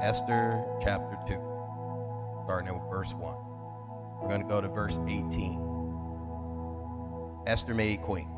Esther 0.00 0.64
chapter 0.82 1.18
2, 1.26 1.34
starting 2.44 2.74
at 2.74 2.90
verse 2.90 3.12
1. 3.12 3.34
We're 4.22 4.28
going 4.28 4.40
to 4.40 4.48
go 4.48 4.62
to 4.62 4.68
verse 4.68 4.98
18. 5.06 5.60
Esther 7.46 7.74
made 7.74 8.00
queen. 8.00 8.30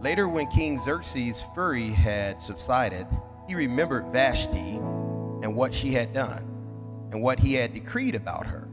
Later, 0.00 0.28
when 0.28 0.46
King 0.46 0.78
Xerxes' 0.78 1.42
fury 1.54 1.88
had 1.88 2.40
subsided, 2.40 3.06
he 3.46 3.54
remembered 3.54 4.06
Vashti 4.06 4.76
and 5.42 5.54
what 5.54 5.74
she 5.74 5.92
had 5.92 6.14
done, 6.14 6.48
and 7.12 7.22
what 7.22 7.38
he 7.38 7.52
had 7.52 7.74
decreed 7.74 8.14
about 8.14 8.46
her. 8.46 8.70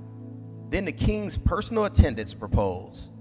Then 0.69 0.85
the 0.85 0.93
king's 0.93 1.37
personal 1.37 1.83
attendants 1.85 2.33
proposed, 2.33 3.11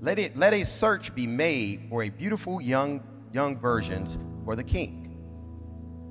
let, 0.00 0.18
it, 0.18 0.36
let 0.36 0.52
a 0.52 0.64
search 0.64 1.14
be 1.14 1.28
made 1.28 1.86
for 1.88 2.02
a 2.02 2.08
beautiful 2.08 2.60
young, 2.60 3.04
young 3.32 3.56
virgins 3.56 4.18
for 4.44 4.56
the 4.56 4.64
king. 4.64 5.03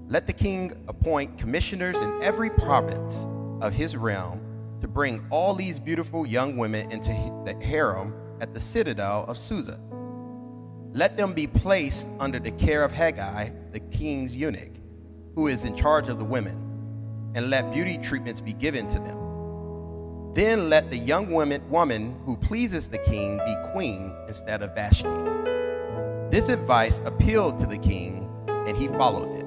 Let 0.08 0.28
the 0.28 0.34
king 0.34 0.71
appoint 0.88 1.38
commissioners 1.38 2.02
in 2.02 2.21
every 2.21 2.50
province 2.50 3.28
of 3.61 3.74
his 3.74 3.96
realm 3.96 4.42
to 4.82 4.88
bring 4.88 5.25
all 5.30 5.56
these 5.56 5.80
beautiful 5.80 6.25
young 6.25 6.57
women 6.57 6.92
into 6.92 7.10
the 7.46 7.57
harem 7.64 8.14
at 8.42 8.54
the 8.54 8.60
citadel 8.60 9.25
of 9.28 9.38
Susa. 9.38 9.80
Let 10.92 11.18
them 11.18 11.34
be 11.34 11.47
placed 11.47 12.08
under 12.20 12.38
the 12.38 12.52
care 12.52 12.84
of 12.84 12.92
Haggai, 12.92 13.50
the 13.71 13.80
king's 13.80 14.36
eunuch, 14.36 14.74
who 15.36 15.47
is 15.47 15.64
in 15.64 15.75
charge 15.75 16.10
of 16.10 16.20
the 16.20 16.25
women, 16.25 17.32
and 17.33 17.50
let 17.50 17.74
beauty 17.74 17.97
treatments 17.97 18.42
be 18.42 18.54
given 18.54 18.88
to 18.89 19.00
them. 19.00 19.24
Then 20.33 20.70
let 20.70 20.89
the 20.89 20.97
young 20.97 21.32
woman, 21.32 21.68
woman 21.70 22.20
who 22.25 22.36
pleases 22.36 22.88
the 22.88 22.97
king 23.00 23.38
be 23.38 23.56
queen 23.72 24.14
instead 24.28 24.61
of 24.61 24.75
Vashti. 24.75 25.08
This 26.30 26.50
advice 26.50 27.00
appealed 27.06 27.58
to 27.60 27.66
the 27.66 27.78
king, 27.78 28.30
and 28.47 28.75
he 28.75 28.88
followed 28.89 29.33
it. 29.36 29.43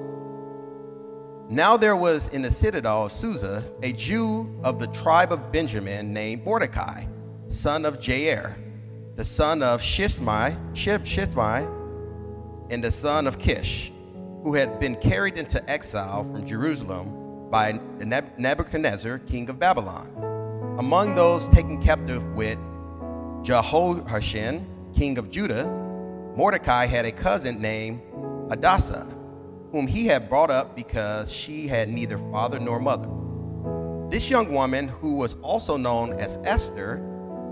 Now 1.49 1.77
there 1.77 1.95
was 1.95 2.27
in 2.27 2.41
the 2.41 2.51
citadel 2.51 3.05
of 3.05 3.13
Susa 3.13 3.63
a 3.81 3.93
Jew 3.93 4.53
of 4.65 4.79
the 4.79 4.87
tribe 4.87 5.31
of 5.31 5.49
Benjamin 5.49 6.11
named 6.11 6.43
Mordecai, 6.43 7.05
son 7.47 7.85
of 7.85 8.01
Jair, 8.01 8.55
the 9.15 9.23
son 9.23 9.63
of 9.63 9.79
Shishmai, 9.81 10.57
Shishmai, 10.73 11.65
and 12.69 12.83
the 12.83 12.91
son 12.91 13.27
of 13.27 13.39
Kish, 13.39 13.93
who 14.43 14.55
had 14.55 14.77
been 14.81 14.97
carried 14.97 15.37
into 15.37 15.63
exile 15.69 16.25
from 16.25 16.45
Jerusalem 16.45 17.49
by 17.49 17.79
Nebuchadnezzar, 18.37 19.19
king 19.19 19.49
of 19.49 19.57
Babylon. 19.57 20.75
Among 20.77 21.15
those 21.15 21.47
taken 21.47 21.81
captive 21.81 22.25
with 22.35 22.57
Jehoiachin, 23.43 24.67
king 24.93 25.17
of 25.17 25.31
Judah, 25.31 25.65
Mordecai 26.35 26.87
had 26.87 27.05
a 27.05 27.11
cousin 27.13 27.61
named 27.61 28.01
Hadassah 28.49 29.16
whom 29.77 29.85
he 29.85 30.07
had 30.07 30.27
brought 30.27 30.49
up 30.49 30.75
because 30.75 31.31
she 31.31 31.67
had 31.67 31.87
neither 31.87 32.17
father 32.31 32.59
nor 32.59 32.79
mother. 32.79 33.07
This 34.09 34.27
young 34.27 34.51
woman, 34.51 34.87
who 34.87 35.13
was 35.13 35.35
also 35.43 35.77
known 35.77 36.13
as 36.13 36.39
Esther, 36.43 36.97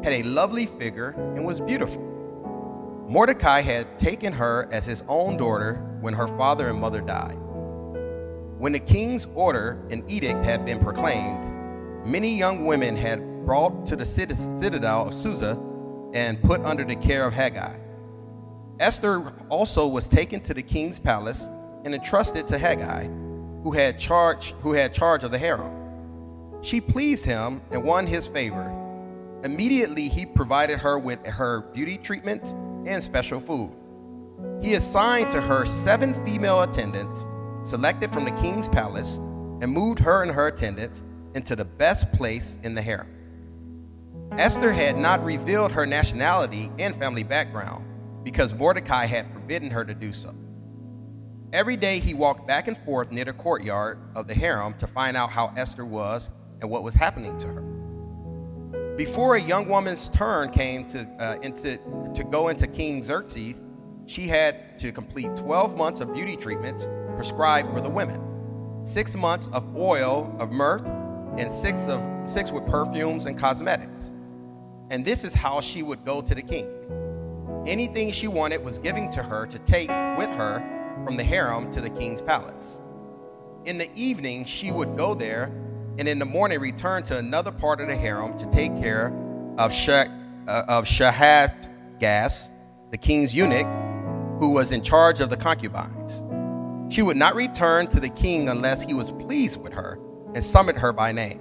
had 0.04 0.12
a 0.12 0.24
lovely 0.24 0.66
figure 0.66 1.10
and 1.36 1.46
was 1.46 1.62
beautiful. 1.62 2.02
Mordecai 3.08 3.62
had 3.62 4.00
taken 4.00 4.34
her 4.34 4.68
as 4.72 4.88
his 4.88 5.04
own 5.08 5.38
daughter 5.38 5.76
when 6.02 6.16
her 6.16 6.28
father 6.28 6.68
and 6.68 6.82
mother 6.82 7.00
died. 7.00 7.38
When 8.58 8.72
the 8.72 8.80
king's 8.80 9.28
order 9.36 9.86
and 9.92 10.04
edict 10.10 10.44
had 10.44 10.66
been 10.66 10.80
proclaimed, 10.80 12.08
many 12.08 12.36
young 12.36 12.66
women 12.66 12.96
had 12.96 13.46
brought 13.46 13.86
to 13.86 13.96
the 13.96 14.06
citadel 14.08 15.10
of 15.10 15.14
Susa 15.14 15.60
and 16.16 16.42
put 16.42 16.60
under 16.62 16.86
the 16.86 16.96
care 16.96 17.28
of 17.28 17.36
Hegai. 17.36 17.80
Esther 18.80 19.32
also 19.48 19.88
was 19.88 20.08
taken 20.08 20.40
to 20.42 20.56
the 20.56 20.64
king's 20.64 20.98
palace 20.98 21.52
and 21.86 21.94
entrusted 21.94 22.48
to 22.48 22.58
Haggai, 22.58 23.06
who 23.64 23.72
had 23.72 23.98
charge, 23.98 24.54
who 24.60 24.74
had 24.74 24.94
charge 24.94 25.24
of 25.24 25.32
the 25.32 25.38
harem. 25.38 25.72
She 26.62 26.82
pleased 26.82 27.26
him 27.26 27.62
and 27.72 27.84
won 27.84 28.08
his 28.08 28.26
favor. 28.26 28.72
Immediately, 29.44 30.10
he 30.10 30.26
provided 30.26 30.80
her 30.80 30.98
with 30.98 31.26
her 31.28 31.62
beauty 31.62 31.98
treatments 31.98 32.54
and 32.86 33.02
special 33.02 33.40
food. 33.40 33.72
He 34.62 34.74
assigned 34.74 35.30
to 35.32 35.42
her 35.42 35.66
seven 35.66 36.14
female 36.26 36.64
attendants, 36.64 37.28
selected 37.64 38.12
from 38.12 38.26
the 38.26 38.32
king's 38.32 38.68
palace, 38.68 39.18
and 39.18 39.72
moved 39.72 40.00
her 40.00 40.24
and 40.24 40.32
her 40.32 40.48
attendants 40.48 41.04
into 41.36 41.56
the 41.56 41.66
best 41.66 42.12
place 42.14 42.58
in 42.64 42.74
the 42.74 42.82
harem. 42.82 43.08
Esther 44.32 44.72
had 44.72 44.98
not 44.98 45.24
revealed 45.24 45.72
her 45.72 45.86
nationality 45.86 46.72
and 46.80 46.96
family 46.96 47.24
background 47.24 47.86
because 48.24 48.54
Mordecai 48.56 49.06
had 49.06 49.32
forbidden 49.32 49.70
her 49.70 49.86
to 49.86 49.94
do 49.94 50.12
so. 50.12 50.34
Every 51.56 51.78
day 51.78 52.00
he 52.00 52.14
walked 52.14 52.46
back 52.46 52.68
and 52.68 52.78
forth 52.80 53.14
near 53.14 53.24
the 53.24 53.32
courtyard 53.32 53.98
of 54.14 54.28
the 54.28 54.34
harem 54.34 54.74
to 54.74 54.88
find 54.88 55.16
out 55.16 55.32
how 55.32 55.54
Esther 55.56 55.86
was 55.86 56.30
and 56.60 56.70
what 56.70 56.84
was 56.84 56.96
happening 56.96 57.38
to 57.38 57.48
her. 57.48 58.96
Before 58.98 59.36
a 59.36 59.42
young 59.42 59.70
woman's 59.70 60.10
turn 60.10 60.50
came 60.50 60.86
to, 60.88 61.08
uh, 61.18 61.38
into, 61.44 61.78
to 62.14 62.26
go 62.26 62.50
into 62.50 62.68
King 62.68 63.02
Xerxes, 63.02 63.64
she 64.06 64.28
had 64.28 64.78
to 64.80 64.92
complete 64.92 65.34
12 65.38 65.78
months 65.78 66.02
of 66.02 66.14
beauty 66.14 66.36
treatments 66.36 66.90
prescribed 67.16 67.72
for 67.72 67.80
the 67.80 67.90
women, 67.90 68.20
six 68.84 69.16
months 69.16 69.48
of 69.54 69.78
oil 69.78 70.36
of 70.40 70.52
myrrh, 70.52 70.80
and 71.38 71.50
six, 71.50 71.88
of, 71.88 72.02
six 72.28 72.52
with 72.52 72.68
perfumes 72.68 73.28
and 73.28 73.38
cosmetics. 73.38 74.12
And 74.90 75.06
this 75.06 75.24
is 75.24 75.34
how 75.34 75.62
she 75.62 75.84
would 75.84 76.04
go 76.04 76.22
to 76.22 76.36
the 76.36 76.42
king. 76.42 76.70
Anything 77.66 78.12
she 78.12 78.28
wanted 78.28 78.62
was 78.62 78.78
given 78.78 79.10
to 79.12 79.24
her 79.24 79.46
to 79.46 79.60
take 79.60 79.88
with 80.18 80.30
her 80.32 80.75
from 81.04 81.18
the 81.18 81.24
harem 81.24 81.70
to 81.72 81.82
the 81.82 81.90
king's 81.90 82.22
palace. 82.22 82.82
In 83.66 83.78
the 83.78 83.90
evening, 83.96 84.46
she 84.46 84.72
would 84.72 84.96
go 84.96 85.14
there, 85.14 85.46
and 85.98 86.08
in 86.08 86.20
the 86.20 86.26
morning 86.26 86.60
return 86.60 87.04
to 87.04 87.18
another 87.18 87.52
part 87.52 87.82
of 87.82 87.88
the 87.88 87.96
harem 87.96 88.38
to 88.38 88.46
take 88.52 88.76
care 88.78 89.14
of, 89.58 89.74
Shah, 89.74 90.06
uh, 90.48 90.64
of 90.68 90.88
Gas, 92.00 92.52
the 92.92 92.98
king's 92.98 93.34
eunuch, 93.34 93.68
who 94.40 94.52
was 94.52 94.72
in 94.72 94.82
charge 94.82 95.22
of 95.22 95.30
the 95.30 95.38
concubines. 95.38 96.24
She 96.94 97.02
would 97.02 97.18
not 97.18 97.36
return 97.36 97.88
to 97.88 98.00
the 98.00 98.10
king 98.10 98.50
unless 98.50 98.84
he 98.84 98.94
was 98.94 99.12
pleased 99.12 99.60
with 99.62 99.74
her 99.74 100.00
and 100.36 100.44
summoned 100.44 100.78
her 100.78 100.94
by 100.94 101.12
name. 101.12 101.40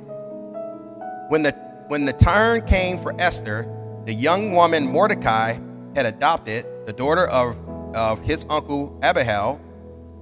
When 1.29 1.43
the, 1.43 1.53
when 1.89 2.05
the 2.05 2.13
turn 2.13 2.63
came 2.67 2.99
for 2.99 3.15
Esther, 3.21 3.69
the 4.05 4.15
young 4.15 4.53
woman 4.53 4.87
Mordecai 4.87 5.59
had 5.95 6.07
adopted, 6.07 6.67
the 6.87 6.93
daughter 6.93 7.27
of 7.27 7.64
of 7.95 8.21
his 8.21 8.45
uncle 8.51 8.99
Abihail 9.03 9.61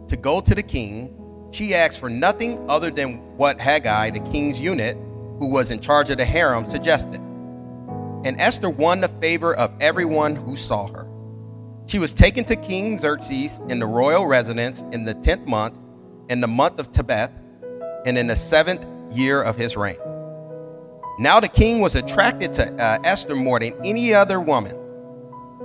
to 0.09 0.17
go 0.17 0.41
to 0.41 0.55
the 0.55 0.63
king, 0.63 1.49
she 1.53 1.75
asked 1.75 2.01
for 2.01 2.11
nothing 2.11 2.65
other 2.69 2.91
than 2.91 3.19
what 3.37 3.61
Haggai, 3.61 4.11
the 4.11 4.21
king's 4.21 4.61
eunuch, 4.61 4.97
who 5.39 5.49
was 5.49 5.71
in 5.71 5.81
charge 5.81 6.11
of 6.11 6.19
the 6.19 6.25
harem, 6.25 6.65
suggested. 6.65 7.21
And 8.25 8.41
Esther 8.41 8.71
won 8.71 9.01
the 9.01 9.09
favor 9.09 9.55
of 9.55 9.73
everyone 9.81 10.37
who 10.37 10.55
saw 10.55 10.87
her. 10.89 11.09
She 11.87 11.99
was 11.99 12.15
taken 12.15 12.45
to 12.45 12.57
King 12.57 12.99
Xerxes 12.99 13.61
in 13.69 13.79
the 13.79 13.87
royal 13.87 14.27
residence 14.27 14.83
in 14.93 15.05
the 15.05 15.15
tenth 15.15 15.47
month, 15.47 15.75
in 16.29 16.41
the 16.41 16.47
month 16.47 16.79
of 16.79 16.93
Tebeth, 16.93 17.33
and 18.07 18.17
in 18.17 18.29
the 18.29 18.37
seventh 18.37 18.87
year 19.11 19.43
of 19.43 19.57
his 19.57 19.77
reign. 19.77 19.97
Now 21.19 21.41
the 21.41 21.49
king 21.49 21.81
was 21.81 21.95
attracted 21.95 22.53
to 22.55 22.73
uh, 22.83 22.99
Esther 23.05 23.35
more 23.35 23.61
than 23.61 23.75
any 23.85 24.15
other 24.15 24.41
woman 24.41 24.77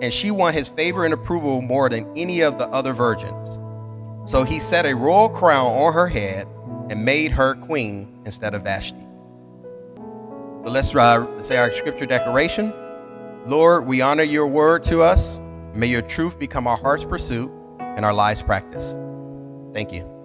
and 0.02 0.14
she 0.14 0.32
won 0.32 0.54
his 0.54 0.68
favor 0.68 1.06
and 1.06 1.14
approval 1.14 1.62
more 1.62 1.90
than 1.90 2.12
any 2.16 2.42
of 2.42 2.58
the 2.58 2.68
other 2.68 2.94
virgins. 2.94 3.60
So 4.30 4.44
he 4.44 4.60
set 4.60 4.86
a 4.86 4.96
royal 4.96 5.30
crown 5.30 5.68
on 5.68 5.94
her 5.94 6.08
head 6.08 6.48
and 6.90 7.04
made 7.04 7.32
her 7.32 7.56
queen 7.56 8.22
instead 8.26 8.54
of 8.54 8.64
Vashti. 8.64 9.00
So 9.96 10.72
let's 10.72 10.94
uh, 10.94 11.42
say 11.44 11.58
our 11.58 11.72
scripture 11.72 12.06
declaration. 12.06 12.74
Lord, 13.46 13.86
we 13.86 14.02
honor 14.02 14.24
your 14.24 14.48
word 14.48 14.84
to 14.86 15.02
us. 15.02 15.42
May 15.74 15.88
your 15.88 16.02
truth 16.02 16.38
become 16.38 16.68
our 16.68 16.78
heart's 16.78 17.06
pursuit 17.06 17.52
and 17.80 18.04
our 18.04 18.14
lives' 18.14 18.42
practice. 18.42 18.98
Thank 19.74 19.94
you. 19.94 20.18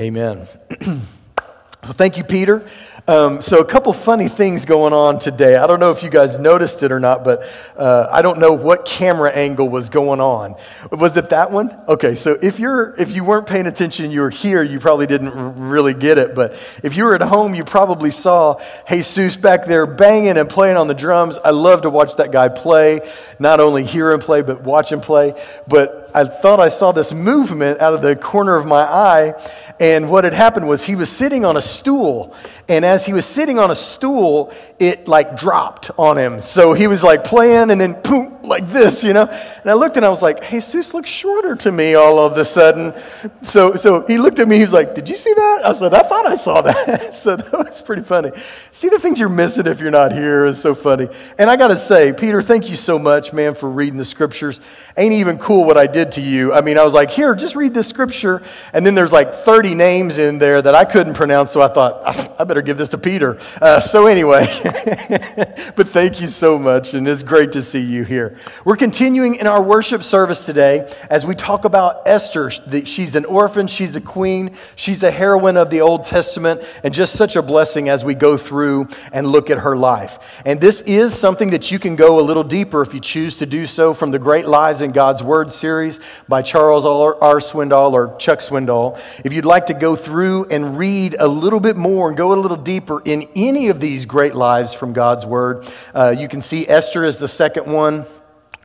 Amen. 0.00 0.46
well, 0.86 1.92
thank 1.92 2.16
you, 2.16 2.24
Peter. 2.24 2.66
Um, 3.08 3.42
so, 3.42 3.58
a 3.58 3.64
couple 3.64 3.92
funny 3.92 4.28
things 4.28 4.64
going 4.64 4.92
on 4.92 5.18
today. 5.18 5.56
I 5.56 5.66
don't 5.66 5.80
know 5.80 5.90
if 5.90 6.02
you 6.02 6.10
guys 6.10 6.38
noticed 6.38 6.82
it 6.82 6.92
or 6.92 7.00
not, 7.00 7.24
but 7.24 7.42
uh, 7.76 8.08
I 8.10 8.22
don't 8.22 8.38
know 8.38 8.52
what 8.52 8.84
camera 8.84 9.30
angle 9.30 9.68
was 9.68 9.90
going 9.90 10.20
on. 10.20 10.56
Was 10.90 11.16
it 11.16 11.30
that 11.30 11.50
one? 11.50 11.70
Okay, 11.88 12.14
so 12.14 12.38
if 12.40 12.58
you're 12.58 12.94
if 12.98 13.12
you 13.12 13.24
weren't 13.24 13.46
paying 13.46 13.66
attention, 13.66 14.10
you 14.10 14.20
were 14.20 14.30
here. 14.30 14.62
You 14.62 14.80
probably 14.80 15.06
didn't 15.06 15.32
really 15.68 15.94
get 15.94 16.18
it. 16.18 16.34
But 16.34 16.52
if 16.82 16.96
you 16.96 17.04
were 17.04 17.14
at 17.14 17.22
home, 17.22 17.54
you 17.54 17.64
probably 17.64 18.10
saw 18.10 18.60
Jesus 18.88 19.36
back 19.36 19.66
there 19.66 19.86
banging 19.86 20.38
and 20.38 20.48
playing 20.48 20.76
on 20.76 20.88
the 20.88 20.94
drums. 20.94 21.38
I 21.38 21.50
love 21.50 21.82
to 21.82 21.90
watch 21.90 22.16
that 22.16 22.32
guy 22.32 22.48
play. 22.48 23.00
Not 23.38 23.60
only 23.60 23.84
hear 23.84 24.10
him 24.10 24.20
play, 24.20 24.42
but 24.42 24.62
watch 24.62 24.92
him 24.92 25.00
play. 25.00 25.34
But 25.66 25.80
but 25.80 25.99
I 26.14 26.24
thought 26.24 26.60
I 26.60 26.68
saw 26.68 26.92
this 26.92 27.12
movement 27.12 27.80
out 27.80 27.94
of 27.94 28.02
the 28.02 28.16
corner 28.16 28.56
of 28.56 28.66
my 28.66 28.82
eye. 28.82 29.34
And 29.80 30.10
what 30.10 30.24
had 30.24 30.34
happened 30.34 30.68
was 30.68 30.84
he 30.84 30.94
was 30.94 31.08
sitting 31.08 31.44
on 31.44 31.56
a 31.56 31.62
stool. 31.62 32.34
And 32.68 32.84
as 32.84 33.06
he 33.06 33.12
was 33.12 33.24
sitting 33.24 33.58
on 33.58 33.70
a 33.70 33.74
stool, 33.74 34.52
it 34.78 35.08
like 35.08 35.36
dropped 35.36 35.90
on 35.96 36.18
him. 36.18 36.40
So 36.40 36.72
he 36.72 36.86
was 36.86 37.02
like 37.02 37.24
playing 37.24 37.70
and 37.70 37.80
then 37.80 38.00
boom, 38.02 38.42
like 38.42 38.68
this, 38.68 39.02
you 39.02 39.12
know? 39.12 39.26
And 39.26 39.70
I 39.70 39.74
looked 39.74 39.96
and 39.96 40.04
I 40.04 40.08
was 40.08 40.22
like, 40.22 40.48
Jesus 40.50 40.94
looks 40.94 41.08
shorter 41.08 41.56
to 41.56 41.72
me 41.72 41.94
all 41.94 42.18
of 42.18 42.36
a 42.36 42.44
sudden. 42.44 42.94
So, 43.42 43.74
so 43.74 44.06
he 44.06 44.18
looked 44.18 44.38
at 44.38 44.48
me, 44.48 44.56
he 44.56 44.62
was 44.62 44.72
like, 44.72 44.94
Did 44.94 45.08
you 45.08 45.16
see 45.16 45.32
that? 45.32 45.62
I 45.64 45.72
said, 45.72 45.94
I 45.94 46.02
thought 46.02 46.26
I 46.26 46.36
saw 46.36 46.60
that. 46.62 47.14
so 47.14 47.36
that 47.36 47.52
was 47.52 47.80
pretty 47.80 48.02
funny. 48.02 48.32
See 48.72 48.88
the 48.88 48.98
things 48.98 49.20
you're 49.20 49.28
missing 49.28 49.66
if 49.66 49.80
you're 49.80 49.90
not 49.90 50.12
here 50.12 50.46
is 50.46 50.60
so 50.60 50.74
funny. 50.74 51.08
And 51.38 51.50
I 51.50 51.56
got 51.56 51.68
to 51.68 51.76
say, 51.76 52.12
Peter, 52.12 52.40
thank 52.40 52.70
you 52.70 52.76
so 52.76 52.98
much, 52.98 53.32
man, 53.32 53.54
for 53.54 53.70
reading 53.70 53.98
the 53.98 54.04
scriptures. 54.04 54.60
Ain't 54.96 55.12
even 55.12 55.38
cool 55.38 55.64
what 55.64 55.76
I 55.76 55.86
did 55.86 55.99
to 56.12 56.20
you. 56.20 56.52
I 56.52 56.60
mean, 56.60 56.78
I 56.78 56.84
was 56.84 56.94
like, 56.94 57.10
Here, 57.10 57.34
just 57.34 57.56
read 57.56 57.74
this 57.74 57.88
scripture. 57.88 58.42
And 58.72 58.86
then 58.86 58.94
there's 58.94 59.12
like 59.12 59.34
30 59.34 59.74
names 59.74 60.18
in 60.18 60.38
there 60.38 60.60
that 60.62 60.74
I 60.74 60.84
couldn't 60.84 61.14
pronounce. 61.14 61.50
So 61.50 61.60
I 61.60 61.68
thought, 61.68 62.02
I 62.40 62.44
better 62.44 62.62
give 62.62 62.78
this 62.78 62.88
to 62.90 62.98
Peter. 62.98 63.38
Uh, 63.60 63.80
so 63.80 64.06
anyway, 64.06 64.46
but 65.76 65.88
thank 65.88 66.20
you 66.20 66.28
so 66.28 66.58
much. 66.58 66.94
And 66.94 67.06
it's 67.08 67.22
great 67.22 67.52
to 67.52 67.62
see 67.62 67.80
you 67.80 68.04
here. 68.04 68.38
We're 68.64 68.76
continuing 68.76 69.34
in 69.34 69.46
our 69.46 69.62
worship 69.62 70.02
service 70.02 70.46
today 70.46 70.90
as 71.10 71.26
we 71.26 71.34
talk 71.34 71.64
about 71.64 72.06
Esther. 72.06 72.50
She's 72.50 73.14
an 73.14 73.24
orphan, 73.24 73.66
she's 73.66 73.96
a 73.96 74.00
queen, 74.00 74.56
she's 74.76 75.02
a 75.02 75.10
heroine 75.10 75.56
of 75.56 75.70
the 75.70 75.80
Old 75.80 76.04
Testament, 76.04 76.62
and 76.84 76.94
just 76.94 77.14
such 77.14 77.36
a 77.36 77.42
blessing 77.42 77.88
as 77.88 78.04
we 78.04 78.14
go 78.14 78.36
through 78.36 78.88
and 79.12 79.26
look 79.26 79.50
at 79.50 79.58
her 79.58 79.76
life. 79.76 80.40
And 80.44 80.60
this 80.60 80.80
is 80.82 81.18
something 81.18 81.50
that 81.50 81.70
you 81.70 81.78
can 81.78 81.96
go 81.96 82.20
a 82.20 82.22
little 82.22 82.44
deeper 82.44 82.82
if 82.82 82.94
you 82.94 83.00
choose 83.00 83.36
to 83.38 83.46
do 83.46 83.66
so 83.66 83.92
from 83.92 84.10
the 84.10 84.18
Great 84.18 84.46
Lives 84.46 84.80
in 84.80 84.92
God's 84.92 85.22
Word 85.22 85.52
series 85.52 85.89
by 86.28 86.42
Charles 86.42 86.84
R. 86.84 87.38
Swindoll 87.38 87.92
or 87.92 88.16
Chuck 88.18 88.38
Swindoll. 88.38 89.00
If 89.24 89.32
you'd 89.32 89.44
like 89.44 89.66
to 89.66 89.74
go 89.74 89.96
through 89.96 90.44
and 90.50 90.78
read 90.78 91.16
a 91.18 91.26
little 91.26 91.58
bit 91.58 91.76
more 91.76 92.08
and 92.08 92.16
go 92.16 92.32
a 92.32 92.38
little 92.38 92.56
deeper 92.56 93.00
in 93.04 93.26
any 93.34 93.68
of 93.68 93.80
these 93.80 94.06
great 94.06 94.34
lives 94.34 94.74
from 94.74 94.92
God's 94.92 95.26
Word, 95.26 95.66
uh, 95.94 96.14
you 96.16 96.28
can 96.28 96.42
see 96.42 96.68
Esther 96.68 97.04
is 97.04 97.18
the 97.18 97.28
second 97.28 97.72
one. 97.72 98.06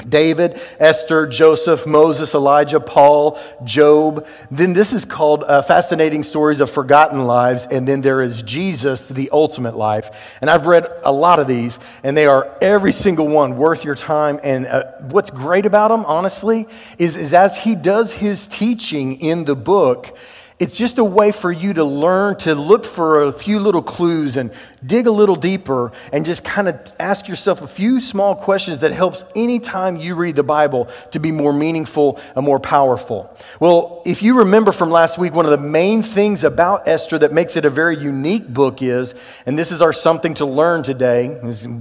David, 0.08 0.60
Esther, 0.80 1.26
Joseph, 1.26 1.88
Moses, 1.88 2.36
Elijah, 2.36 2.80
Paul, 2.80 3.40
Job. 3.64 4.28
Then 4.52 4.74
this 4.74 4.94
is 4.94 5.06
called 5.06 5.44
uh, 5.44 5.62
Fascinating 5.62 6.24
Stories 6.24 6.60
of 6.60 6.70
Forgotten 6.70 7.26
Lives. 7.26 7.66
And 7.66 7.88
then 7.88 8.02
there 8.02 8.22
is 8.22 8.42
Jesus, 8.44 9.10
the 9.10 9.30
ultimate 9.32 9.76
life. 9.76 10.38
And 10.42 10.50
I've 10.50 10.68
read 10.68 10.88
a 11.04 11.12
lot 11.12 11.40
of 11.40 11.48
these, 11.48 11.80
and 12.04 12.16
they 12.16 12.28
are 12.28 12.56
every 12.62 12.92
single 12.92 13.28
one 13.28 13.58
worth 13.58 13.84
your 13.84 13.96
time. 13.96 14.40
And 14.44 14.68
uh, 14.68 14.92
what's 15.02 15.32
great 15.32 15.66
about 15.66 15.88
them, 15.90 16.06
honestly, 16.06 16.68
is, 16.98 17.18
is 17.18 17.34
as 17.34 17.58
he 17.58 17.74
does 17.74 18.14
his 18.14 18.48
teaching 18.48 19.22
in 19.22 19.46
the 19.46 19.56
book, 19.56 20.18
it's 20.58 20.78
just 20.78 21.00
a 21.00 21.04
way 21.04 21.34
for 21.34 21.52
you 21.52 21.74
to 21.74 21.84
learn 21.84 22.38
to 22.38 22.56
look 22.56 22.86
for 22.86 23.24
a 23.24 23.32
few 23.34 23.60
little 23.60 23.82
clues 23.82 24.38
and 24.38 24.52
dig 24.86 25.06
a 25.06 25.12
little 25.12 25.36
deeper 25.36 25.92
and 26.14 26.26
just 26.26 26.46
kind 26.46 26.70
of 26.70 26.80
ask 26.98 27.28
yourself 27.28 27.62
a 27.62 27.68
few 27.68 28.00
small 28.00 28.36
questions 28.36 28.80
that 28.80 28.94
helps 28.94 29.26
anytime 29.36 29.98
you 29.98 30.16
read 30.16 30.38
the 30.38 30.44
Bible 30.44 30.88
to 31.12 31.20
be 31.20 31.30
more 31.30 31.52
meaningful 31.52 32.22
and 32.38 32.46
more 32.46 32.60
powerful. 32.60 33.36
Well, 33.60 34.02
if 34.06 34.24
you 34.24 34.40
remember 34.40 34.72
from 34.72 34.92
last 34.92 35.18
week, 35.18 35.34
one 35.34 35.46
of 35.46 35.52
the 35.52 35.58
main 35.58 36.04
things 36.04 36.46
about 36.46 36.88
Esther 36.88 37.18
that 37.20 37.34
makes 37.34 37.58
it 37.58 37.66
a 37.66 37.70
very 37.70 37.98
unique 37.98 38.48
book 38.48 38.82
is, 38.82 39.14
and 39.46 39.60
this 39.60 39.74
is 39.74 39.82
our 39.82 39.92
something 39.92 40.36
to 40.36 40.46
learn 40.46 40.84
today, 40.84 41.38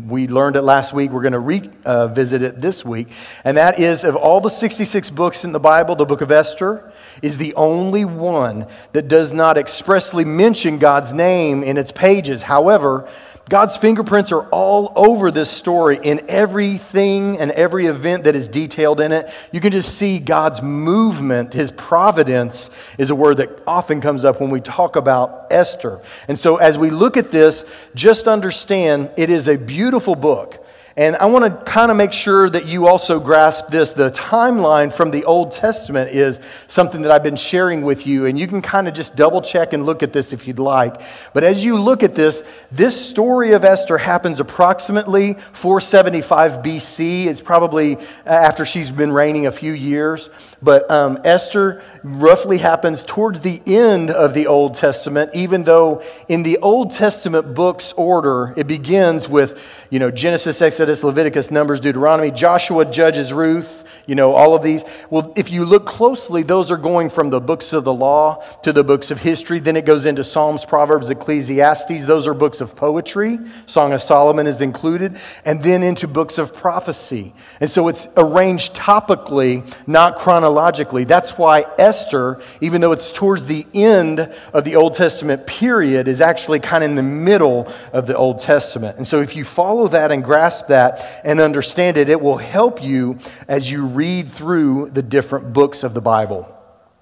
we 0.08 0.26
learned 0.26 0.56
it 0.56 0.62
last 0.62 0.92
week, 0.92 1.12
we're 1.12 1.22
going 1.22 1.32
to 1.32 1.38
revisit 1.38 2.42
uh, 2.42 2.46
it 2.46 2.60
this 2.60 2.84
week, 2.84 3.08
and 3.44 3.56
that 3.56 3.78
is 3.78 4.02
of 4.02 4.16
all 4.16 4.40
the 4.40 4.50
66 4.50 5.10
books 5.10 5.44
in 5.44 5.52
the 5.52 5.60
Bible, 5.60 5.94
the 5.94 6.06
book 6.06 6.22
of 6.22 6.32
Esther 6.32 6.92
is 7.22 7.36
the 7.36 7.54
only 7.54 8.04
one 8.04 8.66
that 8.92 9.08
does 9.08 9.32
not 9.32 9.58
expressly 9.58 10.24
mention 10.24 10.78
God's 10.78 11.12
name 11.12 11.62
in 11.62 11.76
its 11.76 11.92
pages. 11.92 12.42
However, 12.42 13.08
God's 13.48 13.76
fingerprints 13.76 14.32
are 14.32 14.48
all 14.48 14.90
over 14.96 15.30
this 15.30 15.50
story 15.50 15.98
in 16.02 16.24
everything 16.28 17.38
and 17.38 17.50
every 17.50 17.86
event 17.86 18.24
that 18.24 18.34
is 18.34 18.48
detailed 18.48 19.00
in 19.00 19.12
it. 19.12 19.30
You 19.52 19.60
can 19.60 19.70
just 19.70 19.98
see 19.98 20.18
God's 20.18 20.62
movement. 20.62 21.52
His 21.52 21.70
providence 21.70 22.70
is 22.96 23.10
a 23.10 23.14
word 23.14 23.36
that 23.36 23.50
often 23.66 24.00
comes 24.00 24.24
up 24.24 24.40
when 24.40 24.48
we 24.48 24.60
talk 24.60 24.96
about 24.96 25.48
Esther. 25.50 26.00
And 26.26 26.38
so, 26.38 26.56
as 26.56 26.78
we 26.78 26.88
look 26.88 27.18
at 27.18 27.30
this, 27.30 27.66
just 27.94 28.28
understand 28.28 29.10
it 29.18 29.28
is 29.28 29.46
a 29.46 29.58
beautiful 29.58 30.14
book. 30.14 30.63
And 30.96 31.16
I 31.16 31.26
want 31.26 31.44
to 31.44 31.72
kind 31.72 31.90
of 31.90 31.96
make 31.96 32.12
sure 32.12 32.48
that 32.48 32.66
you 32.66 32.86
also 32.86 33.18
grasp 33.18 33.66
this. 33.66 33.94
The 33.94 34.12
timeline 34.12 34.92
from 34.92 35.10
the 35.10 35.24
Old 35.24 35.50
Testament 35.50 36.10
is 36.10 36.38
something 36.68 37.02
that 37.02 37.10
I've 37.10 37.24
been 37.24 37.34
sharing 37.34 37.82
with 37.82 38.06
you, 38.06 38.26
and 38.26 38.38
you 38.38 38.46
can 38.46 38.62
kind 38.62 38.86
of 38.86 38.94
just 38.94 39.16
double 39.16 39.42
check 39.42 39.72
and 39.72 39.84
look 39.84 40.04
at 40.04 40.12
this 40.12 40.32
if 40.32 40.46
you'd 40.46 40.60
like. 40.60 41.00
But 41.32 41.42
as 41.42 41.64
you 41.64 41.80
look 41.80 42.04
at 42.04 42.14
this, 42.14 42.44
this 42.70 43.08
story 43.08 43.54
of 43.54 43.64
Esther 43.64 43.98
happens 43.98 44.38
approximately 44.38 45.34
475 45.34 46.62
BC. 46.62 47.26
It's 47.26 47.40
probably 47.40 47.98
after 48.24 48.64
she's 48.64 48.92
been 48.92 49.10
reigning 49.10 49.46
a 49.46 49.52
few 49.52 49.72
years. 49.72 50.30
But 50.62 50.88
um, 50.92 51.18
Esther 51.24 51.82
roughly 52.04 52.58
happens 52.58 53.02
towards 53.02 53.40
the 53.40 53.62
end 53.66 54.10
of 54.10 54.34
the 54.34 54.46
Old 54.46 54.74
Testament, 54.74 55.30
even 55.34 55.64
though 55.64 56.02
in 56.28 56.42
the 56.42 56.58
Old 56.58 56.90
Testament 56.90 57.54
books 57.54 57.94
order, 57.94 58.52
it 58.58 58.66
begins 58.66 59.26
with 59.26 59.60
you 59.88 59.98
know, 59.98 60.10
Genesis, 60.10 60.60
Exodus, 60.60 61.02
Leviticus, 61.02 61.50
Numbers, 61.50 61.80
Deuteronomy, 61.80 62.30
Joshua, 62.30 62.84
Judges, 62.84 63.32
Ruth, 63.32 63.83
you 64.06 64.14
know, 64.14 64.32
all 64.32 64.54
of 64.54 64.62
these. 64.62 64.84
Well, 65.10 65.32
if 65.36 65.50
you 65.50 65.64
look 65.64 65.86
closely, 65.86 66.42
those 66.42 66.70
are 66.70 66.76
going 66.76 67.10
from 67.10 67.30
the 67.30 67.40
books 67.40 67.72
of 67.72 67.84
the 67.84 67.92
law 67.92 68.44
to 68.62 68.72
the 68.72 68.84
books 68.84 69.10
of 69.10 69.20
history. 69.20 69.60
Then 69.60 69.76
it 69.76 69.86
goes 69.86 70.04
into 70.04 70.24
Psalms, 70.24 70.64
Proverbs, 70.64 71.10
Ecclesiastes. 71.10 72.06
Those 72.06 72.26
are 72.26 72.34
books 72.34 72.60
of 72.60 72.76
poetry. 72.76 73.38
Song 73.66 73.92
of 73.92 74.00
Solomon 74.00 74.46
is 74.46 74.60
included. 74.60 75.16
And 75.44 75.62
then 75.62 75.82
into 75.82 76.06
books 76.06 76.38
of 76.38 76.54
prophecy. 76.54 77.32
And 77.60 77.70
so 77.70 77.88
it's 77.88 78.08
arranged 78.16 78.74
topically, 78.74 79.72
not 79.86 80.16
chronologically. 80.16 81.04
That's 81.04 81.38
why 81.38 81.64
Esther, 81.78 82.40
even 82.60 82.80
though 82.80 82.92
it's 82.92 83.12
towards 83.12 83.46
the 83.46 83.66
end 83.72 84.32
of 84.52 84.64
the 84.64 84.76
Old 84.76 84.94
Testament 84.94 85.46
period, 85.46 86.08
is 86.08 86.20
actually 86.20 86.60
kind 86.60 86.84
of 86.84 86.90
in 86.90 86.96
the 86.96 87.02
middle 87.02 87.72
of 87.92 88.06
the 88.06 88.16
Old 88.16 88.40
Testament. 88.40 88.98
And 88.98 89.06
so 89.06 89.20
if 89.20 89.34
you 89.34 89.44
follow 89.44 89.88
that 89.88 90.12
and 90.12 90.22
grasp 90.22 90.66
that 90.68 91.22
and 91.24 91.40
understand 91.40 91.96
it, 91.96 92.08
it 92.08 92.20
will 92.20 92.36
help 92.36 92.82
you 92.82 93.18
as 93.48 93.70
you 93.70 93.93
read 93.94 94.30
through 94.30 94.90
the 94.90 95.02
different 95.02 95.52
books 95.52 95.84
of 95.84 95.94
the 95.94 96.00
Bible. 96.00 96.50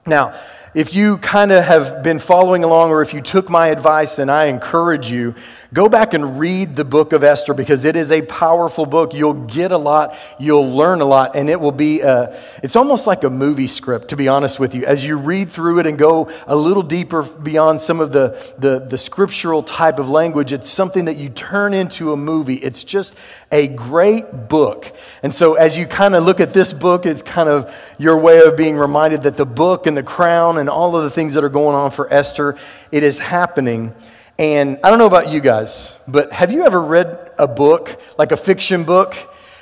Now, 0.06 0.38
if 0.74 0.94
you 0.94 1.18
kind 1.18 1.52
of 1.52 1.64
have 1.64 2.02
been 2.02 2.18
following 2.18 2.64
along, 2.64 2.90
or 2.90 3.02
if 3.02 3.14
you 3.14 3.20
took 3.20 3.48
my 3.48 3.68
advice, 3.68 4.18
and 4.18 4.30
I 4.30 4.46
encourage 4.46 5.10
you, 5.10 5.34
go 5.72 5.88
back 5.88 6.12
and 6.12 6.38
read 6.38 6.76
the 6.76 6.84
book 6.84 7.12
of 7.12 7.24
Esther 7.24 7.54
because 7.54 7.84
it 7.84 7.96
is 7.96 8.10
a 8.10 8.22
powerful 8.22 8.84
book. 8.84 9.14
You'll 9.14 9.32
get 9.32 9.72
a 9.72 9.78
lot, 9.78 10.16
you'll 10.38 10.70
learn 10.70 11.00
a 11.00 11.04
lot, 11.04 11.34
and 11.34 11.48
it 11.48 11.58
will 11.58 11.72
be, 11.72 12.00
a, 12.00 12.38
it's 12.62 12.76
almost 12.76 13.06
like 13.06 13.24
a 13.24 13.30
movie 13.30 13.66
script, 13.66 14.08
to 14.08 14.16
be 14.16 14.28
honest 14.28 14.60
with 14.60 14.74
you. 14.74 14.84
As 14.84 15.04
you 15.04 15.16
read 15.16 15.50
through 15.50 15.78
it 15.78 15.86
and 15.86 15.98
go 15.98 16.30
a 16.46 16.54
little 16.54 16.82
deeper 16.82 17.22
beyond 17.22 17.80
some 17.80 18.00
of 18.00 18.12
the, 18.12 18.54
the, 18.58 18.80
the 18.80 18.98
scriptural 18.98 19.62
type 19.62 19.98
of 19.98 20.10
language, 20.10 20.52
it's 20.52 20.70
something 20.70 21.06
that 21.06 21.16
you 21.16 21.30
turn 21.30 21.72
into 21.72 22.12
a 22.12 22.16
movie. 22.16 22.56
It's 22.56 22.84
just 22.84 23.14
a 23.50 23.68
great 23.68 24.48
book. 24.48 24.94
And 25.22 25.32
so, 25.34 25.54
as 25.54 25.78
you 25.78 25.86
kind 25.86 26.14
of 26.14 26.24
look 26.24 26.40
at 26.40 26.52
this 26.52 26.72
book, 26.72 27.06
it's 27.06 27.22
kind 27.22 27.48
of 27.48 27.74
your 27.98 28.18
way 28.18 28.42
of 28.42 28.56
being 28.56 28.76
reminded 28.76 29.22
that 29.22 29.36
the 29.36 29.46
book 29.46 29.86
and 29.86 29.96
the 29.96 30.02
crown 30.02 30.58
and 30.58 30.68
all 30.68 30.96
of 30.96 31.04
the 31.04 31.10
things 31.10 31.34
that 31.34 31.44
are 31.44 31.48
going 31.48 31.74
on 31.74 31.90
for 31.90 32.12
Esther, 32.12 32.58
it 32.90 33.02
is 33.02 33.18
happening. 33.18 33.94
And 34.38 34.78
I 34.82 34.90
don't 34.90 34.98
know 34.98 35.06
about 35.06 35.28
you 35.28 35.40
guys, 35.40 35.98
but 36.08 36.32
have 36.32 36.50
you 36.50 36.64
ever 36.64 36.80
read 36.80 37.32
a 37.38 37.46
book, 37.46 38.00
like 38.18 38.32
a 38.32 38.36
fiction 38.36 38.84
book, 38.84 39.14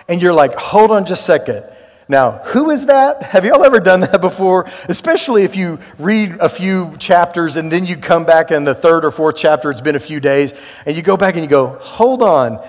and 0.08 0.20
you're 0.20 0.32
like, 0.32 0.54
hold 0.54 0.90
on 0.90 1.04
just 1.04 1.22
a 1.22 1.24
second. 1.24 1.64
Now, 2.08 2.38
who 2.46 2.70
is 2.70 2.86
that? 2.86 3.22
Have 3.22 3.44
y'all 3.44 3.64
ever 3.64 3.78
done 3.78 4.00
that 4.00 4.20
before? 4.20 4.68
Especially 4.88 5.44
if 5.44 5.54
you 5.54 5.78
read 5.98 6.32
a 6.40 6.48
few 6.48 6.96
chapters 6.98 7.54
and 7.54 7.70
then 7.70 7.86
you 7.86 7.96
come 7.96 8.24
back 8.24 8.50
in 8.50 8.64
the 8.64 8.74
third 8.74 9.04
or 9.04 9.12
fourth 9.12 9.36
chapter, 9.36 9.70
it's 9.70 9.80
been 9.80 9.94
a 9.94 10.00
few 10.00 10.18
days, 10.18 10.52
and 10.84 10.96
you 10.96 11.02
go 11.02 11.16
back 11.16 11.34
and 11.34 11.44
you 11.44 11.48
go, 11.48 11.78
hold 11.80 12.22
on 12.22 12.60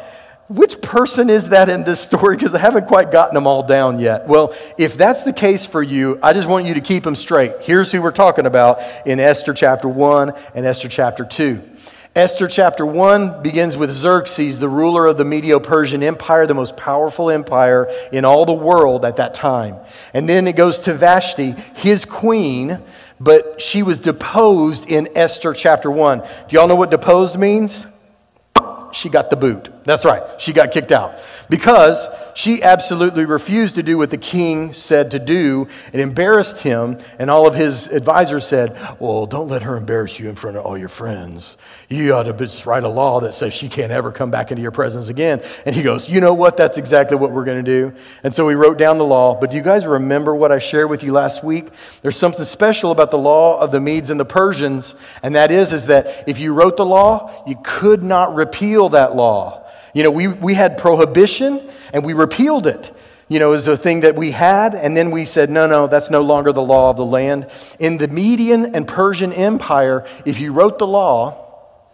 which 0.51 0.81
person 0.81 1.29
is 1.29 1.49
that 1.49 1.69
in 1.69 1.83
this 1.83 2.01
story? 2.01 2.35
Because 2.35 2.53
I 2.53 2.59
haven't 2.59 2.87
quite 2.87 3.09
gotten 3.09 3.33
them 3.33 3.47
all 3.47 3.63
down 3.63 3.99
yet. 3.99 4.27
Well, 4.27 4.53
if 4.77 4.97
that's 4.97 5.23
the 5.23 5.31
case 5.31 5.65
for 5.65 5.81
you, 5.81 6.19
I 6.21 6.33
just 6.33 6.47
want 6.47 6.65
you 6.65 6.73
to 6.73 6.81
keep 6.81 7.03
them 7.03 7.15
straight. 7.15 7.53
Here's 7.61 7.91
who 7.91 8.01
we're 8.01 8.11
talking 8.11 8.45
about 8.45 8.81
in 9.05 9.21
Esther 9.21 9.53
chapter 9.53 9.87
1 9.87 10.33
and 10.53 10.65
Esther 10.65 10.89
chapter 10.89 11.23
2. 11.23 11.70
Esther 12.13 12.49
chapter 12.49 12.85
1 12.85 13.41
begins 13.41 13.77
with 13.77 13.89
Xerxes, 13.89 14.59
the 14.59 14.67
ruler 14.67 15.05
of 15.05 15.15
the 15.15 15.23
Medo 15.23 15.61
Persian 15.61 16.03
Empire, 16.03 16.45
the 16.45 16.53
most 16.53 16.75
powerful 16.75 17.29
empire 17.29 17.89
in 18.11 18.25
all 18.25 18.45
the 18.45 18.51
world 18.51 19.05
at 19.05 19.15
that 19.15 19.33
time. 19.33 19.77
And 20.13 20.27
then 20.27 20.45
it 20.45 20.57
goes 20.57 20.81
to 20.81 20.93
Vashti, 20.93 21.51
his 21.73 22.03
queen, 22.03 22.81
but 23.21 23.61
she 23.61 23.81
was 23.81 24.01
deposed 24.01 24.89
in 24.89 25.07
Esther 25.15 25.53
chapter 25.53 25.89
1. 25.89 26.19
Do 26.19 26.27
y'all 26.49 26.67
know 26.67 26.75
what 26.75 26.91
deposed 26.91 27.39
means? 27.39 27.87
She 28.91 29.07
got 29.07 29.29
the 29.29 29.37
boot. 29.37 29.69
That's 29.85 30.03
right. 30.03 30.21
She 30.37 30.51
got 30.51 30.73
kicked 30.73 30.91
out 30.91 31.21
because 31.49 32.09
she 32.35 32.63
absolutely 32.63 33.25
refused 33.25 33.75
to 33.75 33.83
do 33.83 33.97
what 33.97 34.09
the 34.09 34.17
king 34.17 34.73
said 34.73 35.11
to 35.11 35.19
do. 35.19 35.67
It 35.93 35.99
embarrassed 35.99 36.61
him, 36.61 36.97
and 37.19 37.29
all 37.29 37.47
of 37.47 37.55
his 37.55 37.87
advisors 37.87 38.45
said, 38.45 38.77
Well, 38.99 39.25
don't 39.25 39.47
let 39.47 39.63
her 39.63 39.77
embarrass 39.77 40.19
you 40.19 40.29
in 40.29 40.35
front 40.35 40.57
of 40.57 40.65
all 40.65 40.77
your 40.77 40.89
friends. 40.89 41.57
You 41.89 42.13
ought 42.13 42.23
to 42.23 42.33
just 42.33 42.65
write 42.65 42.83
a 42.83 42.89
law 42.89 43.21
that 43.21 43.33
says 43.33 43.53
she 43.53 43.69
can't 43.69 43.91
ever 43.91 44.11
come 44.11 44.31
back 44.31 44.51
into 44.51 44.61
your 44.61 44.71
presence 44.71 45.09
again. 45.09 45.41
And 45.65 45.75
he 45.75 45.81
goes, 45.81 46.09
You 46.09 46.21
know 46.21 46.33
what? 46.33 46.57
That's 46.57 46.77
exactly 46.77 47.17
what 47.17 47.31
we're 47.31 47.45
going 47.45 47.63
to 47.63 47.71
do. 47.71 47.93
And 48.23 48.33
so 48.33 48.47
he 48.47 48.55
wrote 48.55 48.77
down 48.77 48.97
the 48.97 49.05
law. 49.05 49.39
But 49.39 49.51
do 49.51 49.57
you 49.57 49.63
guys 49.63 49.85
remember 49.85 50.33
what 50.35 50.51
I 50.51 50.59
shared 50.59 50.89
with 50.89 51.03
you 51.03 51.11
last 51.11 51.43
week? 51.43 51.69
There's 52.01 52.17
something 52.17 52.45
special 52.45 52.91
about 52.91 53.11
the 53.11 53.17
law 53.17 53.59
of 53.59 53.71
the 53.71 53.79
Medes 53.79 54.09
and 54.09 54.19
the 54.19 54.25
Persians, 54.25 54.95
and 55.23 55.35
that 55.35 55.51
is, 55.51 55.73
is 55.73 55.87
that 55.87 56.23
if 56.27 56.39
you 56.39 56.53
wrote 56.53 56.77
the 56.77 56.85
law, 56.85 57.43
you 57.45 57.55
could 57.63 58.03
not 58.03 58.35
repeal 58.35 58.89
that 58.89 59.15
law. 59.15 59.61
You 59.93 60.03
know, 60.03 60.11
we, 60.11 60.27
we 60.27 60.53
had 60.53 60.77
prohibition 60.77 61.69
and 61.93 62.05
we 62.05 62.13
repealed 62.13 62.67
it. 62.67 62.95
You 63.27 63.39
know, 63.39 63.51
was 63.51 63.67
a 63.67 63.77
thing 63.77 64.01
that 64.01 64.15
we 64.15 64.31
had, 64.31 64.75
and 64.75 64.95
then 64.95 65.09
we 65.09 65.23
said, 65.23 65.49
no, 65.49 65.65
no, 65.65 65.87
that's 65.87 66.09
no 66.09 66.21
longer 66.21 66.51
the 66.51 66.61
law 66.61 66.89
of 66.89 66.97
the 66.97 67.05
land. 67.05 67.49
In 67.79 67.97
the 67.97 68.09
Median 68.09 68.75
and 68.75 68.85
Persian 68.85 69.31
Empire, 69.31 70.05
if 70.25 70.39
you 70.41 70.51
wrote 70.51 70.79
the 70.79 70.87
law 70.87 71.47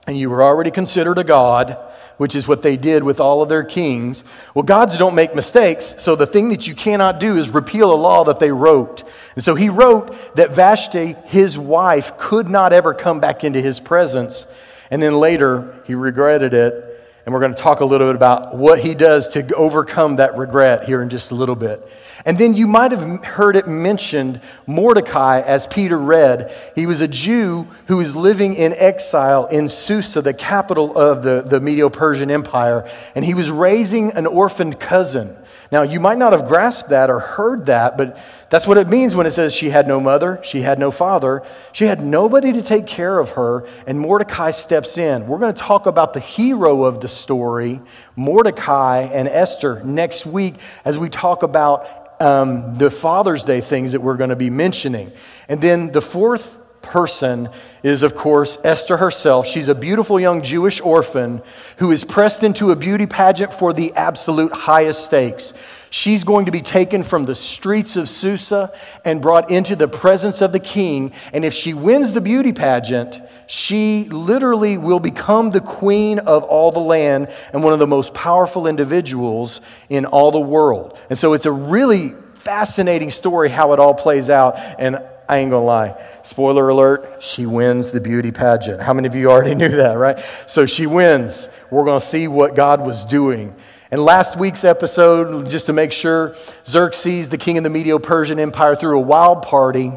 and 0.07 0.17
you 0.17 0.31
were 0.31 0.41
already 0.41 0.71
considered 0.71 1.19
a 1.19 1.23
god, 1.23 1.77
which 2.17 2.33
is 2.33 2.47
what 2.47 2.63
they 2.63 2.75
did 2.75 3.03
with 3.03 3.19
all 3.19 3.43
of 3.43 3.49
their 3.49 3.63
kings. 3.63 4.23
Well, 4.55 4.63
gods 4.63 4.97
don't 4.97 5.13
make 5.13 5.35
mistakes, 5.35 5.95
so 5.99 6.15
the 6.15 6.25
thing 6.25 6.49
that 6.49 6.65
you 6.65 6.73
cannot 6.73 7.19
do 7.19 7.37
is 7.37 7.49
repeal 7.49 7.93
a 7.93 7.95
law 7.95 8.23
that 8.23 8.39
they 8.39 8.51
wrote. 8.51 9.03
And 9.35 9.43
so 9.43 9.53
he 9.53 9.69
wrote 9.69 10.35
that 10.35 10.51
Vashti, 10.51 11.15
his 11.25 11.57
wife, 11.57 12.17
could 12.17 12.49
not 12.49 12.73
ever 12.73 12.93
come 12.95 13.19
back 13.19 13.43
into 13.43 13.61
his 13.61 13.79
presence. 13.79 14.47
And 14.89 15.03
then 15.03 15.19
later, 15.19 15.75
he 15.85 15.93
regretted 15.93 16.53
it 16.53 16.86
and 17.27 17.33
we're 17.33 17.41
going 17.41 17.53
to 17.53 17.61
talk 17.61 17.81
a 17.81 17.85
little 17.85 18.07
bit 18.07 18.15
about 18.15 18.55
what 18.55 18.79
he 18.79 18.95
does 18.95 19.27
to 19.27 19.53
overcome 19.53 20.15
that 20.15 20.37
regret 20.37 20.85
here 20.85 21.01
in 21.01 21.09
just 21.09 21.31
a 21.31 21.35
little 21.35 21.57
bit. 21.57 21.85
And 22.25 22.37
then 22.37 22.53
you 22.53 22.67
might 22.67 22.93
have 22.93 23.21
heard 23.21 23.57
it 23.57 23.67
mentioned 23.67 24.39
Mordecai, 24.65 25.41
as 25.41 25.67
Peter 25.67 25.99
read. 25.99 26.55
He 26.73 26.85
was 26.85 27.01
a 27.01 27.07
Jew 27.07 27.67
who 27.87 27.97
was 27.97 28.15
living 28.15 28.55
in 28.55 28.73
exile 28.75 29.45
in 29.47 29.67
Susa, 29.67 30.21
the 30.21 30.33
capital 30.33 30.97
of 30.97 31.21
the, 31.21 31.41
the 31.45 31.59
Medo 31.59 31.89
Persian 31.89 32.31
Empire, 32.31 32.89
and 33.13 33.25
he 33.25 33.33
was 33.33 33.51
raising 33.51 34.13
an 34.13 34.25
orphaned 34.25 34.79
cousin. 34.79 35.35
Now, 35.71 35.81
you 35.81 35.99
might 35.99 36.17
not 36.17 36.31
have 36.33 36.47
grasped 36.47 36.89
that 36.89 37.09
or 37.09 37.19
heard 37.19 37.65
that, 37.65 37.97
but 37.97 38.17
that's 38.49 38.65
what 38.65 38.77
it 38.77 38.87
means 38.87 39.15
when 39.15 39.25
it 39.25 39.31
says 39.31 39.53
she 39.53 39.69
had 39.69 39.87
no 39.87 39.99
mother, 39.99 40.39
she 40.43 40.61
had 40.61 40.79
no 40.79 40.91
father, 40.91 41.43
she 41.73 41.85
had 41.85 42.03
nobody 42.03 42.53
to 42.53 42.61
take 42.61 42.87
care 42.87 43.19
of 43.19 43.31
her, 43.31 43.67
and 43.85 43.99
Mordecai 43.99 44.51
steps 44.51 44.97
in. 44.97 45.27
We're 45.27 45.39
going 45.39 45.53
to 45.53 45.59
talk 45.59 45.85
about 45.85 46.13
the 46.13 46.21
hero 46.21 46.83
of 46.83 47.01
the 47.01 47.07
story, 47.07 47.81
Mordecai 48.15 49.01
and 49.01 49.27
Esther, 49.27 49.81
next 49.83 50.25
week 50.25 50.55
as 50.85 50.97
we 50.97 51.09
talk 51.09 51.43
about 51.43 52.21
um, 52.21 52.77
the 52.77 52.89
Father's 52.89 53.43
Day 53.43 53.61
things 53.61 53.91
that 53.91 54.01
we're 54.01 54.17
going 54.17 54.29
to 54.29 54.35
be 54.35 54.49
mentioning. 54.49 55.11
And 55.49 55.61
then 55.61 55.91
the 55.91 56.01
fourth 56.01 56.57
person 56.97 57.49
is, 57.83 58.01
of 58.01 58.15
course, 58.15 58.57
Esther 58.63 58.97
herself. 58.97 59.45
She's 59.45 59.67
a 59.67 59.75
beautiful 59.75 60.19
young 60.19 60.41
Jewish 60.41 60.81
orphan 60.81 61.43
who 61.77 61.91
is 61.91 62.03
pressed 62.03 62.41
into 62.41 62.71
a 62.71 62.75
beauty 62.75 63.05
pageant 63.05 63.53
for 63.53 63.71
the 63.71 63.93
absolute 63.93 64.51
highest 64.51 65.05
stakes. 65.05 65.53
She's 65.91 66.23
going 66.23 66.47
to 66.47 66.51
be 66.51 66.63
taken 66.63 67.03
from 67.03 67.25
the 67.25 67.35
streets 67.35 67.97
of 67.97 68.09
Susa 68.09 68.73
and 69.05 69.21
brought 69.21 69.51
into 69.51 69.75
the 69.75 69.87
presence 69.87 70.41
of 70.41 70.51
the 70.51 70.59
king. 70.59 71.13
And 71.33 71.45
if 71.45 71.53
she 71.53 71.75
wins 71.75 72.13
the 72.13 72.19
beauty 72.19 72.51
pageant, 72.51 73.21
she 73.45 74.05
literally 74.05 74.79
will 74.79 74.99
become 74.99 75.51
the 75.51 75.61
queen 75.61 76.17
of 76.17 76.43
all 76.45 76.71
the 76.71 76.79
land 76.79 77.31
and 77.53 77.63
one 77.63 77.73
of 77.73 77.79
the 77.79 77.85
most 77.85 78.15
powerful 78.15 78.65
individuals 78.65 79.61
in 79.87 80.07
all 80.07 80.31
the 80.31 80.39
world. 80.39 80.97
And 81.11 81.19
so 81.19 81.33
it's 81.33 81.45
a 81.45 81.51
really 81.51 82.15
fascinating 82.33 83.11
story 83.11 83.49
how 83.49 83.73
it 83.73 83.79
all 83.79 83.93
plays 83.93 84.31
out. 84.31 84.57
And 84.79 84.97
I 85.29 85.39
ain't 85.39 85.51
gonna 85.51 85.65
lie. 85.65 86.01
Spoiler 86.23 86.69
alert, 86.69 87.21
she 87.21 87.45
wins 87.45 87.91
the 87.91 87.99
beauty 87.99 88.31
pageant. 88.31 88.81
How 88.81 88.93
many 88.93 89.07
of 89.07 89.15
you 89.15 89.29
already 89.29 89.55
knew 89.61 89.69
that, 89.69 89.93
right? 89.93 90.19
So 90.45 90.65
she 90.65 90.87
wins. 90.87 91.49
We're 91.69 91.85
gonna 91.85 91.99
see 91.99 92.27
what 92.27 92.55
God 92.55 92.85
was 92.85 93.03
doing. 93.05 93.55
And 93.91 94.03
last 94.03 94.37
week's 94.37 94.63
episode, 94.63 95.49
just 95.49 95.67
to 95.67 95.73
make 95.73 95.91
sure, 95.91 96.35
Xerxes, 96.65 97.29
the 97.29 97.37
king 97.37 97.57
of 97.57 97.63
the 97.63 97.69
Medo 97.69 97.99
Persian 97.99 98.39
Empire, 98.39 98.75
threw 98.75 98.97
a 98.97 99.01
wild 99.01 99.43
party. 99.43 99.93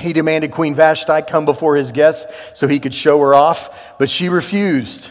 He 0.00 0.12
demanded 0.12 0.52
Queen 0.52 0.74
Vashti 0.74 1.22
come 1.22 1.44
before 1.44 1.74
his 1.76 1.90
guests 1.90 2.32
so 2.54 2.68
he 2.68 2.78
could 2.78 2.94
show 2.94 3.18
her 3.20 3.34
off, 3.34 3.96
but 3.98 4.10
she 4.10 4.28
refused. 4.28 5.10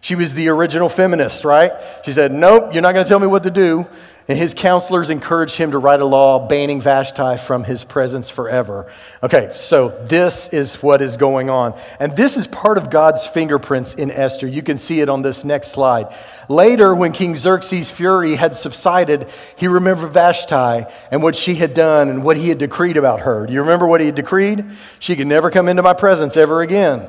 She 0.00 0.14
was 0.14 0.34
the 0.34 0.48
original 0.48 0.90
feminist, 0.90 1.46
right? 1.46 1.72
She 2.04 2.12
said, 2.12 2.32
Nope, 2.32 2.74
you're 2.74 2.82
not 2.82 2.92
to 2.92 3.04
tell 3.04 3.18
me 3.18 3.26
what 3.26 3.44
to 3.44 3.50
do. 3.50 3.86
And 4.26 4.38
his 4.38 4.54
counselors 4.54 5.10
encouraged 5.10 5.58
him 5.58 5.72
to 5.72 5.78
write 5.78 6.00
a 6.00 6.06
law 6.06 6.48
banning 6.48 6.80
Vashti 6.80 7.36
from 7.36 7.62
his 7.62 7.84
presence 7.84 8.30
forever. 8.30 8.90
Okay, 9.22 9.52
so 9.54 9.88
this 10.06 10.48
is 10.48 10.82
what 10.82 11.02
is 11.02 11.18
going 11.18 11.50
on. 11.50 11.78
And 12.00 12.16
this 12.16 12.38
is 12.38 12.46
part 12.46 12.78
of 12.78 12.88
God's 12.88 13.26
fingerprints 13.26 13.92
in 13.92 14.10
Esther. 14.10 14.46
You 14.46 14.62
can 14.62 14.78
see 14.78 15.02
it 15.02 15.10
on 15.10 15.20
this 15.20 15.44
next 15.44 15.72
slide. 15.72 16.16
Later, 16.48 16.94
when 16.94 17.12
King 17.12 17.34
Xerxes' 17.36 17.90
fury 17.90 18.34
had 18.34 18.56
subsided, 18.56 19.28
he 19.56 19.68
remembered 19.68 20.14
Vashti 20.14 20.86
and 21.10 21.22
what 21.22 21.36
she 21.36 21.56
had 21.56 21.74
done 21.74 22.08
and 22.08 22.24
what 22.24 22.38
he 22.38 22.48
had 22.48 22.56
decreed 22.56 22.96
about 22.96 23.20
her. 23.20 23.46
Do 23.46 23.52
you 23.52 23.60
remember 23.60 23.86
what 23.86 24.00
he 24.00 24.06
had 24.06 24.14
decreed? 24.14 24.64
She 25.00 25.16
could 25.16 25.26
never 25.26 25.50
come 25.50 25.68
into 25.68 25.82
my 25.82 25.92
presence 25.92 26.38
ever 26.38 26.62
again. 26.62 27.06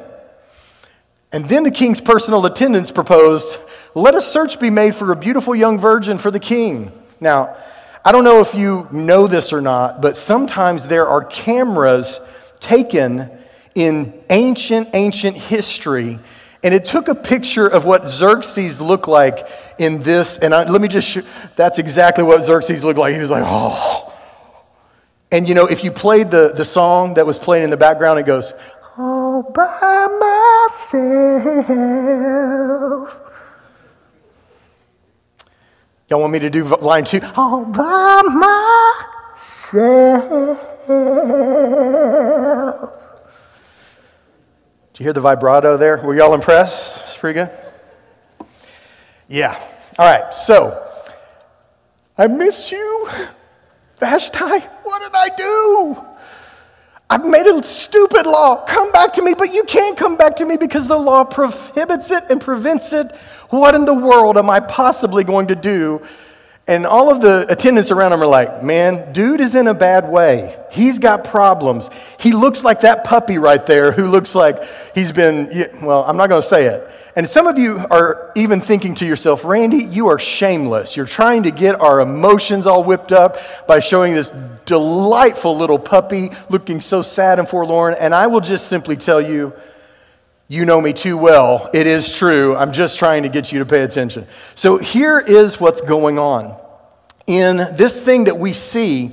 And 1.31 1.47
then 1.47 1.63
the 1.63 1.71
king's 1.71 2.01
personal 2.01 2.45
attendants 2.45 2.91
proposed, 2.91 3.57
Let 3.93 4.15
a 4.15 4.21
search 4.21 4.59
be 4.59 4.69
made 4.69 4.95
for 4.95 5.13
a 5.13 5.15
beautiful 5.15 5.55
young 5.55 5.79
virgin 5.79 6.17
for 6.17 6.29
the 6.29 6.41
king. 6.41 6.91
Now, 7.19 7.55
I 8.03 8.11
don't 8.11 8.23
know 8.23 8.41
if 8.41 8.53
you 8.53 8.87
know 8.91 9.27
this 9.27 9.51
or 9.51 9.61
not, 9.61 10.01
but 10.01 10.15
sometimes 10.15 10.87
there 10.87 11.07
are 11.07 11.23
cameras 11.23 12.19
taken 12.59 13.31
in 13.73 14.13
ancient, 14.29 14.89
ancient 14.93 15.35
history. 15.35 16.19
And 16.63 16.73
it 16.73 16.85
took 16.85 17.07
a 17.07 17.15
picture 17.15 17.67
of 17.67 17.85
what 17.85 18.07
Xerxes 18.07 18.81
looked 18.81 19.07
like 19.07 19.47
in 19.77 20.01
this. 20.01 20.37
And 20.37 20.53
I, 20.53 20.69
let 20.69 20.81
me 20.81 20.87
just, 20.87 21.07
show, 21.09 21.21
that's 21.55 21.79
exactly 21.79 22.23
what 22.23 22.43
Xerxes 22.43 22.83
looked 22.83 22.99
like. 22.99 23.13
He 23.13 23.21
was 23.21 23.29
like, 23.29 23.43
oh. 23.45 24.13
And 25.31 25.47
you 25.49 25.55
know, 25.55 25.65
if 25.67 25.83
you 25.83 25.91
played 25.91 26.31
the, 26.31 26.53
the 26.55 26.65
song 26.65 27.15
that 27.15 27.25
was 27.25 27.37
playing 27.37 27.63
in 27.63 27.69
the 27.69 27.77
background, 27.77 28.19
it 28.19 28.25
goes, 28.25 28.53
all 28.97 29.43
by 29.43 30.07
myself. 31.59 33.24
Y'all 36.07 36.19
want 36.19 36.31
me 36.31 36.39
to 36.39 36.51
do 36.51 36.63
line 36.65 37.03
two? 37.03 37.19
All 37.35 37.65
by 37.65 38.21
myself. 39.35 40.61
Did 44.93 44.99
you 44.99 45.03
hear 45.03 45.13
the 45.13 45.21
vibrato 45.21 45.77
there? 45.77 45.97
Were 45.97 46.13
y'all 46.13 46.35
impressed? 46.35 47.03
It's 47.05 47.17
pretty 47.17 47.39
good. 47.39 47.49
Yeah. 49.27 49.59
All 49.97 50.05
right. 50.05 50.31
So, 50.31 50.87
I 52.19 52.27
miss 52.27 52.71
you, 52.71 53.09
Vashti. 53.97 54.39
What 54.83 55.01
did 55.01 55.15
I 55.15 55.29
do? 55.35 56.05
I've 57.09 57.25
made 57.25 57.47
a 57.47 57.63
stupid 57.63 58.27
law. 58.27 58.63
Come 58.65 58.91
back 58.91 59.13
to 59.13 59.21
me, 59.23 59.33
but 59.33 59.53
you 59.53 59.63
can't 59.63 59.97
come 59.97 60.17
back 60.17 60.35
to 60.37 60.45
me 60.45 60.55
because 60.55 60.87
the 60.87 60.97
law 60.97 61.23
prohibits 61.23 62.11
it 62.11 62.23
and 62.29 62.39
prevents 62.39 62.93
it. 62.93 63.11
What 63.55 63.75
in 63.75 63.85
the 63.85 63.93
world 63.93 64.37
am 64.37 64.49
I 64.49 64.59
possibly 64.59 65.23
going 65.23 65.47
to 65.47 65.55
do? 65.55 66.01
And 66.67 66.87
all 66.87 67.11
of 67.11 67.21
the 67.21 67.45
attendants 67.47 67.91
around 67.91 68.13
him 68.13 68.23
are 68.23 68.27
like, 68.27 68.63
man, 68.63 69.13
dude 69.13 69.39
is 69.39 69.55
in 69.55 69.67
a 69.67 69.73
bad 69.73 70.09
way. 70.09 70.57
He's 70.71 70.97
got 70.97 71.23
problems. 71.23 71.91
He 72.19 72.33
looks 72.33 72.63
like 72.63 72.81
that 72.81 73.03
puppy 73.03 73.37
right 73.37 73.63
there 73.65 73.91
who 73.91 74.07
looks 74.07 74.33
like 74.33 74.63
he's 74.95 75.11
been, 75.11 75.69
well, 75.83 76.03
I'm 76.05 76.17
not 76.17 76.27
going 76.27 76.41
to 76.41 76.47
say 76.47 76.65
it. 76.65 76.89
And 77.15 77.29
some 77.29 77.45
of 77.47 77.57
you 77.57 77.77
are 77.91 78.31
even 78.35 78.59
thinking 78.59 78.95
to 78.95 79.05
yourself, 79.05 79.45
Randy, 79.45 79.85
you 79.85 80.07
are 80.07 80.19
shameless. 80.19 80.97
You're 80.97 81.05
trying 81.05 81.43
to 81.43 81.51
get 81.51 81.79
our 81.79 82.01
emotions 82.01 82.65
all 82.67 82.83
whipped 82.83 83.11
up 83.11 83.37
by 83.67 83.79
showing 83.79 84.13
this 84.13 84.33
delightful 84.65 85.55
little 85.55 85.79
puppy 85.79 86.31
looking 86.49 86.81
so 86.81 87.03
sad 87.03 87.37
and 87.37 87.47
forlorn. 87.47 87.93
And 87.93 88.13
I 88.13 88.27
will 88.27 88.41
just 88.41 88.67
simply 88.67 88.97
tell 88.97 89.21
you, 89.21 89.53
you 90.47 90.65
know 90.65 90.79
me 90.79 90.93
too 90.93 91.17
well. 91.17 91.69
It 91.73 91.87
is 91.87 92.15
true. 92.15 92.55
I'm 92.55 92.71
just 92.71 92.99
trying 92.99 93.23
to 93.23 93.29
get 93.29 93.51
you 93.51 93.59
to 93.59 93.65
pay 93.65 93.81
attention. 93.81 94.27
So 94.53 94.77
here 94.77 95.19
is 95.19 95.59
what's 95.59 95.81
going 95.81 96.19
on. 96.19 96.55
In 97.25 97.57
this 97.75 97.99
thing 97.99 98.25
that 98.25 98.37
we 98.37 98.53
see, 98.53 99.11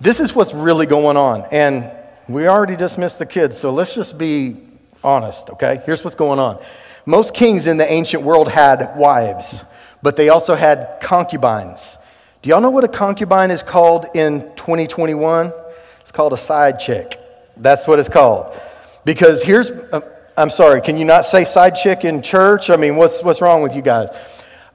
this 0.00 0.18
is 0.18 0.34
what's 0.34 0.52
really 0.52 0.86
going 0.86 1.16
on. 1.16 1.44
And 1.52 1.92
we 2.28 2.48
already 2.48 2.74
dismissed 2.74 3.20
the 3.20 3.26
kids, 3.26 3.56
so 3.56 3.72
let's 3.72 3.94
just 3.94 4.18
be 4.18 4.56
honest, 5.04 5.50
okay? 5.50 5.80
Here's 5.86 6.02
what's 6.02 6.16
going 6.16 6.40
on. 6.40 6.60
Most 7.06 7.34
kings 7.34 7.66
in 7.66 7.76
the 7.76 7.90
ancient 7.90 8.24
world 8.24 8.50
had 8.50 8.96
wives, 8.96 9.62
but 10.02 10.16
they 10.16 10.28
also 10.28 10.56
had 10.56 10.98
concubines. 11.00 11.98
Do 12.42 12.50
y'all 12.50 12.60
know 12.60 12.70
what 12.70 12.82
a 12.82 12.88
concubine 12.88 13.52
is 13.52 13.62
called 13.62 14.06
in 14.14 14.40
2021? 14.56 15.52
It's 16.00 16.10
called 16.10 16.32
a 16.32 16.36
side 16.36 16.80
chick. 16.80 17.20
That's 17.56 17.86
what 17.86 18.00
it's 18.00 18.08
called. 18.08 18.58
Because 19.04 19.44
here's, 19.44 19.70
uh, 19.70 20.00
I'm 20.36 20.48
sorry, 20.48 20.80
can 20.80 20.96
you 20.96 21.04
not 21.04 21.26
say 21.26 21.44
side 21.44 21.74
chick 21.74 22.04
in 22.04 22.22
church? 22.22 22.70
I 22.70 22.76
mean, 22.76 22.96
what's, 22.96 23.22
what's 23.22 23.42
wrong 23.42 23.62
with 23.62 23.76
you 23.76 23.82
guys? 23.82 24.08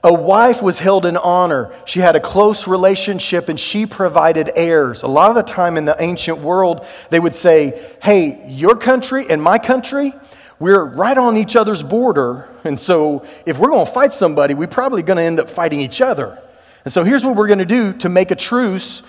A 0.03 0.13
wife 0.13 0.61
was 0.61 0.77
held 0.77 1.07
in 1.07 1.17
honor. 1.17 1.73
She 1.85 1.99
had 1.99 2.15
a 2.15 2.19
close 2.19 2.67
relationship 2.67 3.49
and 3.49 3.59
she 3.59 3.87
provided 3.87 4.51
heirs. 4.55 5.01
A 5.01 5.07
lot 5.07 5.31
of 5.31 5.35
the 5.35 5.41
time 5.41 5.75
in 5.75 5.85
the 5.85 5.95
ancient 5.99 6.37
world, 6.37 6.85
they 7.09 7.19
would 7.19 7.35
say, 7.35 7.95
Hey, 8.03 8.47
your 8.47 8.75
country 8.75 9.25
and 9.27 9.41
my 9.41 9.57
country, 9.57 10.13
we're 10.59 10.83
right 10.83 11.17
on 11.17 11.35
each 11.35 11.55
other's 11.55 11.81
border. 11.81 12.47
And 12.63 12.79
so 12.79 13.25
if 13.47 13.57
we're 13.57 13.69
going 13.69 13.85
to 13.85 13.91
fight 13.91 14.13
somebody, 14.13 14.53
we're 14.53 14.67
probably 14.67 15.01
going 15.01 15.17
to 15.17 15.23
end 15.23 15.39
up 15.39 15.49
fighting 15.49 15.81
each 15.81 16.01
other. 16.01 16.41
And 16.85 16.93
so 16.93 17.03
here's 17.03 17.25
what 17.25 17.35
we're 17.35 17.47
going 17.47 17.59
to 17.59 17.65
do 17.65 17.93
to 17.93 18.09
make 18.09 18.29
a 18.29 18.35
truce. 18.35 19.01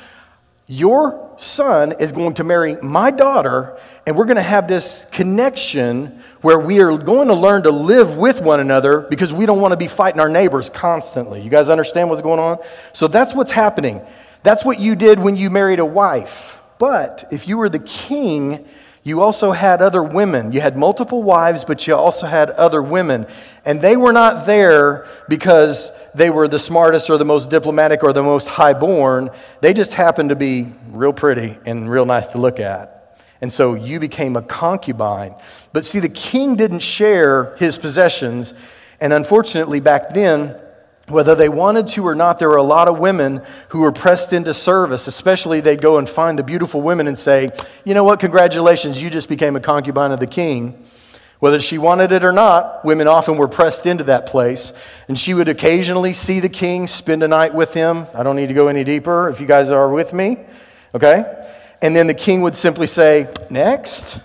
Your 0.70 1.34
son 1.38 1.94
is 1.98 2.12
going 2.12 2.34
to 2.34 2.44
marry 2.44 2.76
my 2.82 3.10
daughter, 3.10 3.78
and 4.06 4.14
we're 4.14 4.26
going 4.26 4.36
to 4.36 4.42
have 4.42 4.68
this 4.68 5.06
connection 5.10 6.22
where 6.42 6.58
we 6.58 6.80
are 6.80 6.98
going 6.98 7.28
to 7.28 7.34
learn 7.34 7.62
to 7.62 7.70
live 7.70 8.18
with 8.18 8.42
one 8.42 8.60
another 8.60 9.00
because 9.00 9.32
we 9.32 9.46
don't 9.46 9.62
want 9.62 9.72
to 9.72 9.78
be 9.78 9.88
fighting 9.88 10.20
our 10.20 10.28
neighbors 10.28 10.68
constantly. 10.68 11.40
You 11.40 11.48
guys 11.48 11.70
understand 11.70 12.10
what's 12.10 12.20
going 12.20 12.38
on? 12.38 12.58
So 12.92 13.08
that's 13.08 13.34
what's 13.34 13.50
happening. 13.50 14.02
That's 14.42 14.62
what 14.62 14.78
you 14.78 14.94
did 14.94 15.18
when 15.18 15.36
you 15.36 15.48
married 15.48 15.78
a 15.78 15.86
wife. 15.86 16.60
But 16.78 17.28
if 17.32 17.48
you 17.48 17.56
were 17.56 17.70
the 17.70 17.78
king, 17.78 18.68
you 19.08 19.22
also 19.22 19.52
had 19.52 19.80
other 19.80 20.02
women. 20.02 20.52
You 20.52 20.60
had 20.60 20.76
multiple 20.76 21.22
wives, 21.22 21.64
but 21.64 21.86
you 21.86 21.96
also 21.96 22.26
had 22.26 22.50
other 22.50 22.82
women. 22.82 23.26
And 23.64 23.80
they 23.80 23.96
were 23.96 24.12
not 24.12 24.44
there 24.44 25.06
because 25.28 25.90
they 26.14 26.28
were 26.28 26.46
the 26.46 26.58
smartest 26.58 27.08
or 27.08 27.16
the 27.16 27.24
most 27.24 27.48
diplomatic 27.48 28.04
or 28.04 28.12
the 28.12 28.22
most 28.22 28.48
highborn. 28.48 29.30
They 29.62 29.72
just 29.72 29.94
happened 29.94 30.28
to 30.28 30.36
be 30.36 30.72
real 30.90 31.14
pretty 31.14 31.58
and 31.64 31.90
real 31.90 32.04
nice 32.04 32.28
to 32.28 32.38
look 32.38 32.60
at. 32.60 33.18
And 33.40 33.52
so 33.52 33.74
you 33.74 33.98
became 33.98 34.36
a 34.36 34.42
concubine. 34.42 35.34
But 35.72 35.84
see, 35.84 36.00
the 36.00 36.08
king 36.08 36.56
didn't 36.56 36.80
share 36.80 37.56
his 37.56 37.78
possessions. 37.78 38.52
And 39.00 39.12
unfortunately, 39.12 39.80
back 39.80 40.10
then, 40.10 40.56
whether 41.08 41.34
they 41.34 41.48
wanted 41.48 41.86
to 41.88 42.06
or 42.06 42.14
not, 42.14 42.38
there 42.38 42.48
were 42.48 42.56
a 42.56 42.62
lot 42.62 42.88
of 42.88 42.98
women 42.98 43.42
who 43.68 43.80
were 43.80 43.92
pressed 43.92 44.32
into 44.32 44.54
service. 44.54 45.06
Especially, 45.06 45.60
they'd 45.60 45.82
go 45.82 45.98
and 45.98 46.08
find 46.08 46.38
the 46.38 46.42
beautiful 46.42 46.80
women 46.80 47.06
and 47.06 47.18
say, 47.18 47.50
You 47.84 47.94
know 47.94 48.04
what? 48.04 48.20
Congratulations, 48.20 49.02
you 49.02 49.10
just 49.10 49.28
became 49.28 49.56
a 49.56 49.60
concubine 49.60 50.12
of 50.12 50.20
the 50.20 50.26
king. 50.26 50.84
Whether 51.40 51.60
she 51.60 51.78
wanted 51.78 52.10
it 52.10 52.24
or 52.24 52.32
not, 52.32 52.84
women 52.84 53.06
often 53.06 53.36
were 53.36 53.46
pressed 53.46 53.86
into 53.86 54.04
that 54.04 54.26
place. 54.26 54.72
And 55.06 55.16
she 55.18 55.34
would 55.34 55.48
occasionally 55.48 56.12
see 56.12 56.40
the 56.40 56.48
king, 56.48 56.88
spend 56.88 57.22
a 57.22 57.28
night 57.28 57.54
with 57.54 57.74
him. 57.74 58.06
I 58.12 58.24
don't 58.24 58.34
need 58.34 58.48
to 58.48 58.54
go 58.54 58.66
any 58.66 58.82
deeper 58.82 59.28
if 59.28 59.40
you 59.40 59.46
guys 59.46 59.70
are 59.70 59.88
with 59.88 60.12
me. 60.12 60.38
Okay? 60.94 61.38
and 61.80 61.94
then 61.94 62.06
the 62.06 62.14
king 62.14 62.42
would 62.42 62.56
simply 62.56 62.86
say, 62.86 63.28
Next. 63.50 64.20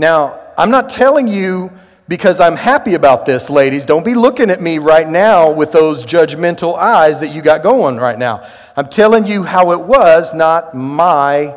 Now, 0.00 0.40
I'm 0.56 0.70
not 0.70 0.88
telling 0.88 1.26
you 1.26 1.72
because 2.08 2.40
I'm 2.40 2.56
happy 2.56 2.94
about 2.94 3.26
this, 3.26 3.50
ladies. 3.50 3.84
Don't 3.84 4.04
be 4.04 4.14
looking 4.14 4.50
at 4.50 4.62
me 4.62 4.78
right 4.78 5.06
now 5.06 5.50
with 5.50 5.72
those 5.72 6.04
judgmental 6.04 6.76
eyes 6.76 7.20
that 7.20 7.28
you 7.28 7.42
got 7.42 7.62
going 7.62 7.98
right 7.98 8.18
now. 8.18 8.48
I'm 8.76 8.88
telling 8.88 9.26
you 9.26 9.42
how 9.42 9.72
it 9.72 9.80
was, 9.80 10.32
not 10.32 10.74
my 10.74 11.54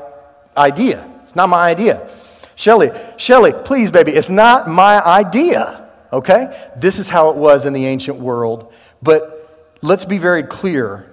idea. 0.57 1.09
It's 1.23 1.35
not 1.35 1.47
my 1.47 1.69
idea. 1.69 2.09
Shelly, 2.55 2.91
Shelly, 3.17 3.53
please, 3.53 3.89
baby, 3.89 4.11
it's 4.11 4.29
not 4.29 4.67
my 4.67 5.01
idea, 5.01 5.89
okay? 6.11 6.69
This 6.75 6.99
is 6.99 7.07
how 7.07 7.29
it 7.29 7.37
was 7.37 7.65
in 7.65 7.71
the 7.71 7.85
ancient 7.85 8.19
world. 8.19 8.73
But 9.01 9.73
let's 9.81 10.03
be 10.03 10.17
very 10.17 10.43
clear 10.43 11.11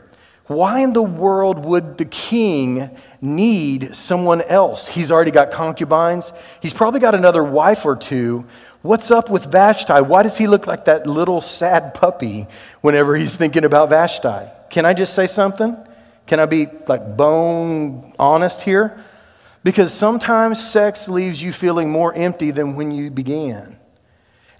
why 0.49 0.81
in 0.81 0.95
the 0.95 1.03
world 1.03 1.59
would 1.59 1.99
the 1.99 2.07
king 2.07 2.97
need 3.21 3.95
someone 3.95 4.41
else? 4.41 4.89
He's 4.89 5.13
already 5.13 5.31
got 5.31 5.51
concubines. 5.51 6.33
He's 6.63 6.73
probably 6.73 7.01
got 7.01 7.15
another 7.15 7.45
wife 7.45 7.85
or 7.85 7.95
two. 7.95 8.47
What's 8.83 9.11
up 9.11 9.29
with 9.29 9.47
Vashti? 9.47 9.95
Why 9.95 10.23
does 10.23 10.39
he 10.39 10.47
look 10.47 10.69
like 10.69 10.85
that 10.85 11.07
little 11.07 11.41
sad 11.41 11.95
puppy 11.95 12.47
whenever 12.81 13.17
he's 13.17 13.35
thinking 13.35 13.65
about 13.65 13.91
Vashti? 13.91 14.51
Can 14.71 14.87
I 14.87 14.95
just 14.95 15.15
say 15.15 15.27
something? 15.27 15.77
Can 16.29 16.39
I 16.39 16.47
be 16.47 16.69
like 16.87 17.17
bone 17.17 18.13
honest 18.19 18.63
here? 18.63 19.03
Because 19.65 19.93
sometimes 19.93 20.65
sex 20.65 21.09
leaves 21.09 21.43
you 21.43 21.53
feeling 21.53 21.91
more 21.91 22.15
empty 22.15 22.53
than 22.53 22.77
when 22.77 22.93
you 22.93 23.11
began. 23.11 23.78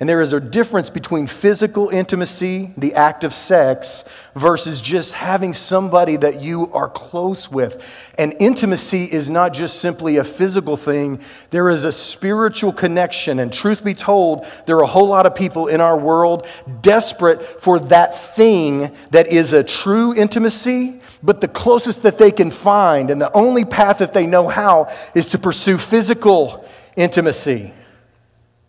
And 0.01 0.09
there 0.09 0.21
is 0.21 0.33
a 0.33 0.39
difference 0.39 0.91
between 0.91 1.27
physical 1.27 1.89
intimacy, 1.89 2.73
the 2.77 2.95
act 2.95 3.25
of 3.25 3.35
sex, 3.35 4.05
versus 4.37 4.81
just 4.81 5.13
having 5.13 5.53
somebody 5.53 6.17
that 6.17 6.41
you 6.41 6.73
are 6.73 6.89
close 6.89 7.51
with. 7.51 7.85
And 8.17 8.37
intimacy 8.39 9.07
is 9.07 9.29
not 9.29 9.53
just 9.53 9.81
simply 9.81 10.19
a 10.19 10.23
physical 10.23 10.77
thing, 10.77 11.21
there 11.51 11.69
is 11.69 11.85
a 11.85 11.91
spiritual 11.91 12.73
connection. 12.73 13.41
And 13.41 13.53
truth 13.53 13.83
be 13.83 13.95
told, 13.95 14.47
there 14.67 14.77
are 14.77 14.85
a 14.85 14.87
whole 14.87 15.09
lot 15.09 15.27
of 15.27 15.35
people 15.35 15.67
in 15.67 15.81
our 15.81 15.99
world 15.99 16.47
desperate 16.81 17.61
for 17.61 17.81
that 17.81 18.17
thing 18.17 18.95
that 19.11 19.27
is 19.27 19.53
a 19.53 19.65
true 19.65 20.15
intimacy, 20.15 21.01
but 21.25 21.41
the 21.41 21.49
closest 21.49 22.05
that 22.05 22.19
they 22.19 22.31
can 22.31 22.53
find, 22.53 23.11
and 23.11 23.21
the 23.21 23.33
only 23.33 23.65
path 23.65 23.99
that 23.99 24.13
they 24.13 24.27
know 24.29 24.47
how, 24.47 24.95
is 25.17 25.27
to 25.31 25.39
pursue 25.39 25.77
physical 25.77 26.65
intimacy. 26.95 27.73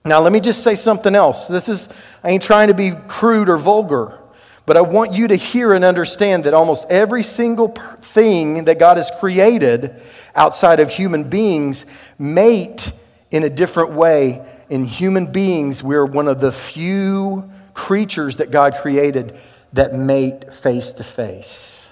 Now, 0.06 0.22
let 0.22 0.32
me 0.32 0.40
just 0.40 0.64
say 0.64 0.76
something 0.76 1.14
else. 1.14 1.48
This 1.48 1.68
is, 1.68 1.90
I 2.24 2.30
ain't 2.30 2.44
trying 2.44 2.70
to 2.70 2.74
be 2.74 2.92
crude 3.08 3.50
or 3.50 3.58
vulgar, 3.58 4.20
but 4.66 4.78
I 4.78 4.82
want 4.82 5.14
you 5.14 5.28
to 5.28 5.36
hear 5.36 5.74
and 5.74 5.84
understand 5.84 6.46
that 6.46 6.54
almost 6.54 6.88
every 6.90 7.24
single 7.24 7.70
thing 8.02 8.66
that 8.66 8.80
God 8.80 8.98
has 8.98 9.12
created 9.20 10.02
outside 10.36 10.80
of 10.80 10.90
human 10.90 11.30
beings 11.30 11.86
mate 12.18 12.92
in 13.32 13.44
a 13.44 13.50
different 13.50 13.92
way. 13.92 14.46
In 14.70 14.86
human 14.86 15.32
beings, 15.32 15.84
we're 15.84 16.06
one 16.06 16.28
of 16.28 16.40
the 16.40 16.52
few 16.52 17.50
creatures 17.74 18.38
that 18.38 18.52
God 18.52 18.76
created 18.76 19.38
that 19.74 19.94
mate 19.94 20.54
face 20.54 20.92
to 20.94 21.04
face. 21.04 21.89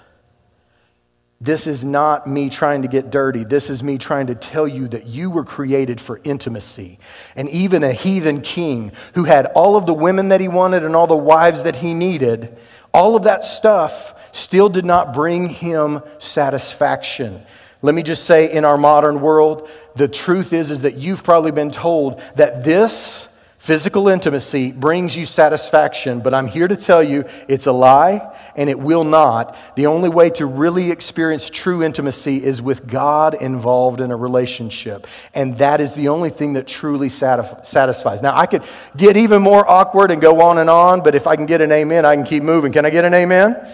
This 1.40 1.68
is 1.68 1.84
not 1.84 2.26
me 2.26 2.48
trying 2.48 2.82
to 2.82 2.88
get 2.88 3.10
dirty. 3.10 3.44
This 3.44 3.70
is 3.70 3.82
me 3.82 3.96
trying 3.96 4.26
to 4.26 4.34
tell 4.34 4.66
you 4.66 4.88
that 4.88 5.06
you 5.06 5.30
were 5.30 5.44
created 5.44 6.00
for 6.00 6.20
intimacy. 6.24 6.98
And 7.36 7.48
even 7.50 7.84
a 7.84 7.92
heathen 7.92 8.40
king 8.40 8.90
who 9.14 9.22
had 9.22 9.46
all 9.46 9.76
of 9.76 9.86
the 9.86 9.94
women 9.94 10.30
that 10.30 10.40
he 10.40 10.48
wanted 10.48 10.84
and 10.84 10.96
all 10.96 11.06
the 11.06 11.16
wives 11.16 11.62
that 11.62 11.76
he 11.76 11.94
needed, 11.94 12.58
all 12.92 13.14
of 13.14 13.22
that 13.22 13.44
stuff 13.44 14.14
still 14.32 14.68
did 14.68 14.84
not 14.84 15.14
bring 15.14 15.48
him 15.48 16.02
satisfaction. 16.18 17.44
Let 17.82 17.94
me 17.94 18.02
just 18.02 18.24
say 18.24 18.50
in 18.50 18.64
our 18.64 18.76
modern 18.76 19.20
world, 19.20 19.68
the 19.94 20.08
truth 20.08 20.52
is 20.52 20.72
is 20.72 20.82
that 20.82 20.96
you've 20.96 21.22
probably 21.22 21.52
been 21.52 21.70
told 21.70 22.20
that 22.34 22.64
this 22.64 23.28
Physical 23.68 24.08
intimacy 24.08 24.72
brings 24.72 25.14
you 25.14 25.26
satisfaction, 25.26 26.20
but 26.20 26.32
I'm 26.32 26.46
here 26.46 26.66
to 26.66 26.74
tell 26.74 27.02
you 27.02 27.26
it's 27.48 27.66
a 27.66 27.72
lie 27.72 28.34
and 28.56 28.70
it 28.70 28.78
will 28.78 29.04
not. 29.04 29.58
The 29.76 29.88
only 29.88 30.08
way 30.08 30.30
to 30.30 30.46
really 30.46 30.90
experience 30.90 31.50
true 31.50 31.82
intimacy 31.82 32.42
is 32.42 32.62
with 32.62 32.86
God 32.86 33.34
involved 33.34 34.00
in 34.00 34.10
a 34.10 34.16
relationship. 34.16 35.06
And 35.34 35.58
that 35.58 35.82
is 35.82 35.92
the 35.92 36.08
only 36.08 36.30
thing 36.30 36.54
that 36.54 36.66
truly 36.66 37.10
satisfies. 37.10 38.22
Now, 38.22 38.34
I 38.34 38.46
could 38.46 38.64
get 38.96 39.18
even 39.18 39.42
more 39.42 39.70
awkward 39.70 40.12
and 40.12 40.22
go 40.22 40.40
on 40.40 40.56
and 40.56 40.70
on, 40.70 41.02
but 41.02 41.14
if 41.14 41.26
I 41.26 41.36
can 41.36 41.44
get 41.44 41.60
an 41.60 41.70
amen, 41.70 42.06
I 42.06 42.16
can 42.16 42.24
keep 42.24 42.42
moving. 42.42 42.72
Can 42.72 42.86
I 42.86 42.90
get 42.90 43.04
an 43.04 43.12
amen? 43.12 43.70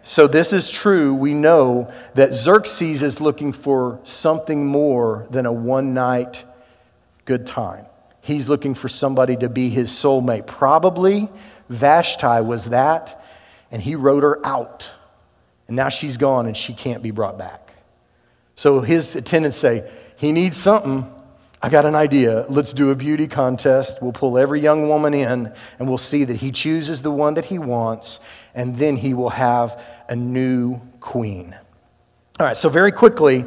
So, 0.00 0.26
this 0.26 0.54
is 0.54 0.70
true. 0.70 1.12
We 1.12 1.34
know 1.34 1.92
that 2.14 2.32
Xerxes 2.32 3.02
is 3.02 3.20
looking 3.20 3.52
for 3.52 4.00
something 4.02 4.66
more 4.66 5.26
than 5.28 5.44
a 5.44 5.52
one 5.52 5.92
night 5.92 6.46
good 7.26 7.46
time. 7.46 7.84
He's 8.26 8.48
looking 8.48 8.74
for 8.74 8.88
somebody 8.88 9.36
to 9.36 9.48
be 9.48 9.70
his 9.70 9.90
soulmate. 9.90 10.48
Probably 10.48 11.28
Vashti 11.68 12.40
was 12.40 12.70
that, 12.70 13.24
and 13.70 13.80
he 13.80 13.94
wrote 13.94 14.24
her 14.24 14.44
out. 14.44 14.90
And 15.68 15.76
now 15.76 15.90
she's 15.90 16.16
gone 16.16 16.46
and 16.46 16.56
she 16.56 16.74
can't 16.74 17.04
be 17.04 17.12
brought 17.12 17.38
back. 17.38 17.70
So 18.56 18.80
his 18.80 19.14
attendants 19.14 19.56
say, 19.56 19.88
He 20.16 20.32
needs 20.32 20.56
something. 20.56 21.12
I 21.62 21.68
got 21.68 21.86
an 21.86 21.94
idea. 21.94 22.46
Let's 22.48 22.72
do 22.72 22.90
a 22.90 22.96
beauty 22.96 23.28
contest. 23.28 24.02
We'll 24.02 24.12
pull 24.12 24.38
every 24.38 24.60
young 24.60 24.88
woman 24.88 25.14
in 25.14 25.52
and 25.78 25.88
we'll 25.88 25.96
see 25.96 26.24
that 26.24 26.36
he 26.36 26.50
chooses 26.50 27.02
the 27.02 27.12
one 27.12 27.34
that 27.34 27.44
he 27.44 27.60
wants, 27.60 28.18
and 28.56 28.74
then 28.74 28.96
he 28.96 29.14
will 29.14 29.30
have 29.30 29.80
a 30.08 30.16
new 30.16 30.80
queen. 30.98 31.56
All 32.40 32.46
right, 32.46 32.56
so 32.56 32.68
very 32.68 32.92
quickly, 32.92 33.44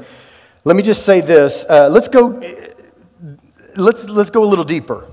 let 0.63 0.75
me 0.77 0.83
just 0.83 1.03
say 1.03 1.19
this. 1.19 1.65
Uh, 1.69 1.89
let's 1.89 2.07
go 2.07 2.41
let's, 3.79 4.07
let's 4.09 4.29
go 4.29 4.43
a 4.43 4.45
little 4.45 4.65
deeper. 4.65 5.07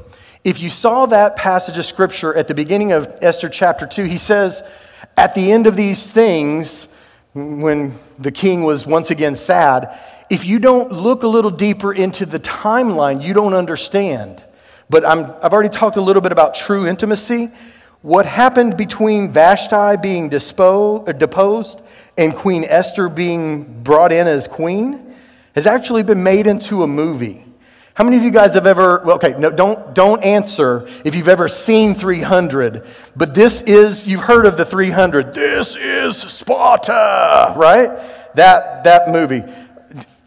If 0.44 0.60
you 0.60 0.70
saw 0.70 1.06
that 1.06 1.36
passage 1.36 1.78
of 1.78 1.84
scripture 1.84 2.34
at 2.34 2.48
the 2.48 2.54
beginning 2.54 2.92
of 2.92 3.18
Esther 3.22 3.48
chapter 3.48 3.86
2, 3.86 4.04
he 4.04 4.16
says, 4.16 4.62
at 5.16 5.34
the 5.34 5.50
end 5.50 5.66
of 5.66 5.76
these 5.76 6.08
things, 6.08 6.88
when 7.32 7.98
the 8.18 8.30
king 8.30 8.62
was 8.62 8.86
once 8.86 9.10
again 9.10 9.34
sad, 9.34 9.98
if 10.28 10.44
you 10.44 10.58
don't 10.58 10.92
look 10.92 11.22
a 11.22 11.28
little 11.28 11.50
deeper 11.50 11.92
into 11.92 12.26
the 12.26 12.40
timeline, 12.40 13.22
you 13.22 13.34
don't 13.34 13.54
understand. 13.54 14.42
But 14.88 15.04
i 15.04 15.14
have 15.16 15.52
already 15.52 15.68
talked 15.68 15.96
a 15.96 16.00
little 16.00 16.22
bit 16.22 16.32
about 16.32 16.54
true 16.54 16.86
intimacy. 16.86 17.50
What 18.02 18.26
happened 18.26 18.76
between 18.76 19.32
Vashti 19.32 19.96
being 20.00 20.28
disposed, 20.28 21.08
uh, 21.08 21.12
deposed 21.12 21.82
and 22.16 22.34
Queen 22.34 22.64
Esther 22.64 23.08
being 23.08 23.82
brought 23.82 24.12
in 24.12 24.26
as 24.26 24.46
queen 24.46 25.14
has 25.54 25.66
actually 25.66 26.02
been 26.02 26.22
made 26.22 26.46
into 26.46 26.82
a 26.82 26.86
movie. 26.86 27.45
How 27.96 28.04
many 28.04 28.18
of 28.18 28.24
you 28.24 28.30
guys 28.30 28.52
have 28.52 28.66
ever, 28.66 29.00
well, 29.06 29.16
okay, 29.16 29.34
no, 29.38 29.50
don't, 29.50 29.94
don't 29.94 30.22
answer 30.22 30.86
if 31.02 31.14
you've 31.14 31.28
ever 31.28 31.48
seen 31.48 31.94
300, 31.94 32.84
but 33.16 33.34
this 33.34 33.62
is, 33.62 34.06
you've 34.06 34.20
heard 34.20 34.44
of 34.44 34.58
the 34.58 34.66
300. 34.66 35.32
This 35.32 35.76
is 35.76 36.14
Sparta, 36.18 37.54
right? 37.56 37.88
That, 38.34 38.84
that 38.84 39.08
movie. 39.08 39.42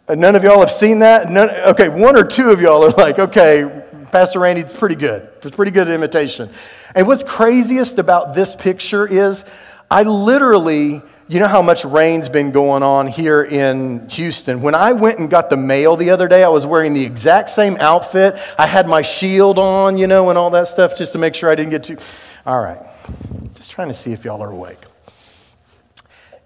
None 0.08 0.34
of 0.34 0.42
y'all 0.42 0.58
have 0.58 0.72
seen 0.72 0.98
that? 0.98 1.30
None, 1.30 1.48
okay, 1.48 1.88
one 1.88 2.16
or 2.16 2.24
two 2.24 2.50
of 2.50 2.60
y'all 2.60 2.82
are 2.82 2.90
like, 2.90 3.20
okay, 3.20 3.84
Pastor 4.10 4.40
Randy's 4.40 4.72
pretty 4.72 4.96
good. 4.96 5.28
It's 5.40 5.54
pretty 5.54 5.70
good 5.70 5.86
imitation. 5.86 6.50
And 6.96 7.06
what's 7.06 7.22
craziest 7.22 8.00
about 8.00 8.34
this 8.34 8.56
picture 8.56 9.06
is 9.06 9.44
I 9.88 10.02
literally 10.02 11.02
you 11.30 11.38
know 11.38 11.46
how 11.46 11.62
much 11.62 11.84
rain's 11.84 12.28
been 12.28 12.50
going 12.50 12.82
on 12.82 13.06
here 13.06 13.44
in 13.44 14.08
Houston. 14.08 14.62
When 14.62 14.74
I 14.74 14.90
went 14.94 15.20
and 15.20 15.30
got 15.30 15.48
the 15.48 15.56
mail 15.56 15.94
the 15.94 16.10
other 16.10 16.26
day, 16.26 16.42
I 16.42 16.48
was 16.48 16.66
wearing 16.66 16.92
the 16.92 17.04
exact 17.04 17.50
same 17.50 17.76
outfit. 17.76 18.36
I 18.58 18.66
had 18.66 18.88
my 18.88 19.02
shield 19.02 19.56
on, 19.56 19.96
you 19.96 20.08
know, 20.08 20.30
and 20.30 20.36
all 20.36 20.50
that 20.50 20.66
stuff 20.66 20.98
just 20.98 21.12
to 21.12 21.18
make 21.18 21.36
sure 21.36 21.48
I 21.48 21.54
didn't 21.54 21.70
get 21.70 21.84
too. 21.84 21.98
All 22.44 22.60
right. 22.60 22.80
Just 23.54 23.70
trying 23.70 23.86
to 23.86 23.94
see 23.94 24.12
if 24.12 24.24
y'all 24.24 24.42
are 24.42 24.50
awake. 24.50 24.80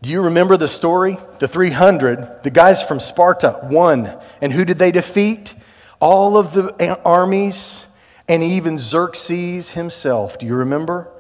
Do 0.03 0.11
you 0.11 0.21
remember 0.21 0.59
the 0.59 0.69
story? 0.69 1.17
The 1.39 1.49
300, 1.49 2.43
the 2.43 2.51
guys 2.51 2.83
from 2.83 3.01
Sparta 3.01 3.61
won. 3.63 4.15
And 4.43 4.53
who 4.53 4.67
did 4.67 4.79
they 4.79 4.93
defeat? 4.93 5.55
All 5.99 6.37
of 6.37 6.53
the 6.53 7.01
armies 7.07 7.87
and 8.29 8.43
even 8.43 8.79
Xerxes 8.79 9.71
himself. 9.71 10.37
Do 10.37 10.45
you 10.45 10.57
remember? 10.57 11.11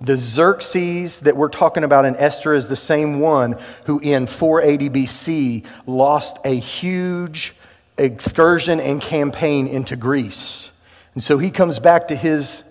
The 0.00 0.16
Xerxes 0.16 1.20
that 1.20 1.36
we're 1.36 1.48
talking 1.48 1.84
about 1.84 2.04
in 2.04 2.16
Esther 2.16 2.54
is 2.54 2.68
the 2.68 2.76
same 2.76 3.20
one 3.20 3.58
who 3.86 4.00
in 4.00 4.26
480 4.26 4.90
BC 4.90 5.64
lost 5.86 6.38
a 6.44 6.58
huge 6.58 7.54
excursion 7.96 8.80
and 8.80 9.00
campaign 9.00 9.66
into 9.66 9.96
Greece. 9.96 10.70
And 11.14 11.22
so 11.22 11.38
he 11.38 11.50
comes 11.50 11.78
back 11.78 12.08
to 12.08 12.16
his 12.16 12.64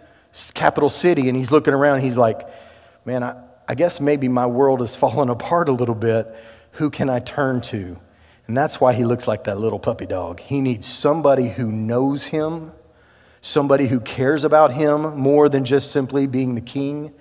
capital 0.53 0.89
city 0.89 1.29
and 1.29 1.37
he's 1.37 1.51
looking 1.51 1.73
around. 1.73 2.01
He's 2.01 2.17
like, 2.17 2.47
man, 3.05 3.23
I, 3.23 3.41
I 3.67 3.75
guess 3.75 3.99
maybe 4.01 4.27
my 4.27 4.45
world 4.45 4.81
has 4.81 4.95
fallen 4.95 5.29
apart 5.29 5.69
a 5.69 5.73
little 5.73 5.95
bit. 5.95 6.33
Who 6.73 6.89
can 6.89 7.09
I 7.09 7.19
turn 7.19 7.61
to? 7.61 7.97
And 8.47 8.57
that's 8.57 8.81
why 8.81 8.93
he 8.93 9.05
looks 9.05 9.27
like 9.27 9.45
that 9.45 9.59
little 9.59 9.79
puppy 9.79 10.05
dog. 10.05 10.41
He 10.41 10.59
needs 10.59 10.85
somebody 10.85 11.49
who 11.49 11.71
knows 11.71 12.27
him 12.27 12.73
somebody 13.43 13.87
who 13.87 13.99
cares 13.99 14.45
about 14.45 14.73
him 14.73 15.17
more 15.17 15.49
than 15.49 15.65
just 15.65 15.91
simply 15.91 16.25
being 16.25 16.55
the 16.55 16.61
king. 16.61 17.13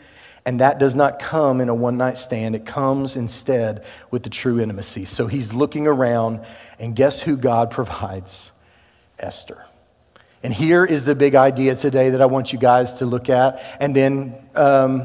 And 0.46 0.60
that 0.60 0.78
does 0.78 0.94
not 0.94 1.18
come 1.18 1.60
in 1.60 1.68
a 1.68 1.74
one 1.74 1.96
night 1.96 2.16
stand. 2.16 2.54
It 2.54 2.64
comes 2.64 3.16
instead 3.16 3.84
with 4.10 4.22
the 4.22 4.30
true 4.30 4.60
intimacy. 4.60 5.04
So 5.04 5.26
he's 5.26 5.52
looking 5.52 5.86
around, 5.86 6.40
and 6.78 6.96
guess 6.96 7.20
who 7.20 7.36
God 7.36 7.70
provides? 7.70 8.52
Esther. 9.18 9.64
And 10.44 10.54
here 10.54 10.84
is 10.84 11.04
the 11.04 11.14
big 11.14 11.34
idea 11.34 11.74
today 11.74 12.10
that 12.10 12.22
I 12.22 12.26
want 12.26 12.52
you 12.52 12.58
guys 12.58 12.94
to 12.94 13.06
look 13.06 13.28
at. 13.28 13.62
And 13.78 13.94
then, 13.94 14.34
um, 14.54 15.04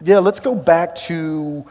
yeah, 0.00 0.18
let's 0.18 0.40
go 0.40 0.54
back 0.54 0.94
to, 1.06 1.64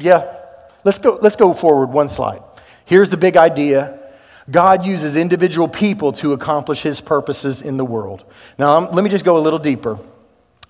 yeah, 0.00 0.36
let's 0.84 0.98
go, 0.98 1.18
let's 1.20 1.36
go 1.36 1.54
forward 1.54 1.90
one 1.90 2.08
slide. 2.08 2.42
Here's 2.86 3.08
the 3.08 3.16
big 3.16 3.36
idea 3.36 3.99
God 4.50 4.84
uses 4.84 5.16
individual 5.16 5.68
people 5.68 6.12
to 6.14 6.32
accomplish 6.32 6.82
his 6.82 7.00
purposes 7.00 7.62
in 7.62 7.76
the 7.76 7.84
world. 7.84 8.24
Now, 8.58 8.90
let 8.90 9.04
me 9.04 9.10
just 9.10 9.24
go 9.24 9.36
a 9.36 9.40
little 9.40 9.58
deeper. 9.58 9.98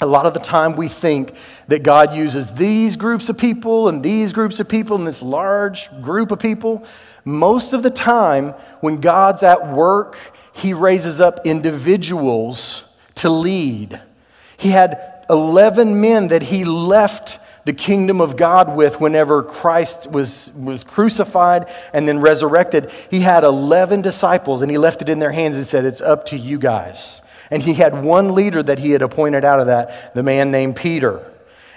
A 0.02 0.06
lot 0.06 0.24
of 0.24 0.32
the 0.32 0.40
time, 0.40 0.76
we 0.76 0.88
think 0.88 1.34
that 1.68 1.82
God 1.82 2.14
uses 2.14 2.52
these 2.54 2.96
groups 2.96 3.28
of 3.28 3.36
people 3.36 3.88
and 3.88 4.02
these 4.02 4.32
groups 4.32 4.58
of 4.58 4.68
people 4.68 4.96
and 4.96 5.06
this 5.06 5.22
large 5.22 5.90
group 6.00 6.30
of 6.30 6.38
people. 6.38 6.86
Most 7.24 7.74
of 7.74 7.82
the 7.82 7.90
time, 7.90 8.54
when 8.80 9.00
God's 9.00 9.42
at 9.42 9.72
work, 9.72 10.18
he 10.54 10.72
raises 10.72 11.20
up 11.20 11.40
individuals 11.44 12.84
to 13.16 13.28
lead. 13.28 14.00
He 14.56 14.70
had 14.70 15.24
11 15.28 16.00
men 16.00 16.28
that 16.28 16.42
he 16.42 16.64
left 16.64 17.38
the 17.70 17.76
kingdom 17.76 18.20
of 18.20 18.36
God 18.36 18.74
with 18.74 19.00
whenever 19.00 19.44
Christ 19.44 20.10
was, 20.10 20.50
was 20.56 20.82
crucified 20.82 21.72
and 21.92 22.08
then 22.08 22.18
resurrected. 22.18 22.90
He 23.12 23.20
had 23.20 23.44
11 23.44 24.02
disciples 24.02 24.62
and 24.62 24.72
he 24.72 24.76
left 24.76 25.02
it 25.02 25.08
in 25.08 25.20
their 25.20 25.30
hands 25.30 25.56
and 25.56 25.64
said, 25.64 25.84
It's 25.84 26.00
up 26.00 26.26
to 26.26 26.36
you 26.36 26.58
guys. 26.58 27.22
And 27.48 27.62
he 27.62 27.74
had 27.74 28.02
one 28.02 28.34
leader 28.34 28.60
that 28.60 28.80
he 28.80 28.90
had 28.90 29.02
appointed 29.02 29.44
out 29.44 29.60
of 29.60 29.68
that, 29.68 30.16
the 30.16 30.24
man 30.24 30.50
named 30.50 30.74
Peter. 30.74 31.24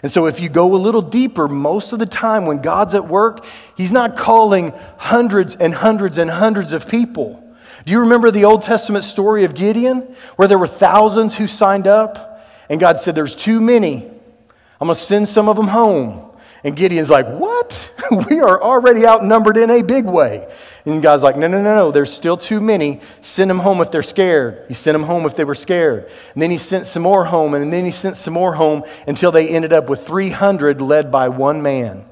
And 0.01 0.11
so, 0.11 0.25
if 0.25 0.39
you 0.39 0.49
go 0.49 0.73
a 0.73 0.77
little 0.77 1.03
deeper, 1.03 1.47
most 1.47 1.93
of 1.93 1.99
the 1.99 2.07
time 2.07 2.47
when 2.47 2.57
God's 2.57 2.95
at 2.95 3.07
work, 3.07 3.45
He's 3.77 3.91
not 3.91 4.17
calling 4.17 4.73
hundreds 4.97 5.55
and 5.55 5.75
hundreds 5.75 6.17
and 6.17 6.27
hundreds 6.27 6.73
of 6.73 6.89
people. 6.89 7.39
Do 7.85 7.91
you 7.91 7.99
remember 7.99 8.31
the 8.31 8.45
Old 8.45 8.63
Testament 8.63 9.03
story 9.03 9.43
of 9.43 9.53
Gideon, 9.53 10.15
where 10.37 10.47
there 10.47 10.57
were 10.57 10.65
thousands 10.65 11.35
who 11.35 11.45
signed 11.45 11.85
up? 11.85 12.49
And 12.67 12.79
God 12.79 12.99
said, 12.99 13.13
There's 13.13 13.35
too 13.35 13.61
many. 13.61 14.09
I'm 14.83 14.87
going 14.87 14.97
to 14.97 15.01
send 15.01 15.29
some 15.29 15.47
of 15.47 15.55
them 15.55 15.69
home. 15.69 16.29
And 16.65 16.75
Gideon's 16.75 17.09
like, 17.09 17.25
What? 17.25 17.89
we 18.29 18.41
are 18.41 18.61
already 18.61 19.05
outnumbered 19.05 19.55
in 19.55 19.69
a 19.69 19.81
big 19.81 20.03
way. 20.03 20.53
And 20.83 21.01
God's 21.01 21.23
like, 21.23 21.37
No, 21.37 21.47
no, 21.47 21.61
no, 21.61 21.73
no. 21.73 21.91
There's 21.91 22.11
still 22.11 22.35
too 22.35 22.59
many. 22.59 22.99
Send 23.21 23.49
them 23.49 23.59
home 23.59 23.79
if 23.79 23.91
they're 23.91 24.03
scared. 24.03 24.65
He 24.67 24.73
sent 24.73 24.95
them 24.95 25.03
home 25.03 25.25
if 25.25 25.37
they 25.37 25.45
were 25.45 25.55
scared. 25.55 26.11
And 26.33 26.43
then 26.43 26.51
he 26.51 26.57
sent 26.57 26.85
some 26.85 27.01
more 27.01 27.23
home, 27.23 27.53
and 27.53 27.71
then 27.71 27.85
he 27.85 27.91
sent 27.91 28.17
some 28.17 28.33
more 28.33 28.55
home 28.55 28.83
until 29.07 29.31
they 29.31 29.47
ended 29.47 29.71
up 29.71 29.87
with 29.87 30.05
300 30.05 30.81
led 30.81 31.09
by 31.09 31.29
one 31.29 31.61
man. 31.61 32.03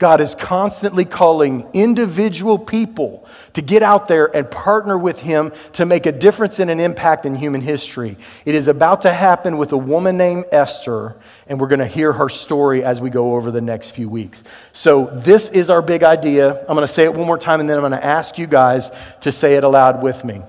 God 0.00 0.22
is 0.22 0.34
constantly 0.34 1.04
calling 1.04 1.68
individual 1.74 2.58
people 2.58 3.28
to 3.52 3.60
get 3.60 3.82
out 3.82 4.08
there 4.08 4.34
and 4.34 4.50
partner 4.50 4.96
with 4.96 5.20
Him 5.20 5.52
to 5.74 5.84
make 5.84 6.06
a 6.06 6.12
difference 6.12 6.58
and 6.58 6.70
an 6.70 6.80
impact 6.80 7.26
in 7.26 7.36
human 7.36 7.60
history. 7.60 8.16
It 8.46 8.54
is 8.54 8.66
about 8.66 9.02
to 9.02 9.12
happen 9.12 9.58
with 9.58 9.72
a 9.72 9.76
woman 9.76 10.16
named 10.16 10.46
Esther, 10.52 11.16
and 11.46 11.60
we're 11.60 11.68
going 11.68 11.80
to 11.80 11.86
hear 11.86 12.14
her 12.14 12.30
story 12.30 12.82
as 12.82 13.02
we 13.02 13.10
go 13.10 13.34
over 13.34 13.50
the 13.50 13.60
next 13.60 13.90
few 13.90 14.08
weeks. 14.08 14.42
So, 14.72 15.04
this 15.04 15.50
is 15.50 15.68
our 15.68 15.82
big 15.82 16.02
idea. 16.02 16.58
I'm 16.60 16.74
going 16.74 16.80
to 16.80 16.88
say 16.88 17.04
it 17.04 17.12
one 17.12 17.26
more 17.26 17.38
time, 17.38 17.60
and 17.60 17.68
then 17.68 17.76
I'm 17.76 17.82
going 17.82 17.92
to 17.92 18.02
ask 18.02 18.38
you 18.38 18.46
guys 18.46 18.90
to 19.20 19.30
say 19.30 19.56
it 19.56 19.64
aloud 19.64 20.02
with 20.02 20.24
me. 20.24 20.40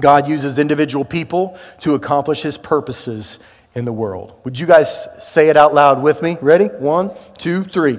God 0.00 0.26
uses 0.26 0.58
individual 0.58 1.04
people 1.04 1.58
to 1.80 1.94
accomplish 1.94 2.40
His 2.40 2.56
purposes 2.56 3.38
in 3.74 3.84
the 3.84 3.92
world. 3.92 4.40
Would 4.44 4.58
you 4.58 4.66
guys 4.66 5.08
say 5.22 5.50
it 5.50 5.58
out 5.58 5.74
loud 5.74 6.02
with 6.02 6.22
me? 6.22 6.38
Ready? 6.40 6.68
One, 6.68 7.10
two, 7.36 7.64
three. 7.64 7.98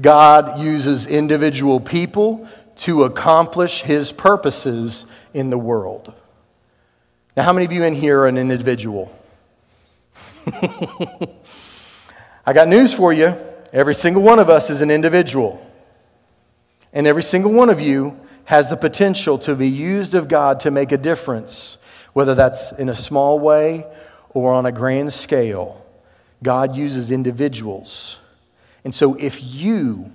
God 0.00 0.60
uses 0.60 1.06
individual 1.06 1.80
people 1.80 2.48
to 2.76 3.04
accomplish 3.04 3.82
his 3.82 4.10
purposes 4.12 5.06
in 5.32 5.50
the 5.50 5.58
world. 5.58 6.12
Now, 7.36 7.44
how 7.44 7.52
many 7.52 7.66
of 7.66 7.72
you 7.72 7.84
in 7.84 7.94
here 7.94 8.20
are 8.20 8.26
an 8.26 8.38
individual? 8.38 9.16
I 12.46 12.52
got 12.52 12.68
news 12.68 12.92
for 12.92 13.12
you. 13.12 13.36
Every 13.72 13.94
single 13.94 14.22
one 14.22 14.38
of 14.38 14.50
us 14.50 14.70
is 14.70 14.80
an 14.80 14.90
individual. 14.90 15.64
And 16.92 17.06
every 17.06 17.22
single 17.22 17.52
one 17.52 17.70
of 17.70 17.80
you 17.80 18.18
has 18.44 18.70
the 18.70 18.76
potential 18.76 19.38
to 19.38 19.54
be 19.54 19.68
used 19.68 20.14
of 20.14 20.28
God 20.28 20.60
to 20.60 20.70
make 20.70 20.92
a 20.92 20.98
difference, 20.98 21.78
whether 22.12 22.34
that's 22.34 22.72
in 22.72 22.88
a 22.88 22.94
small 22.94 23.38
way 23.38 23.86
or 24.30 24.52
on 24.52 24.66
a 24.66 24.72
grand 24.72 25.12
scale. 25.12 25.84
God 26.42 26.76
uses 26.76 27.10
individuals 27.10 28.18
and 28.84 28.94
so, 28.94 29.14
if 29.14 29.42
you, 29.42 30.12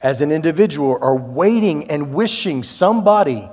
as 0.00 0.22
an 0.22 0.32
individual, 0.32 0.98
are 1.00 1.14
waiting 1.14 1.90
and 1.90 2.14
wishing 2.14 2.62
somebody 2.62 3.48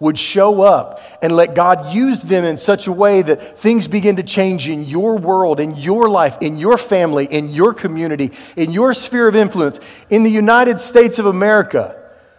would 0.00 0.18
show 0.18 0.62
up 0.62 1.00
and 1.22 1.34
let 1.34 1.54
God 1.54 1.92
use 1.92 2.20
them 2.20 2.44
in 2.44 2.56
such 2.56 2.86
a 2.86 2.92
way 2.92 3.22
that 3.22 3.58
things 3.58 3.88
begin 3.88 4.16
to 4.16 4.22
change 4.22 4.68
in 4.68 4.84
your 4.84 5.16
world, 5.16 5.60
in 5.60 5.76
your 5.76 6.08
life, 6.08 6.38
in 6.40 6.58
your 6.58 6.78
family, 6.78 7.26
in 7.26 7.50
your 7.50 7.74
community, 7.74 8.32
in 8.56 8.70
your 8.72 8.92
sphere 8.94 9.28
of 9.28 9.34
influence, 9.34 9.80
in 10.10 10.22
the 10.22 10.30
United 10.30 10.80
States 10.80 11.18
of 11.18 11.26
America, 11.26 11.96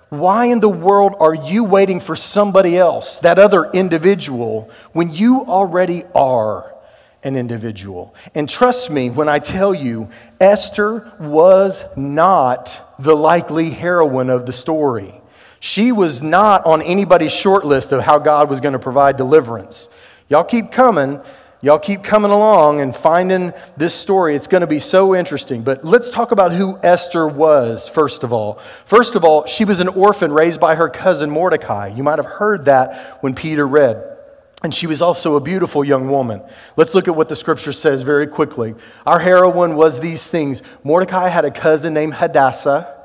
why 0.09 0.45
in 0.45 0.59
the 0.59 0.69
world 0.69 1.15
are 1.19 1.35
you 1.35 1.63
waiting 1.63 1.99
for 1.99 2.15
somebody 2.15 2.77
else, 2.77 3.19
that 3.19 3.37
other 3.37 3.69
individual, 3.71 4.71
when 4.91 5.11
you 5.11 5.41
already 5.41 6.03
are? 6.15 6.73
An 7.23 7.35
individual. 7.35 8.15
And 8.35 8.47
trust 8.47 8.89
me 8.89 9.09
when 9.09 9.27
I 9.27 9.39
tell 9.39 9.73
you, 9.73 10.09
Esther 10.39 11.11
was 11.19 11.83
not 11.95 12.81
the 12.99 13.15
likely 13.15 13.69
heroine 13.69 14.29
of 14.29 14.45
the 14.45 14.53
story. 14.53 15.13
She 15.59 15.91
was 15.91 16.21
not 16.21 16.65
on 16.65 16.81
anybody's 16.81 17.33
short 17.33 17.65
list 17.65 17.91
of 17.91 18.01
how 18.01 18.19
God 18.19 18.49
was 18.49 18.61
going 18.61 18.73
to 18.73 18.79
provide 18.79 19.17
deliverance. 19.17 19.89
Y'all 20.29 20.43
keep 20.43 20.71
coming. 20.71 21.19
Y'all 21.61 21.79
keep 21.79 22.03
coming 22.03 22.31
along 22.31 22.79
and 22.79 22.95
finding 22.95 23.51
this 23.75 23.93
story. 23.93 24.33
It's 24.33 24.47
going 24.47 24.61
to 24.61 24.67
be 24.67 24.79
so 24.79 25.13
interesting. 25.13 25.61
But 25.61 25.83
let's 25.83 26.09
talk 26.09 26.31
about 26.31 26.53
who 26.53 26.79
Esther 26.81 27.27
was, 27.27 27.89
first 27.89 28.23
of 28.23 28.31
all. 28.31 28.59
First 28.85 29.15
of 29.15 29.25
all, 29.25 29.45
she 29.45 29.65
was 29.65 29.81
an 29.81 29.89
orphan 29.89 30.31
raised 30.31 30.61
by 30.61 30.75
her 30.75 30.87
cousin 30.87 31.29
Mordecai. 31.29 31.87
You 31.87 32.01
might 32.01 32.17
have 32.17 32.25
heard 32.25 32.65
that 32.65 33.17
when 33.21 33.35
Peter 33.35 33.67
read. 33.67 34.18
And 34.61 34.75
she 34.75 34.87
was 34.87 35.01
also 35.01 35.35
a 35.35 35.41
beautiful 35.41 35.85
young 35.85 36.09
woman. 36.09 36.41
Let's 36.75 36.93
look 36.93 37.07
at 37.07 37.15
what 37.15 37.29
the 37.29 37.35
scripture 37.35 37.71
says 37.71 38.01
very 38.01 38.27
quickly. 38.27 38.75
Our 39.05 39.19
heroine 39.19 39.75
was 39.75 39.99
these 40.01 40.27
things. 40.27 40.61
Mordecai 40.83 41.29
had 41.29 41.45
a 41.45 41.51
cousin 41.51 41.93
named 41.93 42.15
Hadassah, 42.15 42.95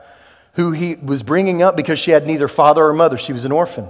who 0.54 0.72
he 0.72 0.96
was 0.96 1.22
bringing 1.22 1.62
up 1.62 1.76
because 1.76 1.98
she 1.98 2.10
had 2.10 2.26
neither 2.26 2.48
father 2.48 2.84
or 2.84 2.92
mother. 2.92 3.16
She 3.16 3.32
was 3.32 3.44
an 3.44 3.52
orphan. 3.52 3.88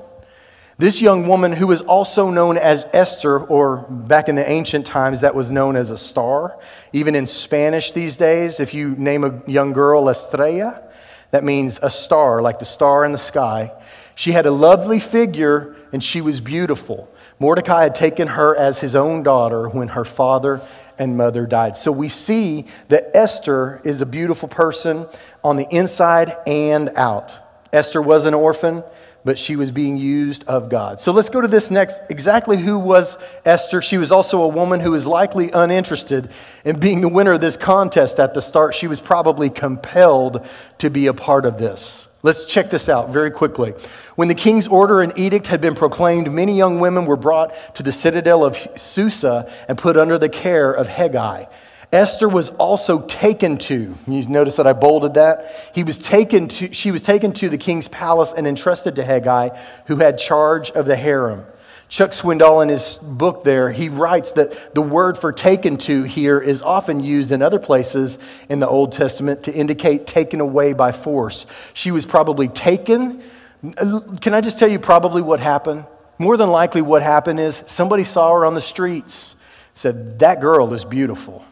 This 0.77 1.01
young 1.01 1.29
woman, 1.29 1.53
who 1.53 1.69
was 1.69 1.83
also 1.83 2.31
known 2.31 2.59
as 2.59 2.85
Esther, 2.93 3.39
or 3.39 3.87
back 3.89 4.29
in 4.29 4.35
the 4.35 4.49
ancient 4.49 4.85
times, 4.85 5.21
that 5.21 5.35
was 5.35 5.51
known 5.51 5.77
as 5.77 5.93
a 5.93 5.97
star. 5.97 6.59
Even 6.93 7.15
in 7.15 7.27
Spanish 7.29 7.93
these 7.93 8.17
days, 8.17 8.59
if 8.59 8.75
you 8.75 8.91
name 8.97 9.23
a 9.23 9.41
young 9.47 9.73
girl 9.73 10.09
Estrella, 10.09 10.83
that 11.31 11.45
means 11.45 11.79
a 11.81 11.91
star, 11.91 12.43
like 12.43 12.59
the 12.59 12.65
star 12.65 13.05
in 13.05 13.13
the 13.13 13.19
sky. 13.19 13.73
She 14.17 14.33
had 14.33 14.47
a 14.47 14.51
lovely 14.51 15.01
figure 15.01 15.77
and 15.93 16.03
she 16.03 16.21
was 16.21 16.41
beautiful. 16.41 17.09
Mordecai 17.39 17.83
had 17.85 17.95
taken 17.95 18.29
her 18.29 18.57
as 18.57 18.79
his 18.79 18.95
own 18.95 19.23
daughter 19.23 19.69
when 19.69 19.89
her 19.89 20.05
father 20.05 20.63
and 20.99 21.17
mother 21.17 21.47
died. 21.47 21.77
So 21.77 21.91
we 21.91 22.09
see 22.09 22.67
that 22.89 23.11
Esther 23.15 23.81
is 23.85 24.01
a 24.01 24.07
beautiful 24.07 24.49
person 24.49 25.07
on 25.43 25.57
the 25.57 25.67
inside 25.71 26.37
and 26.47 26.91
out. 26.91 27.33
Esther 27.73 28.01
was 28.01 28.25
an 28.25 28.35
orphan 28.35 28.85
but 29.25 29.39
she 29.39 29.57
was 29.57 29.71
being 29.71 29.97
used 29.97 30.45
of 30.45 30.69
God. 30.69 31.01
So 31.01 31.11
let's 31.11 31.31
go 31.31 31.41
to 31.41 31.49
this 31.49 31.71
next. 31.71 32.01
Exactly 32.11 32.59
who 32.59 32.79
was 32.79 33.19
Esther? 33.45 33.81
She 33.81 33.97
was 33.97 34.13
also 34.13 34.43
a 34.43 34.49
woman 34.49 34.81
who 34.81 34.91
was 34.91 35.07
likely 35.07 35.51
uninterested 35.51 36.31
in 36.65 36.79
being 36.79 37.01
the 37.01 37.09
winner 37.09 37.33
of 37.33 37.41
this 37.41 37.57
contest 37.57 38.21
at 38.21 38.35
the 38.35 38.43
start. 38.43 38.75
She 38.75 38.87
was 38.87 39.01
probably 39.01 39.49
compelled 39.49 40.47
to 40.79 40.91
be 40.91 41.07
a 41.07 41.15
part 41.15 41.47
of 41.47 41.59
this. 41.59 42.09
Let's 42.25 42.45
check 42.47 42.71
this 42.71 42.89
out 42.89 43.11
very 43.11 43.31
quickly. 43.31 43.75
When 44.17 44.27
the 44.27 44.35
king's 44.35 44.67
order 44.67 45.01
and 45.03 45.17
edict 45.17 45.47
had 45.47 45.61
been 45.61 45.77
proclaimed, 45.77 46.33
many 46.33 46.57
young 46.57 46.81
women 46.81 47.07
were 47.07 47.17
brought 47.17 47.55
to 47.77 47.85
the 47.85 47.93
citadel 47.93 48.45
of 48.45 48.57
Susa 48.77 49.53
and 49.69 49.79
put 49.79 49.97
under 49.97 50.19
the 50.19 50.29
care 50.29 50.73
of 50.73 50.89
Hegai 50.89 51.49
Esther 51.95 52.29
was 52.29 52.49
also 52.51 53.03
taken 53.03 53.57
to. 53.57 53.95
You 54.09 54.27
notice 54.27 54.57
that 54.57 54.67
I 54.67 54.73
bolded 54.73 55.15
that? 55.15 55.71
He 55.75 55.85
was 55.85 55.97
taken 55.97 56.49
to, 56.49 56.73
she 56.73 56.91
was 56.91 57.03
taken 57.03 57.33
to 57.35 57.49
the 57.49 57.57
king's 57.57 57.87
palace 57.87 58.35
and 58.37 58.49
entrusted 58.49 58.97
to 58.97 59.05
Hegai, 59.05 59.57
who 59.87 59.97
had 59.97 60.19
charge 60.19 60.73
of 60.73 60.87
the 60.87 60.97
harem. 60.97 61.47
Chuck 61.89 62.11
Swindoll, 62.11 62.63
in 62.63 62.69
his 62.69 62.97
book 62.97 63.45
there, 63.45 63.71
he 63.71 63.89
writes 63.89 64.33
that 64.33 64.75
the 64.75 64.83
word 64.83 65.17
for 65.19 65.33
taken 65.33 65.77
to 65.79 66.03
here 66.03 66.41
is 66.41 66.63
often 66.63 67.01
used 67.01 67.31
in 67.31 67.43
other 67.43 67.59
places 67.59 68.19
in 68.49 68.59
the 68.59 68.69
Old 68.69 68.93
Testament 68.93 69.45
to 69.45 69.53
indicate 69.53 70.07
taken 70.07 70.41
away 70.41 70.73
by 70.73 70.93
force. 70.93 71.47
She 71.73 71.91
was 71.91 72.07
probably 72.07 72.49
taken. 72.49 73.23
Can 73.63 74.35
I 74.35 74.41
just 74.41 74.59
tell 74.59 74.69
you 74.69 74.79
probably 74.79 75.23
what 75.23 75.41
happened? 75.41 75.85
More 76.19 76.37
than 76.37 76.51
likely, 76.51 76.83
what 76.83 77.03
happened 77.03 77.41
is 77.41 77.63
somebody 77.67 78.05
saw 78.05 78.33
her 78.33 78.45
on 78.45 78.55
the 78.55 78.61
streets, 78.61 79.37
said, 79.75 80.21
That 80.21 80.41
girl 80.41 80.73
is 80.73 80.85
beautiful. 80.85 81.45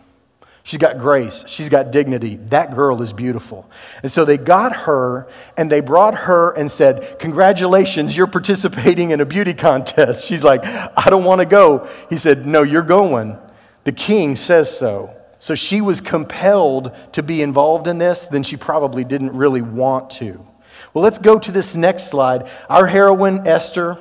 She's 0.65 0.79
got 0.79 0.99
grace. 0.99 1.45
She's 1.49 1.69
got 1.69 1.91
dignity. 1.91 2.37
That 2.37 2.75
girl 2.75 3.03
is 3.03 3.13
beautiful. 3.13 3.69
And 4.03 4.13
so 4.13 4.25
they 4.25 4.39
got 4.39 4.77
her 4.77 5.27
and 5.57 5.71
they 5.71 5.81
brought 5.81 6.15
her 6.15 6.53
and 6.53 6.71
said, 6.71 7.19
Congratulations, 7.19 8.17
you're 8.17 8.29
participating 8.29 9.11
in 9.11 9.21
a 9.21 9.27
beauty 9.27 9.55
contest. 9.55 10.25
She's 10.29 10.45
like, 10.45 10.65
I 10.65 11.11
don't 11.11 11.25
want 11.25 11.41
to 11.41 11.47
go. 11.47 11.89
He 12.09 12.17
said, 12.17 12.47
No, 12.47 12.63
you're 12.63 12.83
going. 12.83 13.37
The 13.85 13.93
king 13.93 14.37
says 14.37 14.77
so. 14.77 15.15
So 15.41 15.57
she 15.57 15.81
was 15.81 16.01
compelled 16.01 16.95
to 17.13 17.23
be 17.25 17.43
involved 17.43 17.89
in 17.89 17.99
this, 17.99 18.27
then 18.27 18.45
she 18.45 18.57
probably 18.57 19.03
didn't 19.03 19.33
really 19.33 19.63
want 19.63 20.11
to. 20.11 20.47
Well, 20.95 21.03
let's 21.03 21.19
go 21.19 21.41
to 21.41 21.51
this 21.51 21.75
next 21.75 22.09
slide. 22.09 22.49
Our 22.69 22.87
heroine, 22.87 23.45
Esther, 23.45 23.99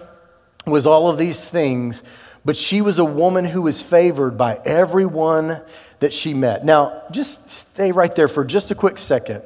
was 0.68 0.86
all 0.86 1.10
of 1.10 1.18
these 1.18 1.44
things, 1.44 2.04
but 2.46 2.56
she 2.56 2.82
was 2.82 3.00
a 3.00 3.06
woman 3.06 3.46
who 3.46 3.64
was 3.64 3.82
favored 3.82 4.38
by 4.38 4.62
everyone 4.64 5.62
that 6.02 6.14
she 6.14 6.34
met. 6.34 6.66
Now, 6.66 7.04
just 7.12 7.50
stay 7.50 7.92
right 7.92 8.14
there 8.14 8.28
for 8.28 8.44
just 8.44 8.72
a 8.72 8.76
quick 8.76 8.98
second. 8.98 9.44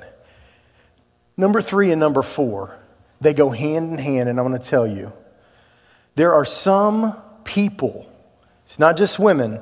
Number 1.38 1.62
three 1.62 1.91
and 1.91 2.00
number 2.00 2.22
four, 2.22 2.80
they 3.22 3.34
go 3.34 3.50
hand 3.50 3.91
in 3.91 4.00
hand, 4.00 4.30
and 4.30 4.39
I'm 4.39 4.48
going 4.48 4.60
to 4.60 4.68
tell 4.68 4.88
you. 4.88 5.12
There 6.15 6.34
are 6.34 6.46
some 6.46 7.18
people, 7.44 8.10
it's 8.65 8.80
not 8.80 8.96
just 8.96 9.20
women, 9.20 9.60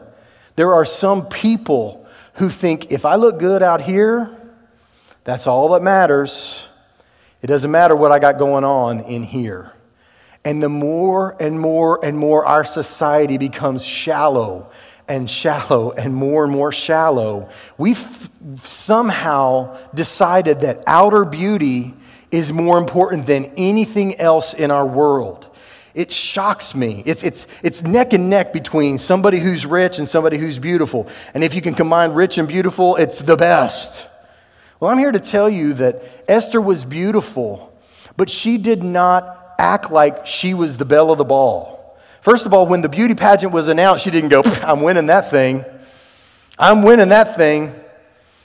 there 0.55 0.73
are 0.73 0.85
some 0.85 1.25
people 1.25 2.05
who 2.35 2.49
think 2.49 2.91
if 2.91 3.05
I 3.05 3.15
look 3.15 3.39
good 3.39 3.63
out 3.63 3.81
here, 3.81 4.29
that's 5.23 5.47
all 5.47 5.69
that 5.69 5.81
matters. 5.81 6.67
It 7.41 7.47
doesn't 7.47 7.71
matter 7.71 7.95
what 7.95 8.11
I 8.11 8.19
got 8.19 8.37
going 8.37 8.63
on 8.63 8.99
in 8.99 9.23
here. 9.23 9.73
And 10.45 10.61
the 10.61 10.69
more 10.69 11.35
and 11.39 11.59
more 11.59 12.03
and 12.05 12.19
more 12.19 12.45
our 12.45 12.63
society 12.63 13.39
becomes 13.39 13.83
shallow 13.83 14.69
and 15.07 15.29
shallow 15.29 15.91
and 15.91 16.13
more 16.13 16.43
and 16.43 16.51
more 16.51 16.71
shallow, 16.71 17.49
we've 17.77 18.29
somehow 18.63 19.77
decided 19.93 20.61
that 20.61 20.83
outer 20.87 21.25
beauty 21.25 21.93
is 22.31 22.51
more 22.51 22.77
important 22.77 23.25
than 23.25 23.45
anything 23.57 24.15
else 24.19 24.53
in 24.53 24.71
our 24.71 24.85
world. 24.85 25.47
It 25.93 26.11
shocks 26.11 26.73
me. 26.73 27.03
It's, 27.05 27.23
it's, 27.23 27.45
it's 27.61 27.83
neck 27.83 28.13
and 28.13 28.29
neck 28.29 28.51
between 28.51 28.97
somebody 28.97 29.37
who's 29.37 29.65
rich 29.65 29.99
and 29.99 30.09
somebody 30.09 30.37
who's 30.37 30.57
beautiful. 30.57 31.07
And 31.35 31.43
if 31.43 31.53
you 31.53 31.61
can 31.61 31.75
combine 31.75 32.13
rich 32.13 32.39
and 32.39 32.47
beautiful, 32.47 32.95
it's 32.95 33.19
the 33.19 33.35
best. 33.35 34.09
Well, 34.79 34.89
I'm 34.89 34.97
here 34.97 35.11
to 35.11 35.19
tell 35.19 35.49
you 35.49 35.73
that 35.75 36.01
Esther 36.27 36.59
was 36.59 36.83
beautiful, 36.83 37.77
but 38.17 38.29
she 38.29 38.57
did 38.57 38.83
not 38.83 39.55
act 39.59 39.91
like 39.91 40.25
she 40.25 40.55
was 40.55 40.77
the 40.77 40.85
belle 40.85 41.11
of 41.11 41.19
the 41.19 41.23
ball. 41.23 41.82
First 42.23 42.45
of 42.45 42.53
all, 42.53 42.65
when 42.65 42.81
the 42.81 42.87
beauty 42.87 43.15
pageant 43.15 43.51
was 43.51 43.67
announced, 43.67 44.05
she 44.05 44.09
didn't 44.09 44.29
go, 44.29 44.43
I'm 44.45 44.81
winning 44.81 45.07
that 45.07 45.29
thing. 45.29 45.65
I'm 46.57 46.81
winning 46.81 47.09
that 47.09 47.35
thing. 47.35 47.75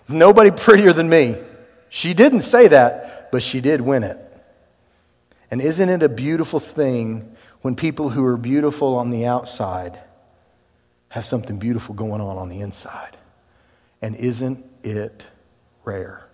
Nobody 0.09 0.51
prettier 0.51 0.93
than 0.93 1.09
me. 1.09 1.37
She 1.89 2.13
didn't 2.13 2.41
say 2.41 2.67
that, 2.67 3.31
but 3.31 3.41
she 3.41 3.61
did 3.61 3.81
win 3.81 4.03
it. 4.03 4.19
And 5.53 5.61
isn't 5.61 5.89
it 5.89 6.03
a 6.03 6.09
beautiful 6.09 6.59
thing 6.59 7.37
when 7.63 7.77
people 7.77 8.11
who 8.11 8.25
are 8.25 8.37
beautiful 8.37 8.97
on 8.97 9.11
the 9.11 9.27
outside 9.27 10.01
have 11.11 11.25
something 11.25 11.61
beautiful 11.61 11.95
going 11.95 12.21
on 12.21 12.37
on 12.37 12.49
the 12.49 12.61
inside? 12.63 13.17
And 14.03 14.17
isn't 14.17 14.65
it 14.83 15.25
rare? 15.85 16.27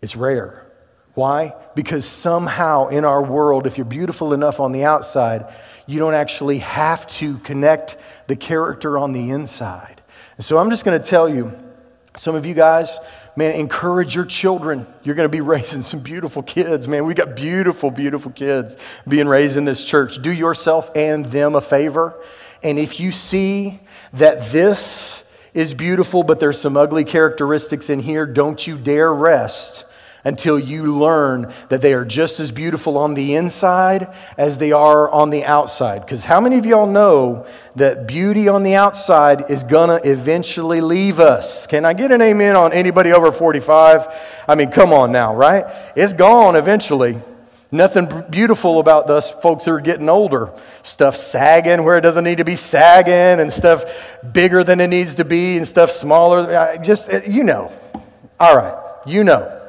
It's 0.00 0.16
rare. 0.16 0.64
Why? 1.12 1.54
Because 1.74 2.06
somehow 2.06 2.88
in 2.88 3.04
our 3.04 3.22
world, 3.22 3.66
if 3.66 3.76
you're 3.76 3.84
beautiful 3.84 4.32
enough 4.32 4.58
on 4.58 4.72
the 4.72 4.84
outside, 4.84 5.52
you 5.86 5.98
don't 5.98 6.14
actually 6.14 6.58
have 6.58 7.06
to 7.06 7.38
connect 7.38 7.96
the 8.26 8.36
character 8.36 8.98
on 8.98 9.12
the 9.12 9.30
inside. 9.30 10.02
And 10.36 10.44
so 10.44 10.58
I'm 10.58 10.70
just 10.70 10.84
going 10.84 11.00
to 11.00 11.08
tell 11.08 11.28
you 11.28 11.52
some 12.16 12.34
of 12.36 12.46
you 12.46 12.54
guys, 12.54 13.00
man, 13.36 13.54
encourage 13.54 14.14
your 14.14 14.24
children. 14.24 14.86
You're 15.02 15.14
going 15.14 15.28
to 15.28 15.32
be 15.32 15.40
raising 15.42 15.82
some 15.82 16.00
beautiful 16.00 16.42
kids, 16.42 16.88
man. 16.88 17.04
We 17.04 17.14
got 17.14 17.36
beautiful, 17.36 17.90
beautiful 17.90 18.30
kids 18.30 18.76
being 19.06 19.28
raised 19.28 19.56
in 19.56 19.64
this 19.64 19.84
church. 19.84 20.22
Do 20.22 20.32
yourself 20.32 20.90
and 20.94 21.26
them 21.26 21.54
a 21.54 21.60
favor. 21.60 22.14
And 22.62 22.78
if 22.78 22.98
you 22.98 23.12
see 23.12 23.80
that 24.14 24.50
this 24.50 25.24
is 25.52 25.74
beautiful, 25.74 26.22
but 26.22 26.40
there's 26.40 26.60
some 26.60 26.76
ugly 26.76 27.04
characteristics 27.04 27.90
in 27.90 28.00
here, 28.00 28.26
don't 28.26 28.66
you 28.66 28.78
dare 28.78 29.12
rest 29.12 29.84
until 30.24 30.58
you 30.58 30.96
learn 30.96 31.52
that 31.68 31.80
they 31.80 31.92
are 31.92 32.04
just 32.04 32.40
as 32.40 32.50
beautiful 32.50 32.96
on 32.96 33.14
the 33.14 33.34
inside 33.34 34.12
as 34.38 34.56
they 34.56 34.72
are 34.72 35.10
on 35.10 35.30
the 35.30 35.44
outside. 35.44 36.00
Because 36.00 36.24
how 36.24 36.40
many 36.40 36.58
of 36.58 36.66
y'all 36.66 36.86
know 36.86 37.46
that 37.76 38.06
beauty 38.06 38.48
on 38.48 38.62
the 38.62 38.74
outside 38.74 39.50
is 39.50 39.62
gonna 39.64 40.00
eventually 40.04 40.80
leave 40.80 41.20
us? 41.20 41.66
Can 41.66 41.84
I 41.84 41.92
get 41.92 42.10
an 42.10 42.22
amen 42.22 42.56
on 42.56 42.72
anybody 42.72 43.12
over 43.12 43.30
45? 43.30 44.06
I 44.48 44.54
mean, 44.54 44.70
come 44.70 44.92
on 44.92 45.12
now, 45.12 45.34
right? 45.34 45.64
It's 45.94 46.12
gone 46.12 46.56
eventually. 46.56 47.20
Nothing 47.74 48.08
beautiful 48.30 48.78
about 48.78 49.10
us 49.10 49.32
folks 49.32 49.64
who 49.64 49.72
are 49.72 49.80
getting 49.80 50.08
older. 50.08 50.52
Stuff 50.84 51.16
sagging 51.16 51.82
where 51.82 51.98
it 51.98 52.02
doesn't 52.02 52.22
need 52.22 52.38
to 52.38 52.44
be 52.44 52.54
sagging, 52.54 53.40
and 53.40 53.52
stuff 53.52 53.84
bigger 54.32 54.62
than 54.62 54.80
it 54.80 54.86
needs 54.86 55.16
to 55.16 55.24
be, 55.24 55.56
and 55.56 55.66
stuff 55.66 55.90
smaller. 55.90 56.78
Just, 56.84 57.12
eh, 57.12 57.22
you 57.26 57.42
know. 57.42 57.72
All 58.38 58.56
right, 58.56 58.76
you 59.06 59.24
know. 59.24 59.63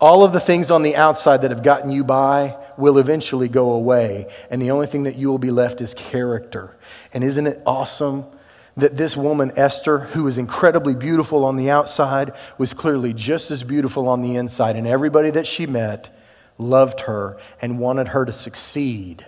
All 0.00 0.24
of 0.24 0.32
the 0.32 0.40
things 0.40 0.70
on 0.70 0.82
the 0.82 0.96
outside 0.96 1.42
that 1.42 1.50
have 1.50 1.62
gotten 1.62 1.90
you 1.90 2.04
by 2.04 2.56
will 2.76 2.98
eventually 2.98 3.48
go 3.48 3.72
away. 3.72 4.26
And 4.50 4.60
the 4.60 4.70
only 4.70 4.86
thing 4.86 5.04
that 5.04 5.16
you 5.16 5.28
will 5.28 5.38
be 5.38 5.50
left 5.50 5.80
is 5.80 5.94
character. 5.94 6.76
And 7.12 7.22
isn't 7.22 7.46
it 7.46 7.62
awesome 7.64 8.24
that 8.76 8.96
this 8.96 9.16
woman, 9.16 9.52
Esther, 9.56 10.00
who 10.00 10.24
was 10.24 10.36
incredibly 10.36 10.94
beautiful 10.94 11.44
on 11.44 11.56
the 11.56 11.70
outside, 11.70 12.32
was 12.58 12.74
clearly 12.74 13.12
just 13.12 13.50
as 13.50 13.62
beautiful 13.62 14.08
on 14.08 14.20
the 14.20 14.36
inside? 14.36 14.76
And 14.76 14.86
everybody 14.86 15.30
that 15.30 15.46
she 15.46 15.66
met 15.66 16.14
loved 16.58 17.00
her 17.02 17.38
and 17.62 17.78
wanted 17.78 18.08
her 18.08 18.24
to 18.24 18.32
succeed. 18.32 19.24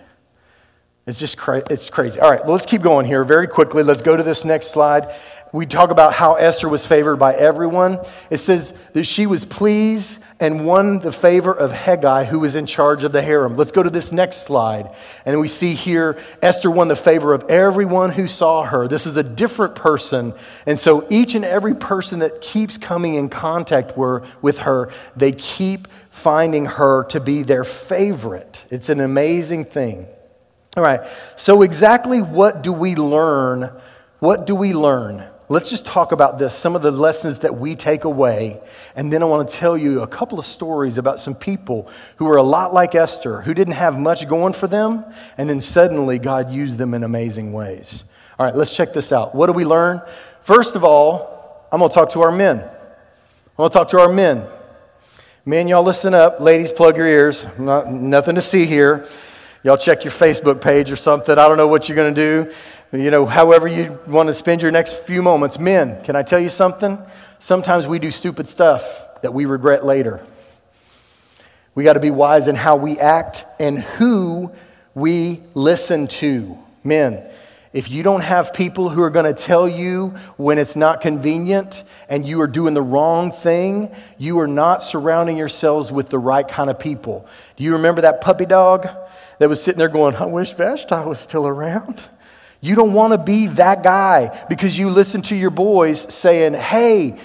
It's 1.05 1.19
just 1.19 1.37
cra- 1.37 1.63
it's 1.69 1.89
crazy. 1.89 2.19
All 2.19 2.29
right, 2.29 2.43
well, 2.43 2.51
let's 2.51 2.65
keep 2.65 2.81
going 2.81 3.05
here 3.05 3.23
very 3.23 3.47
quickly. 3.47 3.81
Let's 3.81 4.01
go 4.01 4.17
to 4.17 4.23
this 4.23 4.43
next 4.43 4.71
slide 4.71 5.15
we 5.53 5.65
talk 5.65 5.91
about 5.91 6.13
how 6.13 6.35
Esther 6.35 6.67
was 6.67 6.85
favored 6.85 7.17
by 7.17 7.33
everyone. 7.33 7.99
It 8.29 8.37
says 8.37 8.73
that 8.93 9.05
she 9.05 9.25
was 9.25 9.45
pleased 9.45 10.21
and 10.39 10.65
won 10.65 10.99
the 10.99 11.11
favor 11.11 11.51
of 11.51 11.71
Hegai, 11.71 12.25
who 12.25 12.39
was 12.39 12.55
in 12.55 12.65
charge 12.65 13.03
of 13.03 13.11
the 13.11 13.21
harem. 13.21 13.55
Let's 13.55 13.71
go 13.71 13.81
to 13.81 13.89
this 13.89 14.11
next 14.11 14.43
slide. 14.45 14.93
And 15.25 15.39
we 15.39 15.47
see 15.47 15.73
here 15.73 16.21
Esther 16.41 16.69
won 16.69 16.89
the 16.89 16.95
favor 16.95 17.33
of 17.33 17.43
everyone 17.49 18.11
who 18.11 18.27
saw 18.27 18.63
her. 18.63 18.87
This 18.87 19.05
is 19.05 19.17
a 19.17 19.23
different 19.23 19.75
person. 19.75 20.33
And 20.65 20.79
so 20.79 21.07
each 21.09 21.33
and 21.33 21.45
every 21.45 21.75
person 21.75 22.19
that 22.19 22.41
keeps 22.41 22.77
coming 22.77 23.15
in 23.15 23.29
contact 23.29 23.97
with 23.97 24.59
her, 24.59 24.91
they 25.15 25.31
keep 25.31 25.87
finding 26.11 26.65
her 26.65 27.05
to 27.05 27.19
be 27.19 27.43
their 27.43 27.63
favorite. 27.63 28.65
It's 28.69 28.89
an 28.89 28.99
amazing 28.99 29.65
thing. 29.65 30.07
All 30.75 30.83
right, 30.83 31.01
so 31.35 31.63
exactly 31.63 32.21
what 32.21 32.61
do 32.61 32.71
we 32.71 32.95
learn? 32.95 33.71
What 34.19 34.45
do 34.45 34.55
we 34.55 34.73
learn? 34.73 35.23
Let's 35.49 35.69
just 35.69 35.85
talk 35.85 36.11
about 36.11 36.37
this, 36.37 36.53
some 36.53 36.75
of 36.75 36.81
the 36.81 36.91
lessons 36.91 37.39
that 37.39 37.57
we 37.57 37.77
take 37.77 38.03
away. 38.03 38.59
And 38.97 39.13
then 39.13 39.23
I 39.23 39.27
want 39.27 39.47
to 39.47 39.55
tell 39.55 39.77
you 39.77 40.01
a 40.01 40.07
couple 40.07 40.37
of 40.39 40.45
stories 40.45 40.97
about 40.97 41.21
some 41.21 41.35
people 41.35 41.89
who 42.17 42.25
were 42.25 42.35
a 42.35 42.43
lot 42.43 42.73
like 42.73 42.95
Esther, 42.95 43.41
who 43.41 43.53
didn't 43.53 43.75
have 43.75 43.97
much 43.97 44.27
going 44.27 44.51
for 44.51 44.67
them, 44.67 45.05
and 45.37 45.49
then 45.49 45.61
suddenly 45.61 46.19
God 46.19 46.51
used 46.51 46.77
them 46.77 46.93
in 46.93 47.03
amazing 47.03 47.53
ways. 47.53 48.03
All 48.37 48.45
right, 48.45 48.55
let's 48.55 48.75
check 48.75 48.91
this 48.91 49.13
out. 49.13 49.33
What 49.33 49.47
do 49.47 49.53
we 49.53 49.63
learn? 49.63 50.01
First 50.41 50.75
of 50.75 50.83
all, 50.83 51.65
I'm 51.71 51.79
going 51.79 51.91
to 51.91 51.95
talk 51.95 52.09
to 52.09 52.21
our 52.23 52.31
men. 52.31 52.59
I'm 52.59 52.69
going 53.55 53.69
to 53.69 53.73
talk 53.73 53.87
to 53.89 53.99
our 54.01 54.11
men. 54.11 54.45
Men, 55.45 55.69
y'all 55.69 55.81
listen 55.81 56.13
up. 56.13 56.41
Ladies, 56.41 56.73
plug 56.73 56.97
your 56.97 57.07
ears. 57.07 57.47
Not, 57.57 57.89
nothing 57.89 58.35
to 58.35 58.41
see 58.41 58.65
here. 58.65 59.07
Y'all 59.63 59.77
check 59.77 60.03
your 60.03 60.13
Facebook 60.13 60.61
page 60.61 60.91
or 60.91 60.97
something. 60.97 61.37
I 61.37 61.47
don't 61.47 61.57
know 61.57 61.67
what 61.67 61.87
you're 61.87 61.95
going 61.95 62.13
to 62.13 62.45
do 62.45 62.53
you 62.91 63.11
know, 63.11 63.25
however 63.25 63.67
you 63.67 63.99
want 64.07 64.27
to 64.27 64.33
spend 64.33 64.61
your 64.61 64.71
next 64.71 64.95
few 65.05 65.21
moments. 65.21 65.59
Men, 65.59 66.01
can 66.03 66.15
I 66.15 66.23
tell 66.23 66.39
you 66.39 66.49
something? 66.49 66.97
Sometimes 67.39 67.85
we 67.85 67.99
do 67.99 68.11
stupid 68.11 68.47
stuff 68.47 69.21
that 69.21 69.33
we 69.33 69.45
regret 69.45 69.85
later. 69.85 70.25
We 71.75 71.83
got 71.83 71.93
to 71.93 71.99
be 71.99 72.11
wise 72.11 72.47
in 72.47 72.55
how 72.55 72.75
we 72.77 72.97
act 72.97 73.45
and 73.59 73.79
who 73.79 74.51
we 74.95 75.41
listen 75.53 76.07
to. 76.07 76.57
Men, 76.83 77.23
if 77.73 77.91
you 77.91 78.01
don't 78.01 78.21
have 78.21 78.53
people 78.53 78.89
who 78.89 79.03
are 79.03 79.09
going 79.09 79.31
to 79.31 79.39
tell 79.39 79.67
you 79.67 80.15
when 80.37 80.57
it's 80.57 80.75
not 80.75 81.01
convenient 81.01 81.83
and 82.09 82.25
you 82.25 82.41
are 82.41 82.47
doing 82.47 82.73
the 82.73 82.81
wrong 82.81 83.31
thing, 83.31 83.93
you 84.17 84.39
are 84.39 84.47
not 84.47 84.81
surrounding 84.81 85.37
yourselves 85.37 85.91
with 85.91 86.09
the 86.09 86.17
right 86.17 86.47
kind 86.47 86.69
of 86.69 86.79
people. 86.79 87.27
Do 87.57 87.63
you 87.63 87.73
remember 87.73 88.01
that 88.01 88.21
puppy 88.21 88.45
dog 88.45 88.87
that 89.37 89.49
was 89.49 89.61
sitting 89.61 89.77
there 89.77 89.89
going, 89.89 90.15
I 90.15 90.25
wish 90.25 90.53
Vashti 90.53 90.95
was 90.95 91.19
still 91.19 91.45
around? 91.45 92.01
You 92.59 92.75
don't 92.75 92.93
want 92.93 93.13
to 93.13 93.17
be 93.17 93.47
that 93.47 93.83
guy 93.83 94.45
because 94.49 94.77
you 94.77 94.89
listen 94.89 95.21
to 95.23 95.35
your 95.35 95.51
boys 95.51 96.13
saying, 96.13 96.53
hey, 96.53 97.19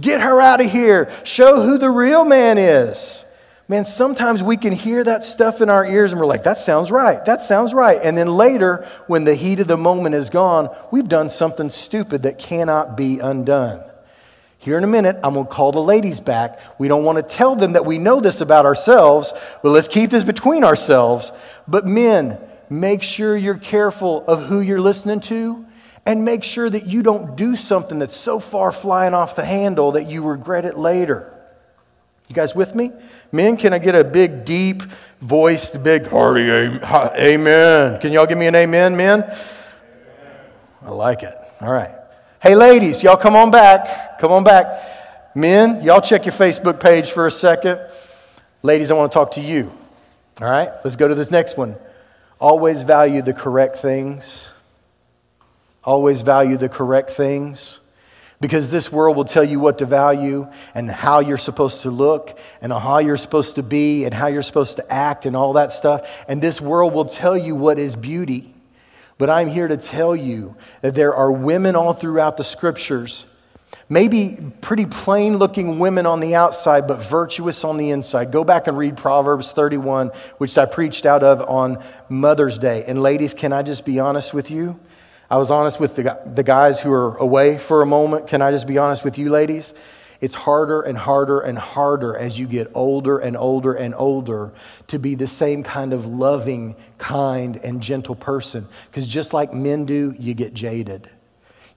get 0.00 0.20
her 0.20 0.40
out 0.40 0.60
of 0.60 0.70
here, 0.70 1.12
show 1.24 1.62
who 1.62 1.78
the 1.78 1.90
real 1.90 2.24
man 2.24 2.58
is. 2.58 3.26
Man, 3.66 3.86
sometimes 3.86 4.42
we 4.42 4.58
can 4.58 4.74
hear 4.74 5.02
that 5.04 5.22
stuff 5.22 5.62
in 5.62 5.70
our 5.70 5.86
ears 5.86 6.12
and 6.12 6.20
we're 6.20 6.26
like, 6.26 6.44
that 6.44 6.58
sounds 6.58 6.90
right, 6.90 7.24
that 7.24 7.42
sounds 7.42 7.72
right. 7.72 7.98
And 8.02 8.16
then 8.16 8.28
later, 8.28 8.86
when 9.06 9.24
the 9.24 9.34
heat 9.34 9.60
of 9.60 9.68
the 9.68 9.78
moment 9.78 10.14
is 10.14 10.28
gone, 10.28 10.74
we've 10.92 11.08
done 11.08 11.30
something 11.30 11.70
stupid 11.70 12.24
that 12.24 12.38
cannot 12.38 12.96
be 12.96 13.20
undone. 13.20 13.82
Here 14.58 14.78
in 14.78 14.84
a 14.84 14.86
minute, 14.86 15.18
I'm 15.22 15.34
going 15.34 15.46
to 15.46 15.52
call 15.52 15.72
the 15.72 15.82
ladies 15.82 16.20
back. 16.20 16.58
We 16.78 16.88
don't 16.88 17.04
want 17.04 17.16
to 17.16 17.22
tell 17.22 17.56
them 17.56 17.72
that 17.72 17.84
we 17.84 17.98
know 17.98 18.20
this 18.20 18.40
about 18.40 18.64
ourselves, 18.66 19.32
but 19.62 19.70
let's 19.70 19.88
keep 19.88 20.10
this 20.10 20.24
between 20.24 20.64
ourselves. 20.64 21.32
But 21.68 21.86
men, 21.86 22.38
make 22.70 23.02
sure 23.02 23.36
you're 23.36 23.58
careful 23.58 24.24
of 24.26 24.44
who 24.44 24.60
you're 24.60 24.80
listening 24.80 25.20
to 25.20 25.64
and 26.06 26.24
make 26.24 26.44
sure 26.44 26.68
that 26.68 26.86
you 26.86 27.02
don't 27.02 27.36
do 27.36 27.56
something 27.56 27.98
that's 27.98 28.16
so 28.16 28.38
far 28.38 28.72
flying 28.72 29.14
off 29.14 29.36
the 29.36 29.44
handle 29.44 29.92
that 29.92 30.04
you 30.04 30.22
regret 30.22 30.64
it 30.64 30.78
later. 30.78 31.30
You 32.28 32.34
guys 32.34 32.54
with 32.54 32.74
me? 32.74 32.90
Men, 33.32 33.56
can 33.56 33.72
I 33.72 33.78
get 33.78 33.94
a 33.94 34.04
big, 34.04 34.44
deep 34.44 34.82
voiced, 35.20 35.82
big, 35.82 36.06
hearty 36.06 36.50
amen? 36.50 38.00
Can 38.00 38.12
y'all 38.12 38.26
give 38.26 38.38
me 38.38 38.46
an 38.46 38.54
amen, 38.54 38.96
men? 38.96 39.24
I 40.82 40.90
like 40.90 41.22
it. 41.22 41.36
All 41.60 41.72
right. 41.72 41.94
Hey, 42.42 42.54
ladies, 42.54 43.02
y'all 43.02 43.16
come 43.16 43.36
on 43.36 43.50
back. 43.50 44.18
Come 44.18 44.32
on 44.32 44.44
back. 44.44 45.34
Men, 45.34 45.82
y'all 45.82 46.00
check 46.00 46.26
your 46.26 46.34
Facebook 46.34 46.78
page 46.78 47.10
for 47.10 47.26
a 47.26 47.30
second. 47.30 47.80
Ladies, 48.62 48.90
I 48.90 48.94
want 48.94 49.10
to 49.10 49.14
talk 49.14 49.32
to 49.32 49.40
you. 49.40 49.72
All 50.40 50.50
right, 50.50 50.70
let's 50.84 50.96
go 50.96 51.08
to 51.08 51.14
this 51.14 51.30
next 51.30 51.56
one. 51.56 51.76
Always 52.40 52.82
value 52.82 53.22
the 53.22 53.32
correct 53.32 53.76
things. 53.76 54.50
Always 55.82 56.22
value 56.22 56.56
the 56.56 56.68
correct 56.68 57.10
things. 57.10 57.80
Because 58.40 58.70
this 58.70 58.90
world 58.90 59.16
will 59.16 59.24
tell 59.24 59.44
you 59.44 59.60
what 59.60 59.78
to 59.78 59.86
value 59.86 60.48
and 60.74 60.90
how 60.90 61.20
you're 61.20 61.38
supposed 61.38 61.82
to 61.82 61.90
look 61.90 62.38
and 62.60 62.72
how 62.72 62.98
you're 62.98 63.16
supposed 63.16 63.56
to 63.56 63.62
be 63.62 64.04
and 64.04 64.12
how 64.12 64.26
you're 64.26 64.42
supposed 64.42 64.76
to 64.76 64.92
act 64.92 65.24
and 65.24 65.36
all 65.36 65.54
that 65.54 65.72
stuff. 65.72 66.10
And 66.28 66.42
this 66.42 66.60
world 66.60 66.92
will 66.92 67.04
tell 67.04 67.36
you 67.36 67.54
what 67.54 67.78
is 67.78 67.96
beauty. 67.96 68.52
But 69.16 69.30
I'm 69.30 69.48
here 69.48 69.68
to 69.68 69.76
tell 69.76 70.16
you 70.16 70.56
that 70.82 70.94
there 70.94 71.14
are 71.14 71.30
women 71.30 71.76
all 71.76 71.92
throughout 71.92 72.36
the 72.36 72.44
scriptures 72.44 73.26
Maybe 73.88 74.38
pretty 74.62 74.86
plain 74.86 75.36
looking 75.36 75.78
women 75.78 76.06
on 76.06 76.20
the 76.20 76.34
outside, 76.34 76.86
but 76.86 77.02
virtuous 77.02 77.64
on 77.64 77.76
the 77.76 77.90
inside. 77.90 78.32
Go 78.32 78.42
back 78.42 78.66
and 78.66 78.78
read 78.78 78.96
Proverbs 78.96 79.52
31, 79.52 80.08
which 80.38 80.56
I 80.56 80.64
preached 80.64 81.04
out 81.04 81.22
of 81.22 81.42
on 81.42 81.82
Mother's 82.08 82.58
Day. 82.58 82.84
And 82.86 83.02
ladies, 83.02 83.34
can 83.34 83.52
I 83.52 83.62
just 83.62 83.84
be 83.84 84.00
honest 84.00 84.32
with 84.32 84.50
you? 84.50 84.80
I 85.30 85.36
was 85.36 85.50
honest 85.50 85.80
with 85.80 85.96
the, 85.96 86.18
the 86.34 86.42
guys 86.42 86.80
who 86.80 86.92
are 86.92 87.16
away 87.16 87.58
for 87.58 87.82
a 87.82 87.86
moment. 87.86 88.28
Can 88.28 88.40
I 88.40 88.50
just 88.50 88.66
be 88.66 88.78
honest 88.78 89.04
with 89.04 89.18
you, 89.18 89.28
ladies? 89.30 89.74
It's 90.20 90.34
harder 90.34 90.80
and 90.80 90.96
harder 90.96 91.40
and 91.40 91.58
harder 91.58 92.16
as 92.16 92.38
you 92.38 92.46
get 92.46 92.70
older 92.74 93.18
and 93.18 93.36
older 93.36 93.74
and 93.74 93.94
older 93.94 94.54
to 94.86 94.98
be 94.98 95.14
the 95.14 95.26
same 95.26 95.62
kind 95.62 95.92
of 95.92 96.06
loving, 96.06 96.76
kind, 96.96 97.56
and 97.56 97.82
gentle 97.82 98.14
person. 98.14 98.66
Because 98.90 99.06
just 99.06 99.34
like 99.34 99.52
men 99.52 99.84
do, 99.84 100.14
you 100.18 100.32
get 100.32 100.54
jaded. 100.54 101.10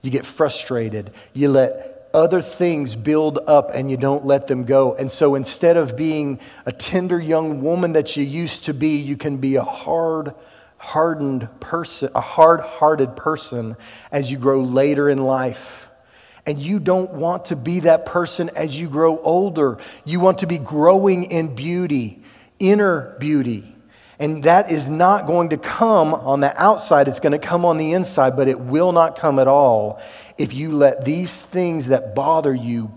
You 0.00 0.10
get 0.10 0.24
frustrated. 0.24 1.12
You 1.34 1.50
let 1.50 1.97
other 2.14 2.42
things 2.42 2.96
build 2.96 3.38
up 3.46 3.70
and 3.74 3.90
you 3.90 3.96
don't 3.96 4.24
let 4.24 4.46
them 4.46 4.64
go. 4.64 4.94
And 4.94 5.10
so 5.10 5.34
instead 5.34 5.76
of 5.76 5.96
being 5.96 6.40
a 6.66 6.72
tender 6.72 7.18
young 7.18 7.62
woman 7.62 7.92
that 7.92 8.16
you 8.16 8.24
used 8.24 8.64
to 8.64 8.74
be, 8.74 8.96
you 8.96 9.16
can 9.16 9.38
be 9.38 9.56
a 9.56 9.62
hard, 9.62 10.34
hardened 10.78 11.48
person, 11.60 12.10
a 12.14 12.20
hard 12.20 12.60
hearted 12.60 13.16
person 13.16 13.76
as 14.10 14.30
you 14.30 14.38
grow 14.38 14.60
later 14.62 15.08
in 15.08 15.18
life. 15.18 15.88
And 16.46 16.58
you 16.58 16.80
don't 16.80 17.10
want 17.10 17.46
to 17.46 17.56
be 17.56 17.80
that 17.80 18.06
person 18.06 18.50
as 18.56 18.78
you 18.78 18.88
grow 18.88 19.18
older. 19.20 19.78
You 20.04 20.20
want 20.20 20.38
to 20.38 20.46
be 20.46 20.56
growing 20.56 21.24
in 21.24 21.54
beauty, 21.54 22.22
inner 22.58 23.16
beauty. 23.18 23.74
And 24.20 24.42
that 24.42 24.72
is 24.72 24.88
not 24.88 25.26
going 25.26 25.50
to 25.50 25.56
come 25.56 26.12
on 26.12 26.40
the 26.40 26.60
outside, 26.60 27.06
it's 27.06 27.20
going 27.20 27.38
to 27.38 27.46
come 27.46 27.64
on 27.64 27.76
the 27.76 27.92
inside, 27.92 28.36
but 28.36 28.48
it 28.48 28.58
will 28.58 28.90
not 28.92 29.16
come 29.16 29.38
at 29.38 29.46
all 29.46 30.00
if 30.36 30.52
you 30.52 30.72
let 30.72 31.04
these 31.04 31.40
things 31.40 31.86
that 31.88 32.14
bother 32.14 32.54
you 32.54 32.88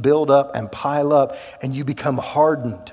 build 0.00 0.30
up 0.30 0.54
and 0.54 0.70
pile 0.70 1.12
up 1.12 1.36
and 1.62 1.74
you 1.74 1.84
become 1.84 2.18
hardened. 2.18 2.92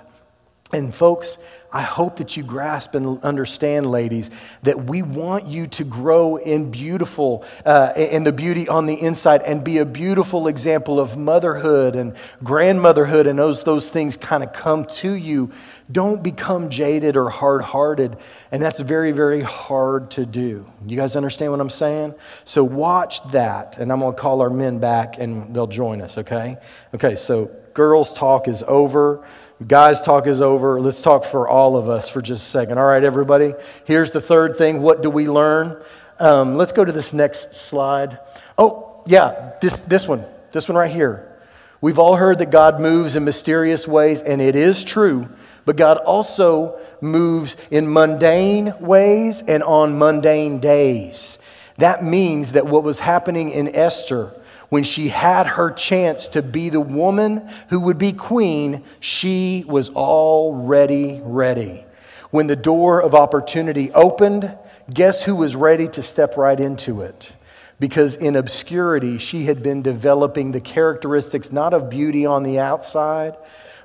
And, 0.71 0.93
folks, 0.93 1.37
I 1.73 1.81
hope 1.81 2.17
that 2.17 2.37
you 2.37 2.43
grasp 2.43 2.93
and 2.93 3.21
understand, 3.23 3.87
ladies, 3.87 4.29
that 4.61 4.85
we 4.85 5.01
want 5.01 5.47
you 5.47 5.65
to 5.67 5.83
grow 5.83 6.35
in 6.35 6.69
beautiful, 6.69 7.43
uh, 7.65 7.93
in 7.95 8.23
the 8.23 8.31
beauty 8.31 8.69
on 8.69 8.85
the 8.85 8.93
inside 8.93 9.41
and 9.41 9.63
be 9.63 9.79
a 9.79 9.85
beautiful 9.85 10.47
example 10.47 10.99
of 10.99 11.17
motherhood 11.17 11.95
and 11.95 12.15
grandmotherhood, 12.43 13.25
and 13.25 13.39
those, 13.39 13.63
those 13.63 13.89
things 13.89 14.15
kind 14.15 14.43
of 14.43 14.53
come 14.53 14.85
to 14.85 15.13
you. 15.13 15.51
Don't 15.91 16.21
become 16.21 16.69
jaded 16.69 17.17
or 17.17 17.31
hard 17.31 17.63
hearted, 17.63 18.17
and 18.51 18.61
that's 18.61 18.79
very, 18.79 19.11
very 19.11 19.41
hard 19.41 20.11
to 20.11 20.27
do. 20.27 20.71
You 20.85 20.95
guys 20.95 21.15
understand 21.15 21.51
what 21.51 21.59
I'm 21.59 21.71
saying? 21.71 22.13
So, 22.45 22.63
watch 22.63 23.19
that, 23.31 23.79
and 23.79 23.91
I'm 23.91 23.99
going 23.99 24.13
to 24.13 24.21
call 24.21 24.41
our 24.41 24.49
men 24.51 24.77
back 24.77 25.17
and 25.17 25.55
they'll 25.55 25.67
join 25.67 26.01
us, 26.01 26.19
okay? 26.19 26.57
Okay, 26.93 27.15
so 27.15 27.49
girls' 27.73 28.13
talk 28.13 28.47
is 28.47 28.63
over. 28.67 29.25
Guys' 29.67 30.01
talk 30.01 30.27
is 30.27 30.41
over. 30.41 30.81
Let's 30.81 31.01
talk 31.01 31.25
for 31.25 31.47
all 31.47 31.77
of 31.77 31.87
us 31.87 32.09
for 32.09 32.21
just 32.21 32.47
a 32.47 32.49
second. 32.49 32.77
All 32.79 32.85
right, 32.85 33.03
everybody. 33.03 33.53
Here's 33.85 34.11
the 34.11 34.19
third 34.19 34.57
thing. 34.57 34.81
What 34.81 35.03
do 35.03 35.09
we 35.09 35.29
learn? 35.29 35.81
Um, 36.19 36.55
let's 36.55 36.71
go 36.71 36.83
to 36.83 36.91
this 36.91 37.13
next 37.13 37.53
slide. 37.53 38.19
Oh, 38.57 39.03
yeah, 39.05 39.53
this, 39.61 39.81
this 39.81 40.07
one. 40.07 40.25
This 40.51 40.67
one 40.67 40.77
right 40.77 40.91
here. 40.91 41.37
We've 41.81 41.99
all 41.99 42.15
heard 42.15 42.39
that 42.39 42.51
God 42.51 42.79
moves 42.79 43.15
in 43.15 43.25
mysterious 43.25 43.87
ways, 43.87 44.21
and 44.21 44.41
it 44.41 44.55
is 44.55 44.83
true, 44.83 45.29
but 45.65 45.75
God 45.75 45.97
also 45.97 46.79
moves 46.99 47.55
in 47.69 47.91
mundane 47.91 48.73
ways 48.79 49.43
and 49.47 49.61
on 49.63 49.97
mundane 49.97 50.59
days. 50.59 51.39
That 51.77 52.03
means 52.03 52.53
that 52.53 52.65
what 52.65 52.83
was 52.83 52.99
happening 52.99 53.49
in 53.49 53.73
Esther 53.73 54.33
when 54.73 54.83
she 54.83 55.09
had 55.09 55.45
her 55.45 55.69
chance 55.69 56.29
to 56.29 56.41
be 56.41 56.67
the 56.67 56.81
woman 56.81 57.47
who 57.69 57.79
would 57.79 57.99
be 57.99 58.11
queen, 58.11 58.83
she 58.99 59.63
was 59.67 59.91
already 59.91 61.21
ready. 61.23 61.85
When 62.31 62.47
the 62.47 62.55
door 62.55 62.99
of 62.99 63.13
opportunity 63.13 63.91
opened, 63.91 64.51
guess 64.91 65.21
who 65.21 65.35
was 65.35 65.55
ready 65.55 65.87
to 65.89 66.01
step 66.01 66.37
right 66.37 66.59
into 66.59 67.03
it? 67.03 67.33
Because 67.79 68.15
in 68.15 68.35
obscurity, 68.35 69.19
she 69.19 69.45
had 69.45 69.61
been 69.61 69.83
developing 69.83 70.53
the 70.53 70.59
characteristics 70.59 71.51
not 71.51 71.75
of 71.75 71.91
beauty 71.91 72.25
on 72.25 72.41
the 72.41 72.57
outside, 72.57 73.37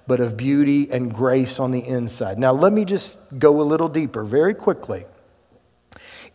but 0.07 0.20
of 0.20 0.39
beauty 0.39 0.91
and 0.91 1.12
grace 1.12 1.61
on 1.61 1.70
the 1.70 1.86
inside. 1.86 2.39
Now, 2.39 2.53
let 2.53 2.72
me 2.72 2.86
just 2.86 3.18
go 3.39 3.61
a 3.61 3.62
little 3.62 3.91
deeper 3.91 4.24
very 4.24 4.55
quickly. 4.55 5.05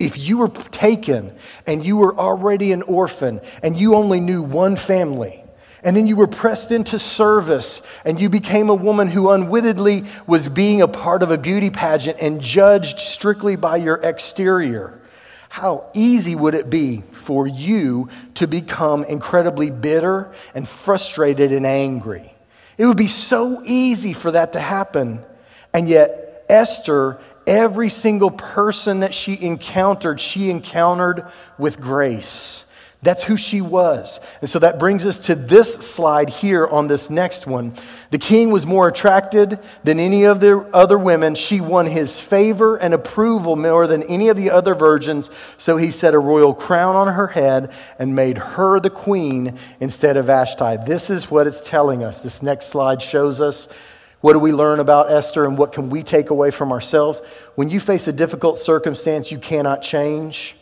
If 0.03 0.17
you 0.17 0.37
were 0.39 0.49
taken 0.49 1.35
and 1.65 1.83
you 1.85 1.97
were 1.97 2.15
already 2.17 2.71
an 2.71 2.81
orphan 2.81 3.41
and 3.61 3.75
you 3.77 3.95
only 3.95 4.19
knew 4.19 4.43
one 4.43 4.75
family, 4.75 5.43
And 5.83 5.97
then 5.97 6.07
you 6.07 6.15
were 6.15 6.27
pressed 6.27 6.71
into 6.71 6.97
service, 6.97 7.81
and 8.05 8.19
you 8.19 8.29
became 8.29 8.69
a 8.69 8.75
woman 8.75 9.09
who 9.09 9.29
unwittingly 9.29 10.05
was 10.25 10.47
being 10.47 10.81
a 10.81 10.87
part 10.87 11.21
of 11.21 11.29
a 11.29 11.37
beauty 11.37 11.69
pageant 11.69 12.17
and 12.21 12.39
judged 12.39 12.99
strictly 12.99 13.57
by 13.57 13.75
your 13.77 13.95
exterior. 13.95 15.01
How 15.49 15.89
easy 15.93 16.35
would 16.35 16.53
it 16.53 16.69
be 16.69 17.03
for 17.11 17.45
you 17.47 18.07
to 18.35 18.47
become 18.47 19.03
incredibly 19.03 19.69
bitter 19.69 20.33
and 20.55 20.67
frustrated 20.67 21.51
and 21.51 21.65
angry? 21.65 22.33
It 22.77 22.85
would 22.85 22.97
be 22.97 23.07
so 23.07 23.61
easy 23.65 24.13
for 24.13 24.31
that 24.31 24.53
to 24.53 24.59
happen. 24.61 25.23
And 25.73 25.89
yet, 25.89 26.45
Esther, 26.47 27.19
every 27.47 27.89
single 27.89 28.31
person 28.31 29.01
that 29.01 29.13
she 29.13 29.41
encountered, 29.41 30.19
she 30.19 30.49
encountered 30.49 31.25
with 31.57 31.79
grace. 31.79 32.65
That's 33.03 33.21
who 33.23 33.35
she 33.35 33.59
was. 33.59 34.21
And 34.39 34.49
so 34.49 34.59
that 34.59 34.79
brings 34.79 35.05
us 35.05 35.19
to 35.21 35.35
this 35.35 35.75
slide 35.75 36.29
here 36.29 36.65
on 36.65 36.87
this 36.87 37.09
next 37.09 37.45
one. 37.45 37.73
The 38.11 38.17
king 38.17 38.49
was 38.49 38.65
more 38.65 38.87
attracted 38.87 39.59
than 39.83 39.99
any 39.99 40.23
of 40.23 40.39
the 40.39 40.59
other 40.73 40.97
women. 40.97 41.35
She 41.35 41.59
won 41.59 41.85
his 41.85 42.17
favor 42.17 42.77
and 42.77 42.93
approval 42.93 43.57
more 43.57 43.87
than 43.87 44.03
any 44.03 44.29
of 44.29 44.37
the 44.37 44.51
other 44.51 44.73
virgins. 44.73 45.29
So 45.57 45.75
he 45.75 45.91
set 45.91 46.13
a 46.13 46.19
royal 46.19 46.53
crown 46.53 46.95
on 46.95 47.13
her 47.13 47.27
head 47.27 47.73
and 47.99 48.15
made 48.15 48.37
her 48.37 48.79
the 48.79 48.89
queen 48.89 49.59
instead 49.81 50.15
of 50.15 50.27
Vashti. 50.27 50.77
This 50.85 51.09
is 51.09 51.29
what 51.29 51.45
it's 51.45 51.59
telling 51.59 52.05
us. 52.05 52.19
This 52.19 52.41
next 52.41 52.69
slide 52.69 53.01
shows 53.01 53.41
us 53.41 53.67
what 54.23 54.31
do 54.31 54.39
we 54.39 54.53
learn 54.53 54.79
about 54.79 55.11
Esther 55.11 55.43
and 55.43 55.57
what 55.57 55.73
can 55.73 55.89
we 55.89 56.01
take 56.01 56.29
away 56.29 56.49
from 56.49 56.71
ourselves? 56.71 57.21
When 57.55 57.69
you 57.69 57.81
face 57.81 58.07
a 58.07 58.13
difficult 58.13 58.57
circumstance 58.57 59.33
you 59.33 59.37
cannot 59.37 59.81
change, 59.81 60.55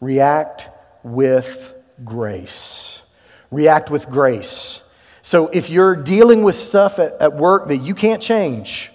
react 0.00 0.70
with 1.02 1.74
grace. 2.02 3.02
React 3.50 3.90
with 3.90 4.08
grace. 4.08 4.80
So 5.20 5.48
if 5.48 5.68
you're 5.68 5.94
dealing 5.94 6.42
with 6.42 6.54
stuff 6.54 6.98
at, 6.98 7.20
at 7.20 7.36
work 7.36 7.68
that 7.68 7.76
you 7.76 7.94
can't 7.94 8.22
change, 8.22 8.90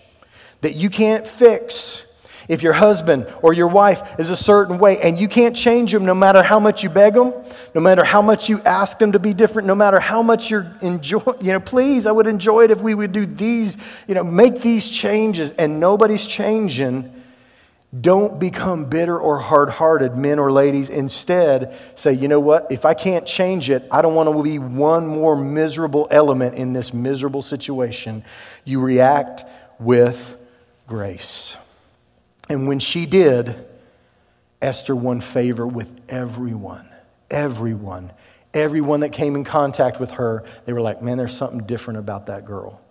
that 0.62 0.74
you 0.74 0.90
can't 0.90 1.28
fix, 1.28 2.04
if 2.48 2.64
your 2.64 2.74
husband 2.74 3.28
or 3.42 3.54
your 3.54 3.68
wife 3.68 4.20
is 4.20 4.30
a 4.30 4.38
certain 4.38 4.78
way 4.78 5.02
and 5.02 5.18
you 5.18 5.28
can't 5.28 5.56
change 5.56 5.92
them 5.92 6.06
no 6.06 6.16
matter 6.16 6.42
how 6.44 6.60
much 6.60 6.84
you 6.84 6.90
beg 6.90 7.14
them, 7.14 7.34
no 7.76 7.82
matter 7.82 8.04
how 8.04 8.22
much 8.22 8.50
you 8.50 8.62
ask 8.62 9.00
them 9.00 9.12
to 9.12 9.20
be 9.20 9.34
different, 9.34 9.68
no 9.68 9.76
matter 9.76 10.00
how 10.00 10.22
much 10.22 10.50
you're 10.50 10.72
enjoy, 10.82 11.22
you 11.42 11.52
know, 11.52 11.60
please, 11.60 12.08
I 12.08 12.12
would 12.12 12.28
enjoy 12.28 12.66
it 12.66 12.72
if 12.72 12.82
we 12.82 12.94
would 12.94 13.12
do 13.12 13.26
these, 13.26 13.78
you 14.08 14.16
know, 14.16 14.24
make 14.24 14.62
these 14.62 14.90
changes 14.90 15.52
and 15.54 15.80
nobody's 15.80 16.26
changing 16.26 17.14
don't 18.02 18.38
become 18.38 18.86
bitter 18.86 19.18
or 19.18 19.40
hard 19.40 19.70
hearted, 19.70 20.18
men 20.18 20.40
or 20.40 20.52
ladies. 20.52 20.90
Instead, 20.90 21.76
say, 21.96 22.12
you 22.14 22.28
know 22.28 22.40
what? 22.40 22.70
If 22.70 22.86
I 22.86 22.94
can't 22.94 23.26
change 23.26 23.70
it, 23.70 23.88
I 23.90 24.02
don't 24.02 24.14
want 24.14 24.30
to 24.30 24.44
be 24.44 24.60
one 24.60 25.08
more 25.08 25.38
miserable 25.38 26.08
element 26.12 26.56
in 26.56 26.74
this 26.74 26.94
miserable 26.94 27.42
situation. 27.42 28.26
You 28.66 28.82
react 28.82 29.46
with 29.80 30.38
grace. 30.86 31.56
And 32.50 32.68
when 32.68 32.80
she 32.80 33.06
did, 33.06 33.66
Esther 34.62 34.96
won 34.96 35.22
favor 35.22 35.68
with 35.68 35.92
everyone. 36.10 36.88
Everyone. 37.30 38.12
Everyone 38.54 39.02
that 39.02 39.12
came 39.12 39.36
in 39.36 39.44
contact 39.44 40.00
with 40.00 40.12
her, 40.12 40.44
they 40.66 40.74
were 40.74 40.82
like, 40.82 41.02
man, 41.02 41.18
there's 41.18 41.36
something 41.36 41.60
different 41.66 42.00
about 42.00 42.28
that 42.28 42.46
girl. 42.46 42.82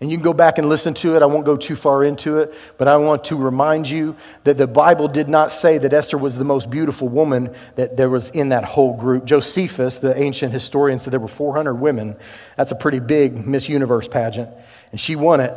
And 0.00 0.08
you 0.08 0.16
can 0.16 0.22
go 0.22 0.32
back 0.32 0.58
and 0.58 0.68
listen 0.68 0.94
to 0.94 1.16
it. 1.16 1.22
I 1.22 1.26
won't 1.26 1.44
go 1.44 1.56
too 1.56 1.74
far 1.74 2.04
into 2.04 2.38
it, 2.38 2.54
but 2.76 2.86
I 2.86 2.96
want 2.98 3.24
to 3.24 3.36
remind 3.36 3.90
you 3.90 4.14
that 4.44 4.56
the 4.56 4.68
Bible 4.68 5.08
did 5.08 5.28
not 5.28 5.50
say 5.50 5.76
that 5.78 5.92
Esther 5.92 6.16
was 6.16 6.38
the 6.38 6.44
most 6.44 6.70
beautiful 6.70 7.08
woman 7.08 7.52
that 7.74 7.96
there 7.96 8.08
was 8.08 8.30
in 8.30 8.50
that 8.50 8.62
whole 8.62 8.96
group. 8.96 9.24
Josephus, 9.24 9.98
the 9.98 10.16
ancient 10.16 10.52
historian, 10.52 11.00
said 11.00 11.12
there 11.12 11.18
were 11.18 11.26
400 11.26 11.74
women. 11.74 12.16
That's 12.56 12.70
a 12.70 12.76
pretty 12.76 13.00
big 13.00 13.44
Miss 13.44 13.68
Universe 13.68 14.06
pageant. 14.06 14.50
And 14.92 15.00
she 15.00 15.16
won 15.16 15.40
it. 15.40 15.52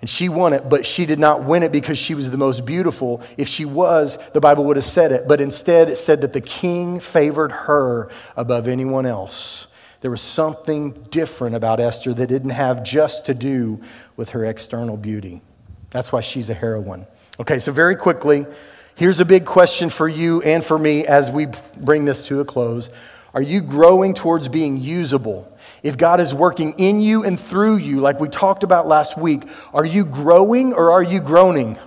And 0.00 0.08
she 0.08 0.30
won 0.30 0.54
it, 0.54 0.68
but 0.68 0.86
she 0.86 1.04
did 1.04 1.18
not 1.18 1.44
win 1.44 1.62
it 1.62 1.72
because 1.72 1.98
she 1.98 2.14
was 2.14 2.30
the 2.30 2.38
most 2.38 2.64
beautiful. 2.64 3.22
If 3.36 3.48
she 3.48 3.66
was, 3.66 4.18
the 4.32 4.40
Bible 4.40 4.64
would 4.64 4.76
have 4.76 4.84
said 4.84 5.12
it. 5.12 5.28
But 5.28 5.40
instead, 5.40 5.90
it 5.90 5.96
said 5.96 6.22
that 6.22 6.32
the 6.32 6.40
king 6.40 7.00
favored 7.00 7.52
her 7.52 8.08
above 8.36 8.66
anyone 8.66 9.04
else. 9.04 9.66
There 10.00 10.10
was 10.10 10.22
something 10.22 10.92
different 11.10 11.54
about 11.54 11.80
Esther 11.80 12.14
that 12.14 12.26
didn't 12.28 12.50
have 12.50 12.82
just 12.82 13.26
to 13.26 13.34
do 13.34 13.82
with 14.16 14.30
her 14.30 14.46
external 14.46 14.96
beauty. 14.96 15.42
That's 15.90 16.10
why 16.10 16.22
she's 16.22 16.48
a 16.48 16.54
heroine. 16.54 17.06
Okay, 17.38 17.58
so 17.58 17.70
very 17.70 17.96
quickly, 17.96 18.46
here's 18.94 19.20
a 19.20 19.24
big 19.26 19.44
question 19.44 19.90
for 19.90 20.08
you 20.08 20.40
and 20.40 20.64
for 20.64 20.78
me 20.78 21.06
as 21.06 21.30
we 21.30 21.48
bring 21.76 22.06
this 22.06 22.26
to 22.28 22.40
a 22.40 22.44
close. 22.46 22.88
Are 23.34 23.42
you 23.42 23.60
growing 23.60 24.14
towards 24.14 24.48
being 24.48 24.78
usable? 24.78 25.56
If 25.82 25.96
God 25.96 26.20
is 26.20 26.34
working 26.34 26.74
in 26.78 27.00
you 27.00 27.24
and 27.24 27.38
through 27.38 27.76
you, 27.76 28.00
like 28.00 28.20
we 28.20 28.28
talked 28.28 28.62
about 28.62 28.86
last 28.86 29.16
week, 29.16 29.42
are 29.72 29.84
you 29.84 30.04
growing 30.04 30.72
or 30.72 30.92
are 30.92 31.02
you 31.02 31.20
groaning? 31.20 31.78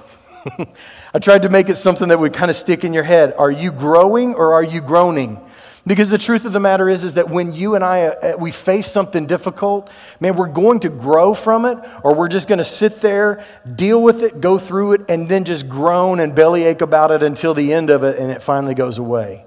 I 1.14 1.20
tried 1.20 1.44
to 1.44 1.50
make 1.50 1.70
it 1.70 1.76
something 1.76 2.10
that 2.10 2.20
would 2.20 2.34
kind 2.34 2.50
of 2.50 2.56
stick 2.56 2.84
in 2.84 2.94
your 2.94 3.04
head. 3.04 3.34
Are 3.38 3.52
you 3.52 3.72
growing 3.72 4.36
or 4.36 4.54
are 4.54 4.64
you 4.64 4.82
groaning? 4.82 5.40
Because 5.86 6.10
the 6.10 6.18
truth 6.18 6.46
of 6.46 6.54
the 6.54 6.62
matter 6.62 6.88
is, 6.88 7.04
is 7.04 7.16
that 7.16 7.30
when 7.30 7.52
you 7.52 7.76
and 7.76 7.84
I, 7.84 8.06
uh, 8.06 8.38
we 8.38 8.52
face 8.52 8.90
something 8.90 9.26
difficult, 9.26 9.92
man, 10.22 10.36
we're 10.38 10.48
going 10.48 10.80
to 10.82 10.90
grow 10.90 11.34
from 11.34 11.66
it, 11.66 11.78
or 12.04 12.16
we're 12.16 12.30
just 12.30 12.48
going 12.48 12.60
to 12.60 12.64
sit 12.64 13.02
there, 13.02 13.46
deal 13.76 14.02
with 14.02 14.24
it, 14.24 14.40
go 14.40 14.58
through 14.58 14.94
it, 14.94 15.02
and 15.10 15.28
then 15.28 15.44
just 15.44 15.68
groan 15.68 16.22
and 16.22 16.34
bellyache 16.34 16.82
about 16.82 17.12
it 17.12 17.22
until 17.22 17.54
the 17.54 17.74
end 17.74 17.90
of 17.90 18.04
it, 18.04 18.18
and 18.18 18.32
it 18.32 18.42
finally 18.42 18.74
goes 18.74 18.98
away. 18.98 19.46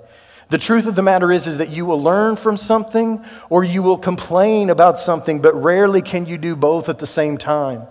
The 0.48 0.58
truth 0.58 0.86
of 0.86 0.94
the 0.94 1.02
matter 1.02 1.32
is, 1.32 1.46
is 1.46 1.58
that 1.58 1.70
you 1.70 1.84
will 1.86 2.00
learn 2.00 2.36
from 2.36 2.56
something 2.56 3.24
or 3.50 3.64
you 3.64 3.82
will 3.82 3.98
complain 3.98 4.70
about 4.70 5.00
something, 5.00 5.40
but 5.40 5.60
rarely 5.60 6.02
can 6.02 6.26
you 6.26 6.38
do 6.38 6.54
both 6.54 6.88
at 6.88 6.98
the 6.98 7.06
same 7.06 7.36
time. 7.36 7.82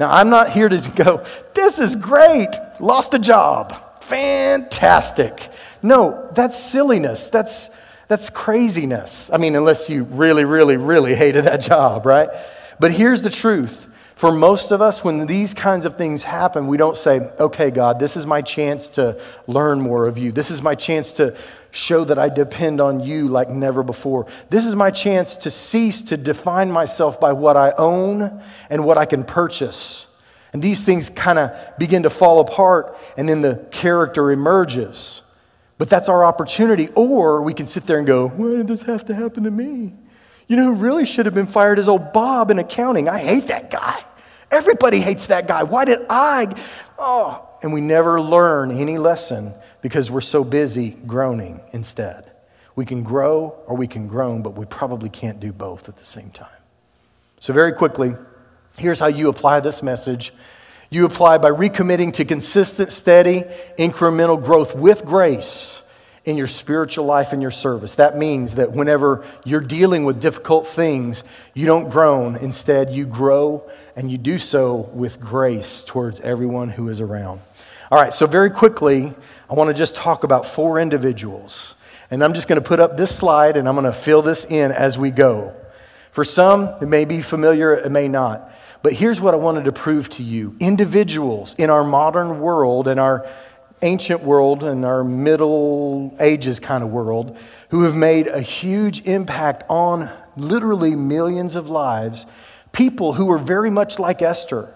Now, 0.00 0.10
I'm 0.10 0.30
not 0.30 0.50
here 0.50 0.68
to 0.68 0.90
go, 0.96 1.24
this 1.54 1.78
is 1.78 1.94
great, 1.94 2.50
lost 2.80 3.14
a 3.14 3.18
job, 3.18 4.02
fantastic. 4.02 5.50
No, 5.82 6.30
that's 6.34 6.58
silliness. 6.58 7.28
That's, 7.28 7.70
that's 8.08 8.28
craziness. 8.28 9.30
I 9.32 9.36
mean, 9.36 9.54
unless 9.54 9.88
you 9.88 10.04
really, 10.04 10.44
really, 10.44 10.76
really 10.76 11.14
hated 11.14 11.44
that 11.44 11.60
job, 11.60 12.06
right? 12.06 12.28
But 12.80 12.92
here's 12.92 13.22
the 13.22 13.30
truth. 13.30 13.88
For 14.20 14.30
most 14.30 14.70
of 14.70 14.82
us, 14.82 15.02
when 15.02 15.24
these 15.24 15.54
kinds 15.54 15.86
of 15.86 15.96
things 15.96 16.24
happen, 16.24 16.66
we 16.66 16.76
don't 16.76 16.94
say, 16.94 17.20
okay, 17.38 17.70
God, 17.70 17.98
this 17.98 18.18
is 18.18 18.26
my 18.26 18.42
chance 18.42 18.90
to 18.90 19.18
learn 19.46 19.80
more 19.80 20.06
of 20.06 20.18
you. 20.18 20.30
This 20.30 20.50
is 20.50 20.60
my 20.60 20.74
chance 20.74 21.12
to 21.12 21.34
show 21.70 22.04
that 22.04 22.18
I 22.18 22.28
depend 22.28 22.82
on 22.82 23.00
you 23.00 23.28
like 23.28 23.48
never 23.48 23.82
before. 23.82 24.26
This 24.50 24.66
is 24.66 24.76
my 24.76 24.90
chance 24.90 25.36
to 25.36 25.50
cease 25.50 26.02
to 26.02 26.18
define 26.18 26.70
myself 26.70 27.18
by 27.18 27.32
what 27.32 27.56
I 27.56 27.70
own 27.78 28.42
and 28.68 28.84
what 28.84 28.98
I 28.98 29.06
can 29.06 29.24
purchase. 29.24 30.06
And 30.52 30.60
these 30.60 30.84
things 30.84 31.08
kind 31.08 31.38
of 31.38 31.78
begin 31.78 32.02
to 32.02 32.10
fall 32.10 32.40
apart, 32.40 32.98
and 33.16 33.26
then 33.26 33.40
the 33.40 33.66
character 33.70 34.30
emerges. 34.30 35.22
But 35.78 35.88
that's 35.88 36.10
our 36.10 36.26
opportunity. 36.26 36.88
Or 36.88 37.40
we 37.40 37.54
can 37.54 37.66
sit 37.66 37.86
there 37.86 37.96
and 37.96 38.06
go, 38.06 38.28
why 38.28 38.56
did 38.56 38.68
this 38.68 38.82
have 38.82 39.06
to 39.06 39.14
happen 39.14 39.44
to 39.44 39.50
me? 39.50 39.94
You 40.46 40.56
know 40.56 40.64
who 40.64 40.72
really 40.72 41.06
should 41.06 41.24
have 41.24 41.34
been 41.34 41.46
fired 41.46 41.78
is 41.78 41.88
old 41.88 42.12
Bob 42.12 42.50
in 42.50 42.58
accounting. 42.58 43.08
I 43.08 43.18
hate 43.18 43.46
that 43.46 43.70
guy. 43.70 44.04
Everybody 44.50 45.00
hates 45.00 45.26
that 45.26 45.46
guy. 45.46 45.62
Why 45.62 45.84
did 45.84 46.06
I? 46.08 46.54
Oh, 46.98 47.48
and 47.62 47.72
we 47.72 47.80
never 47.80 48.20
learn 48.20 48.70
any 48.70 48.98
lesson 48.98 49.54
because 49.82 50.10
we're 50.10 50.20
so 50.20 50.44
busy 50.44 50.90
groaning 50.90 51.60
instead. 51.72 52.30
We 52.74 52.84
can 52.84 53.02
grow 53.02 53.62
or 53.66 53.76
we 53.76 53.86
can 53.86 54.08
groan, 54.08 54.42
but 54.42 54.50
we 54.50 54.64
probably 54.66 55.08
can't 55.08 55.40
do 55.40 55.52
both 55.52 55.88
at 55.88 55.96
the 55.96 56.04
same 56.04 56.30
time. 56.30 56.48
So, 57.38 57.52
very 57.52 57.72
quickly, 57.72 58.14
here's 58.76 58.98
how 58.98 59.06
you 59.06 59.28
apply 59.28 59.60
this 59.60 59.82
message 59.82 60.32
you 60.92 61.04
apply 61.06 61.38
by 61.38 61.50
recommitting 61.50 62.12
to 62.14 62.24
consistent, 62.24 62.90
steady, 62.90 63.44
incremental 63.78 64.42
growth 64.42 64.74
with 64.74 65.04
grace 65.04 65.82
in 66.24 66.36
your 66.36 66.46
spiritual 66.46 67.06
life 67.06 67.32
and 67.32 67.40
your 67.40 67.50
service. 67.50 67.94
That 67.94 68.16
means 68.16 68.56
that 68.56 68.72
whenever 68.72 69.24
you're 69.44 69.60
dealing 69.60 70.04
with 70.04 70.20
difficult 70.20 70.66
things, 70.66 71.24
you 71.54 71.66
don't 71.66 71.88
groan. 71.88 72.36
Instead, 72.36 72.92
you 72.92 73.06
grow 73.06 73.68
and 73.96 74.10
you 74.10 74.18
do 74.18 74.38
so 74.38 74.90
with 74.92 75.20
grace 75.20 75.82
towards 75.84 76.20
everyone 76.20 76.68
who 76.68 76.88
is 76.88 77.00
around. 77.00 77.40
All 77.90 78.00
right, 78.00 78.12
so 78.12 78.26
very 78.26 78.50
quickly, 78.50 79.14
I 79.48 79.54
want 79.54 79.68
to 79.68 79.74
just 79.74 79.96
talk 79.96 80.22
about 80.24 80.46
four 80.46 80.78
individuals. 80.78 81.74
And 82.10 82.22
I'm 82.22 82.34
just 82.34 82.48
going 82.48 82.60
to 82.60 82.66
put 82.66 82.80
up 82.80 82.96
this 82.96 83.16
slide 83.16 83.56
and 83.56 83.68
I'm 83.68 83.74
going 83.74 83.84
to 83.84 83.92
fill 83.92 84.22
this 84.22 84.44
in 84.44 84.72
as 84.72 84.98
we 84.98 85.10
go. 85.10 85.54
For 86.12 86.24
some, 86.24 86.68
it 86.82 86.88
may 86.88 87.04
be 87.04 87.22
familiar, 87.22 87.74
it 87.74 87.90
may 87.90 88.08
not. 88.08 88.52
But 88.82 88.94
here's 88.94 89.20
what 89.20 89.34
I 89.34 89.36
wanted 89.36 89.66
to 89.66 89.72
prove 89.72 90.08
to 90.10 90.22
you 90.22 90.56
individuals 90.58 91.54
in 91.58 91.70
our 91.70 91.84
modern 91.84 92.40
world, 92.40 92.88
and 92.88 92.98
our 92.98 93.26
ancient 93.82 94.22
world, 94.22 94.62
and 94.62 94.84
our 94.84 95.02
Middle 95.04 96.14
Ages 96.20 96.60
kind 96.60 96.82
of 96.82 96.90
world, 96.90 97.36
who 97.70 97.82
have 97.82 97.96
made 97.96 98.26
a 98.26 98.40
huge 98.40 99.02
impact 99.06 99.64
on 99.68 100.10
literally 100.36 100.94
millions 100.94 101.56
of 101.56 101.70
lives, 101.70 102.26
people 102.72 103.12
who 103.12 103.26
were 103.26 103.38
very 103.38 103.70
much 103.70 103.98
like 103.98 104.22
Esther, 104.22 104.72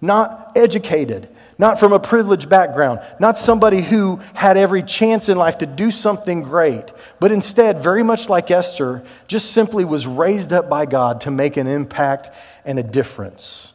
not 0.00 0.52
educated, 0.56 1.28
not 1.58 1.78
from 1.78 1.92
a 1.92 2.00
privileged 2.00 2.48
background, 2.48 3.00
not 3.20 3.38
somebody 3.38 3.80
who 3.80 4.20
had 4.34 4.56
every 4.56 4.82
chance 4.82 5.28
in 5.28 5.36
life 5.36 5.58
to 5.58 5.66
do 5.66 5.90
something 5.90 6.42
great, 6.42 6.84
but 7.20 7.30
instead, 7.30 7.82
very 7.82 8.02
much 8.02 8.28
like 8.28 8.50
Esther, 8.50 9.04
just 9.28 9.52
simply 9.52 9.84
was 9.84 10.06
raised 10.06 10.52
up 10.52 10.68
by 10.68 10.86
God 10.86 11.20
to 11.22 11.30
make 11.30 11.56
an 11.56 11.66
impact 11.66 12.30
and 12.64 12.78
a 12.78 12.82
difference. 12.82 13.72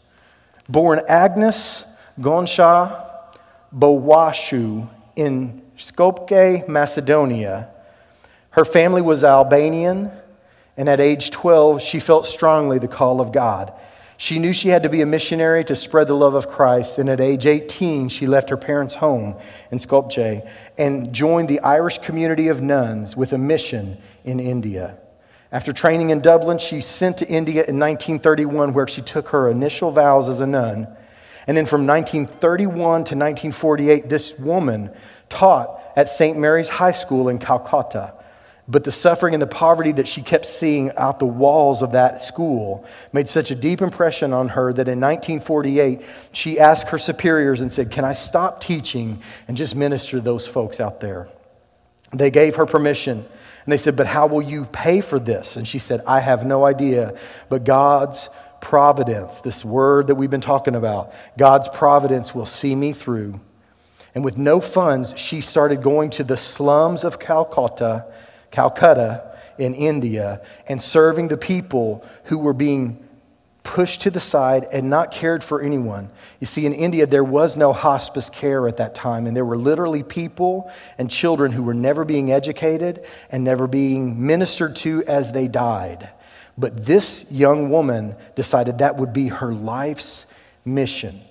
Born 0.68 1.02
Agnes 1.08 1.86
Gonxha 2.20 3.07
Bojaxhiu 3.74 4.90
in 5.16 5.62
Skopje, 5.78 6.68
Macedonia, 6.68 7.70
her 8.52 8.66
family 8.66 9.02
was 9.02 9.24
Albanian, 9.24 10.12
and 10.78 10.90
at 10.90 11.00
age 11.00 11.30
12, 11.30 11.82
she 11.82 12.00
felt 12.00 12.26
strongly 12.26 12.80
the 12.80 12.88
call 12.88 13.22
of 13.22 13.32
God. 13.32 13.72
She 14.18 14.40
knew 14.40 14.52
she 14.52 14.70
had 14.70 14.82
to 14.82 14.90
be 14.90 15.02
a 15.02 15.06
missionary 15.06 15.64
to 15.66 15.76
spread 15.76 16.08
the 16.08 16.16
love 16.16 16.34
of 16.34 16.50
Christ, 16.50 16.98
and 16.98 17.08
at 17.08 17.22
age 17.22 17.46
18, 17.46 18.10
she 18.10 18.26
left 18.26 18.50
her 18.50 18.58
parents' 18.58 18.96
home 18.96 19.36
in 19.70 19.78
Skopje 19.78 20.48
and 20.78 21.14
joined 21.14 21.50
the 21.50 21.60
Irish 21.60 22.00
community 22.00 22.48
of 22.48 22.62
nuns 22.62 23.16
with 23.16 23.32
a 23.32 23.38
mission 23.38 24.00
in 24.24 24.40
India. 24.40 24.98
After 25.52 25.72
training 25.72 26.10
in 26.10 26.22
Dublin, 26.22 26.58
she 26.58 26.82
sent 26.82 27.18
to 27.18 27.28
India 27.28 27.64
in 27.68 27.80
1931, 27.80 28.74
where 28.74 28.88
she 28.88 29.04
took 29.04 29.30
her 29.30 29.52
initial 29.52 29.92
vows 29.92 30.28
as 30.28 30.42
a 30.42 30.48
nun. 30.48 30.88
And 31.48 31.56
then 31.56 31.66
from 31.66 31.88
1931 31.88 32.76
to 32.76 32.92
1948, 33.16 34.10
this 34.10 34.38
woman 34.38 34.92
taught 35.30 35.82
at 35.96 36.10
St. 36.10 36.38
Mary's 36.38 36.70
High 36.70 36.92
School 36.92 37.30
in 37.30 37.40
Calcutta. 37.40 38.14
But 38.70 38.84
the 38.84 38.92
suffering 38.92 39.34
and 39.34 39.42
the 39.42 39.48
poverty 39.48 39.94
that 39.94 40.10
she 40.10 40.22
kept 40.22 40.46
seeing 40.46 40.92
out 40.98 41.20
the 41.20 41.26
walls 41.26 41.82
of 41.82 41.94
that 41.94 42.22
school 42.22 42.86
made 43.14 43.30
such 43.30 43.50
a 43.50 43.56
deep 43.56 43.82
impression 43.82 44.34
on 44.34 44.50
her 44.50 44.74
that 44.74 44.90
in 44.90 45.00
1948, 45.00 46.02
she 46.34 46.60
asked 46.60 46.90
her 46.90 47.00
superiors 47.00 47.62
and 47.62 47.72
said, 47.72 47.92
Can 47.92 48.04
I 48.04 48.12
stop 48.12 48.60
teaching 48.60 49.22
and 49.48 49.56
just 49.56 49.74
minister 49.74 50.18
to 50.18 50.22
those 50.22 50.46
folks 50.46 50.82
out 50.82 51.00
there? 51.00 51.30
They 52.12 52.30
gave 52.30 52.58
her 52.58 52.66
permission. 52.66 53.20
And 53.20 53.72
they 53.72 53.78
said, 53.78 53.96
But 53.96 54.08
how 54.08 54.28
will 54.28 54.42
you 54.42 54.66
pay 54.66 55.00
for 55.00 55.18
this? 55.18 55.56
And 55.56 55.66
she 55.66 55.80
said, 55.80 56.02
I 56.06 56.20
have 56.20 56.46
no 56.46 56.66
idea, 56.66 57.18
but 57.48 57.64
God's 57.64 58.28
providence, 58.62 59.42
this 59.42 59.64
word 59.64 60.08
that 60.08 60.16
we've 60.16 60.30
been 60.30 60.42
talking 60.42 60.76
about, 60.76 61.14
God's 61.38 61.68
providence 61.68 62.34
will 62.36 62.46
see 62.46 62.76
me 62.76 62.94
through. 62.94 63.40
And 64.16 64.24
with 64.24 64.38
no 64.38 64.60
funds, 64.60 65.14
she 65.18 65.42
started 65.42 65.82
going 65.84 66.10
to 66.12 66.24
the 66.24 66.38
slums 66.38 67.04
of 67.04 67.20
Calcutta 67.20 68.06
Calcutta 68.52 69.38
in 69.58 69.74
India 69.74 70.42
and 70.68 70.82
serving 70.82 71.28
the 71.28 71.38
people 71.38 72.06
who 72.26 72.38
were 72.38 72.54
being 72.54 73.04
pushed 73.64 74.02
to 74.02 74.10
the 74.10 74.20
side 74.20 74.66
and 74.72 74.90
not 74.90 75.12
cared 75.12 75.44
for 75.44 75.62
anyone. 75.62 76.10
You 76.40 76.48
see, 76.48 76.66
in 76.66 76.74
India, 76.74 77.06
there 77.06 77.24
was 77.24 77.58
no 77.58 77.74
hospice 77.74 78.30
care 78.30 78.68
at 78.68 78.78
that 78.78 78.96
time, 78.96 79.28
and 79.28 79.36
there 79.36 79.44
were 79.44 79.58
literally 79.58 80.04
people 80.04 80.72
and 80.98 81.12
children 81.12 81.52
who 81.52 81.64
were 81.64 81.74
never 81.74 82.06
being 82.06 82.32
educated 82.32 83.06
and 83.30 83.44
never 83.44 83.68
being 83.68 84.26
ministered 84.26 84.78
to 84.78 85.04
as 85.04 85.34
they 85.34 85.50
died. 85.50 86.10
But 86.58 86.86
this 86.86 87.26
young 87.30 87.70
woman 87.70 88.16
decided 88.36 88.80
that 88.80 88.98
would 88.98 89.14
be 89.14 89.28
her 89.28 89.54
life's 89.54 90.26
mission. 90.66 91.22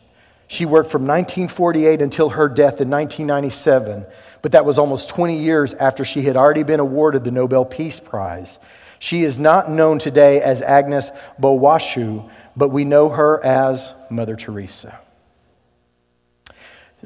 She 0.49 0.65
worked 0.65 0.91
from 0.91 1.03
1948 1.03 2.01
until 2.01 2.29
her 2.31 2.49
death 2.49 2.81
in 2.81 2.89
1997 2.89 4.07
but 4.47 4.53
that 4.53 4.65
was 4.65 4.79
almost 4.79 5.09
20 5.09 5.37
years 5.39 5.75
after 5.75 6.05
she 6.05 6.23
had 6.23 6.37
already 6.37 6.63
been 6.63 6.79
awarded 6.79 7.25
the 7.25 7.33
Nobel 7.33 7.65
Peace 7.65 7.99
Prize. 7.99 8.61
She 9.01 9.25
is 9.25 9.41
not 9.41 9.69
known 9.69 9.99
today 9.99 10.41
as 10.41 10.63
Agnes 10.63 11.11
Bojaxhiu, 11.41 12.31
but 12.57 12.69
we 12.69 12.85
know 12.85 13.09
her 13.09 13.45
as 13.45 13.93
Mother 14.09 14.37
Teresa. 14.37 15.01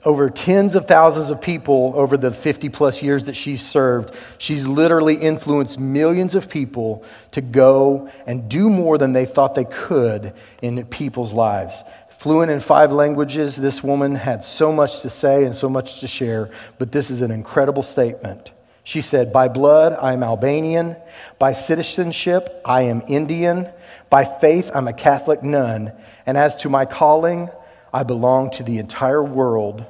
Over 0.02 0.30
tens 0.30 0.76
of 0.76 0.86
thousands 0.86 1.30
of 1.30 1.42
people 1.42 1.92
over 1.94 2.16
the 2.16 2.30
50 2.30 2.70
plus 2.70 3.02
years 3.02 3.26
that 3.26 3.36
she's 3.36 3.62
served, 3.62 4.14
she's 4.38 4.66
literally 4.66 5.14
influenced 5.14 5.78
millions 5.78 6.34
of 6.34 6.48
people 6.48 7.04
to 7.32 7.42
go 7.42 8.08
and 8.26 8.48
do 8.48 8.70
more 8.70 8.96
than 8.96 9.12
they 9.12 9.26
thought 9.26 9.54
they 9.54 9.66
could 9.66 10.32
in 10.62 10.82
people's 10.86 11.34
lives. 11.34 11.84
Fluent 12.10 12.50
in 12.50 12.60
five 12.60 12.92
languages, 12.92 13.56
this 13.56 13.82
woman 13.82 14.14
had 14.14 14.42
so 14.42 14.72
much 14.72 15.02
to 15.02 15.10
say 15.10 15.44
and 15.44 15.54
so 15.54 15.68
much 15.68 16.00
to 16.00 16.06
share, 16.06 16.50
but 16.78 16.92
this 16.92 17.10
is 17.10 17.20
an 17.20 17.30
incredible 17.30 17.82
statement. 17.82 18.52
She 18.84 19.02
said, 19.02 19.32
By 19.32 19.48
blood, 19.48 19.92
I 20.00 20.14
am 20.14 20.22
Albanian. 20.22 20.96
By 21.38 21.52
citizenship, 21.52 22.60
I 22.64 22.82
am 22.82 23.02
Indian. 23.06 23.68
By 24.08 24.24
faith, 24.24 24.70
I'm 24.74 24.88
a 24.88 24.92
Catholic 24.92 25.42
nun. 25.42 25.92
And 26.26 26.36
as 26.36 26.56
to 26.56 26.68
my 26.68 26.86
calling, 26.86 27.50
I 27.92 28.02
belong 28.02 28.50
to 28.52 28.62
the 28.62 28.78
entire 28.78 29.22
world. 29.22 29.84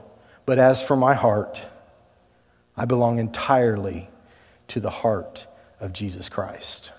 But 0.46 0.59
as 0.59 0.82
for 0.82 0.96
my 0.96 1.14
heart, 1.14 1.61
I 2.76 2.84
belong 2.84 3.18
entirely 3.18 4.09
to 4.68 4.80
the 4.80 4.90
heart 4.90 5.46
of 5.80 5.92
Jesus 5.92 6.28
Christ. 6.28 6.92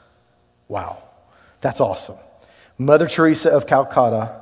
Wow, 0.67 1.03
that's 1.59 1.81
awesome. 1.81 2.17
Mother 2.77 3.07
Teresa 3.07 3.49
of 3.51 3.67
Calcutta 3.67 4.41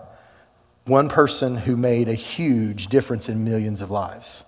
one 0.89 1.07
person 1.07 1.55
who 1.55 1.77
made 1.77 2.09
a 2.09 2.13
huge 2.13 2.87
difference 2.87 3.29
in 3.29 3.43
millions 3.43 3.79
of 3.79 3.91
lives. 3.91 4.43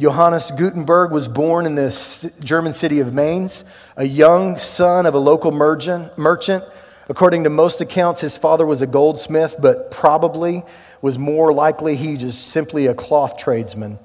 Johannes 0.00 0.50
Gutenberg 0.52 1.10
was 1.10 1.28
born 1.28 1.66
in 1.66 1.74
the 1.74 2.32
German 2.40 2.72
city 2.72 3.00
of 3.00 3.12
Mainz, 3.12 3.64
a 3.96 4.04
young 4.04 4.58
son 4.58 5.06
of 5.06 5.14
a 5.14 5.18
local 5.18 5.52
merchant. 5.52 6.64
According 7.08 7.44
to 7.44 7.50
most 7.50 7.80
accounts, 7.80 8.20
his 8.20 8.36
father 8.36 8.64
was 8.64 8.82
a 8.82 8.86
goldsmith, 8.86 9.56
but 9.58 9.90
probably 9.90 10.62
was 11.00 11.18
more 11.18 11.52
likely 11.52 11.96
he 11.96 12.16
just 12.16 12.48
simply 12.48 12.86
a 12.86 12.94
cloth 12.94 13.36
tradesman. 13.36 13.98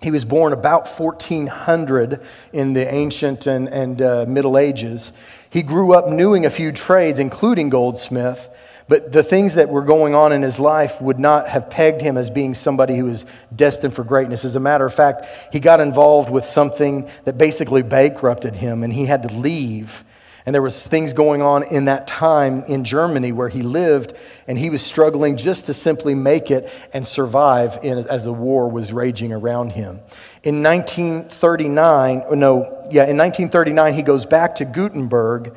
He 0.00 0.10
was 0.10 0.24
born 0.24 0.52
about 0.52 0.88
1400 0.88 2.20
in 2.52 2.72
the 2.72 2.92
ancient 2.92 3.46
and, 3.46 3.68
and 3.68 4.02
uh, 4.02 4.26
Middle 4.28 4.58
Ages. 4.58 5.12
He 5.48 5.62
grew 5.62 5.94
up 5.94 6.08
knowing 6.08 6.44
a 6.44 6.50
few 6.50 6.72
trades, 6.72 7.18
including 7.18 7.70
goldsmith, 7.70 8.48
but 8.86 9.12
the 9.12 9.22
things 9.22 9.54
that 9.54 9.70
were 9.70 9.82
going 9.82 10.14
on 10.14 10.32
in 10.32 10.42
his 10.42 10.58
life 10.58 11.00
would 11.00 11.18
not 11.18 11.48
have 11.48 11.70
pegged 11.70 12.02
him 12.02 12.18
as 12.18 12.28
being 12.28 12.52
somebody 12.52 12.96
who 12.96 13.06
was 13.06 13.24
destined 13.54 13.94
for 13.94 14.04
greatness. 14.04 14.44
As 14.44 14.56
a 14.56 14.60
matter 14.60 14.84
of 14.84 14.92
fact, 14.92 15.26
he 15.52 15.60
got 15.60 15.80
involved 15.80 16.30
with 16.30 16.44
something 16.44 17.08
that 17.24 17.38
basically 17.38 17.82
bankrupted 17.82 18.56
him 18.56 18.82
and 18.82 18.92
he 18.92 19.06
had 19.06 19.22
to 19.22 19.34
leave. 19.34 20.04
And 20.46 20.54
there 20.54 20.60
was 20.60 20.86
things 20.86 21.14
going 21.14 21.40
on 21.40 21.62
in 21.62 21.86
that 21.86 22.06
time 22.06 22.64
in 22.64 22.84
Germany 22.84 23.32
where 23.32 23.48
he 23.48 23.62
lived 23.62 24.12
and 24.46 24.58
he 24.58 24.68
was 24.68 24.82
struggling 24.82 25.38
just 25.38 25.66
to 25.66 25.74
simply 25.74 26.14
make 26.14 26.50
it 26.50 26.70
and 26.92 27.06
survive 27.06 27.78
in, 27.82 27.98
as 27.98 28.24
the 28.24 28.32
war 28.32 28.68
was 28.68 28.92
raging 28.92 29.32
around 29.32 29.70
him. 29.70 30.00
In 30.42 30.62
1939, 30.62 32.24
no, 32.32 32.62
yeah, 32.90 33.08
in 33.08 33.16
1939 33.16 33.94
he 33.94 34.02
goes 34.02 34.26
back 34.26 34.56
to 34.56 34.66
Gutenberg 34.66 35.54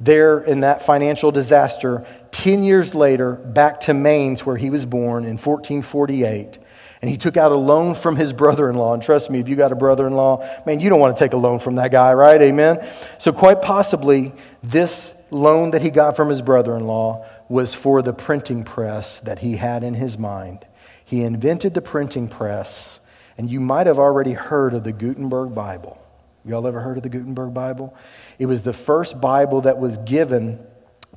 there 0.00 0.40
in 0.40 0.60
that 0.60 0.80
financial 0.82 1.30
disaster 1.30 2.06
10 2.30 2.64
years 2.64 2.94
later 2.94 3.34
back 3.34 3.80
to 3.80 3.92
Mainz, 3.92 4.46
where 4.46 4.56
he 4.56 4.70
was 4.70 4.86
born 4.86 5.24
in 5.24 5.36
1448. 5.36 6.58
And 7.02 7.10
he 7.10 7.16
took 7.16 7.36
out 7.36 7.50
a 7.50 7.56
loan 7.56 7.94
from 7.94 8.16
his 8.16 8.32
brother 8.32 8.68
in 8.68 8.76
law. 8.76 8.92
And 8.92 9.02
trust 9.02 9.30
me, 9.30 9.40
if 9.40 9.48
you 9.48 9.56
got 9.56 9.72
a 9.72 9.76
brother 9.76 10.06
in 10.06 10.14
law, 10.14 10.46
man, 10.66 10.80
you 10.80 10.90
don't 10.90 11.00
want 11.00 11.16
to 11.16 11.24
take 11.24 11.32
a 11.32 11.38
loan 11.38 11.58
from 11.58 11.76
that 11.76 11.90
guy, 11.90 12.12
right? 12.12 12.40
Amen? 12.40 12.86
So, 13.18 13.32
quite 13.32 13.62
possibly, 13.62 14.32
this 14.62 15.14
loan 15.30 15.70
that 15.70 15.80
he 15.80 15.90
got 15.90 16.14
from 16.16 16.28
his 16.28 16.42
brother 16.42 16.76
in 16.76 16.86
law 16.86 17.26
was 17.48 17.74
for 17.74 18.02
the 18.02 18.12
printing 18.12 18.64
press 18.64 19.18
that 19.20 19.38
he 19.38 19.56
had 19.56 19.82
in 19.82 19.94
his 19.94 20.18
mind. 20.18 20.66
He 21.04 21.22
invented 21.22 21.74
the 21.74 21.80
printing 21.80 22.28
press, 22.28 23.00
and 23.38 23.50
you 23.50 23.60
might 23.60 23.86
have 23.86 23.98
already 23.98 24.34
heard 24.34 24.74
of 24.74 24.84
the 24.84 24.92
Gutenberg 24.92 25.54
Bible. 25.54 25.98
Y'all 26.44 26.66
ever 26.66 26.80
heard 26.80 26.96
of 26.96 27.02
the 27.02 27.08
Gutenberg 27.08 27.52
Bible? 27.52 27.94
It 28.38 28.46
was 28.46 28.62
the 28.62 28.72
first 28.72 29.20
Bible 29.20 29.62
that 29.62 29.78
was 29.78 29.96
given 29.98 30.64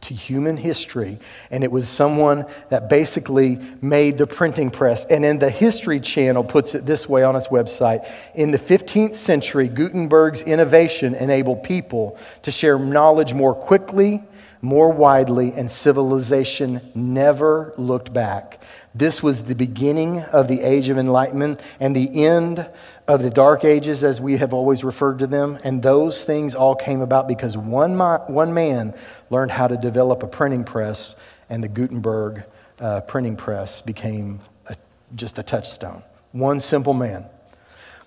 to 0.04 0.14
human 0.14 0.58
history, 0.58 1.20
and 1.52 1.64
it 1.64 1.72
was 1.72 1.88
someone 1.88 2.46
that 2.70 2.90
basically 2.90 3.60
made 3.82 4.18
the 4.18 4.28
printing 4.28 4.72
press. 4.72 5.06
And 5.06 5.26
in 5.26 5.40
the 5.40 5.50
History 5.50 6.00
Channel 6.00 6.44
puts 6.44 6.76
it 6.76 6.86
this 6.86 7.08
way 7.10 7.24
on 7.24 7.36
its 7.36 7.48
website 7.48 8.08
In 8.36 8.52
the 8.52 8.60
15th 8.60 9.16
century, 9.16 9.68
Gutenberg's 9.68 10.44
innovation 10.44 11.16
enabled 11.16 11.64
people 11.64 12.18
to 12.44 12.52
share 12.52 12.78
knowledge 12.78 13.34
more 13.34 13.56
quickly, 13.56 14.24
more 14.64 14.94
widely, 14.94 15.52
and 15.52 15.70
civilization 15.70 16.80
never 16.96 17.74
looked 17.78 18.14
back. 18.14 18.62
This 18.96 19.22
was 19.22 19.44
the 19.44 19.56
beginning 19.56 20.22
of 20.22 20.48
the 20.48 20.62
Age 20.62 20.88
of 20.88 20.98
Enlightenment 20.98 21.60
and 21.82 21.94
the 21.94 22.26
end 22.26 22.66
of 23.06 23.22
the 23.22 23.30
Dark 23.30 23.66
Ages, 23.66 24.06
as 24.06 24.22
we 24.22 24.38
have 24.38 24.54
always 24.54 24.86
referred 24.86 25.20
to 25.20 25.28
them. 25.28 25.60
And 25.66 25.84
those 25.84 26.24
things 26.24 26.56
all 26.56 26.76
came 26.76 27.02
about 27.02 27.28
because 27.28 27.58
one, 27.58 27.98
one 27.98 28.54
man 28.54 28.94
learned 29.30 29.52
how 29.52 29.68
to 29.68 29.76
develop 29.76 30.24
a 30.24 30.28
printing 30.28 30.64
press, 30.64 31.18
and 31.50 31.62
the 31.62 31.68
Gutenberg 31.68 32.46
uh, 32.80 33.02
printing 33.02 33.36
press 33.36 33.82
became 33.82 34.40
a, 34.68 34.78
just 35.14 35.40
a 35.40 35.44
touchstone. 35.44 36.04
One 36.32 36.62
simple 36.62 36.94
man. 36.94 37.26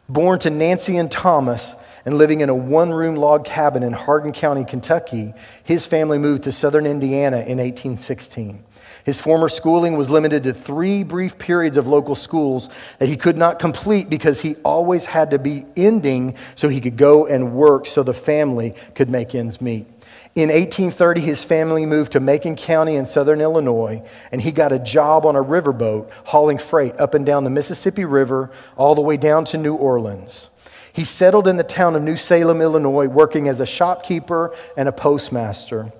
Born 0.08 0.38
to 0.38 0.50
Nancy 0.50 0.96
and 0.96 1.10
Thomas 1.10 1.76
and 2.06 2.16
living 2.16 2.40
in 2.40 2.48
a 2.48 2.54
one 2.54 2.90
room 2.92 3.16
log 3.16 3.44
cabin 3.44 3.82
in 3.82 3.92
Hardin 3.92 4.32
County, 4.32 4.64
Kentucky, 4.64 5.34
his 5.64 5.84
family 5.84 6.18
moved 6.18 6.44
to 6.44 6.52
southern 6.52 6.86
Indiana 6.86 7.38
in 7.38 7.58
1816. 7.58 8.62
His 9.04 9.20
former 9.20 9.48
schooling 9.48 9.96
was 9.96 10.08
limited 10.08 10.44
to 10.44 10.52
three 10.52 11.04
brief 11.04 11.38
periods 11.38 11.76
of 11.76 11.86
local 11.86 12.14
schools 12.14 12.68
that 12.98 13.08
he 13.08 13.16
could 13.16 13.36
not 13.36 13.58
complete 13.58 14.08
because 14.08 14.40
he 14.40 14.56
always 14.64 15.06
had 15.06 15.32
to 15.32 15.38
be 15.38 15.64
ending 15.76 16.36
so 16.54 16.68
he 16.68 16.80
could 16.80 16.96
go 16.96 17.26
and 17.26 17.52
work 17.52 17.86
so 17.86 18.02
the 18.02 18.14
family 18.14 18.74
could 18.94 19.10
make 19.10 19.34
ends 19.34 19.60
meet. 19.60 19.86
In 20.34 20.48
1830, 20.50 21.20
his 21.20 21.42
family 21.42 21.86
moved 21.86 22.12
to 22.12 22.20
Macon 22.20 22.56
County 22.56 22.96
in 22.96 23.06
southern 23.06 23.40
Illinois, 23.40 24.02
and 24.30 24.40
he 24.40 24.52
got 24.52 24.70
a 24.70 24.78
job 24.78 25.24
on 25.24 25.34
a 25.34 25.42
riverboat 25.42 26.10
hauling 26.24 26.58
freight 26.58 26.98
up 27.00 27.14
and 27.14 27.24
down 27.24 27.44
the 27.44 27.50
Mississippi 27.50 28.04
River 28.04 28.50
all 28.76 28.94
the 28.94 29.00
way 29.00 29.16
down 29.16 29.44
to 29.46 29.58
New 29.58 29.74
Orleans. 29.74 30.50
He 30.96 31.04
settled 31.04 31.46
in 31.46 31.58
the 31.58 31.62
town 31.62 31.94
of 31.94 32.02
New 32.02 32.16
Salem, 32.16 32.62
Illinois, 32.62 33.06
working 33.06 33.48
as 33.48 33.60
a 33.60 33.66
shopkeeper 33.66 34.56
and 34.78 34.88
a 34.88 34.92
postmaster 34.92 35.92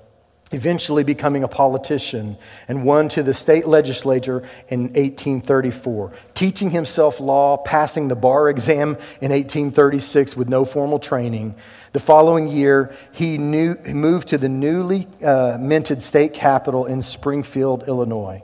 eventually 0.53 1.03
becoming 1.03 1.43
a 1.43 1.49
politician 1.49 2.39
and 2.69 2.85
won 2.85 3.09
to 3.09 3.23
the 3.23 3.35
state 3.35 3.67
legislature 3.67 4.45
in 4.69 4.85
1834, 4.85 6.13
teaching 6.35 6.71
himself 6.71 7.19
law, 7.19 7.57
passing 7.57 8.09
the 8.09 8.15
bar 8.15 8.49
exam 8.49 8.91
in 9.21 9.33
1836 9.33 10.37
with 10.37 10.49
no 10.49 10.65
formal 10.65 11.01
training. 11.01 11.55
The 11.93 12.01
following 12.01 12.47
year, 12.47 12.95
he 13.13 13.39
knew, 13.39 13.77
moved 13.87 14.29
to 14.29 14.39
the 14.39 14.49
newly 14.49 15.09
uh, 15.23 15.59
minted 15.61 16.01
state 16.01 16.33
capital 16.33 16.87
in 16.87 17.03
Springfield, 17.03 17.89
Illinois. 17.89 18.43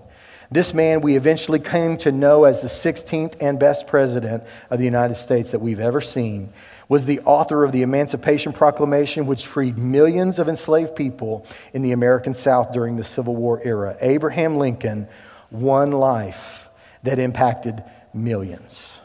This 0.53 0.74
man 0.74 1.00
we 1.00 1.16
eventually 1.16 1.61
came 1.61 1.96
to 1.98 2.12
know 2.12 2.44
as 2.44 2.61
the 2.61 2.68
16th 2.68 3.36
and 3.40 3.59
best 3.59 3.86
president 3.86 4.42
of 4.68 4.78
the 4.78 4.84
United 4.84 5.14
States 5.14 5.53
that 5.53 5.61
we've 5.61 5.80
ever 5.80 6.03
seen 6.03 6.53
was 6.90 7.07
the 7.07 7.20
author 7.20 7.64
of 7.64 7.72
the 7.72 7.80
Emancipation 7.80 8.53
Proclamation, 8.53 9.24
which 9.24 9.46
freed 9.46 9.78
millions 9.78 10.38
of 10.38 10.50
enslaved 10.50 10.94
people 10.94 11.46
in 11.72 11.80
the 11.80 11.92
American 11.92 12.34
South 12.34 12.70
during 12.70 12.96
the 12.96 13.05
Civil 13.05 13.34
War 13.34 13.62
era. 13.64 13.96
Abraham 14.03 14.59
Lincoln, 14.59 15.09
one 15.48 15.90
life 15.90 16.68
that 17.03 17.18
impacted 17.18 17.82
millions. 18.12 19.00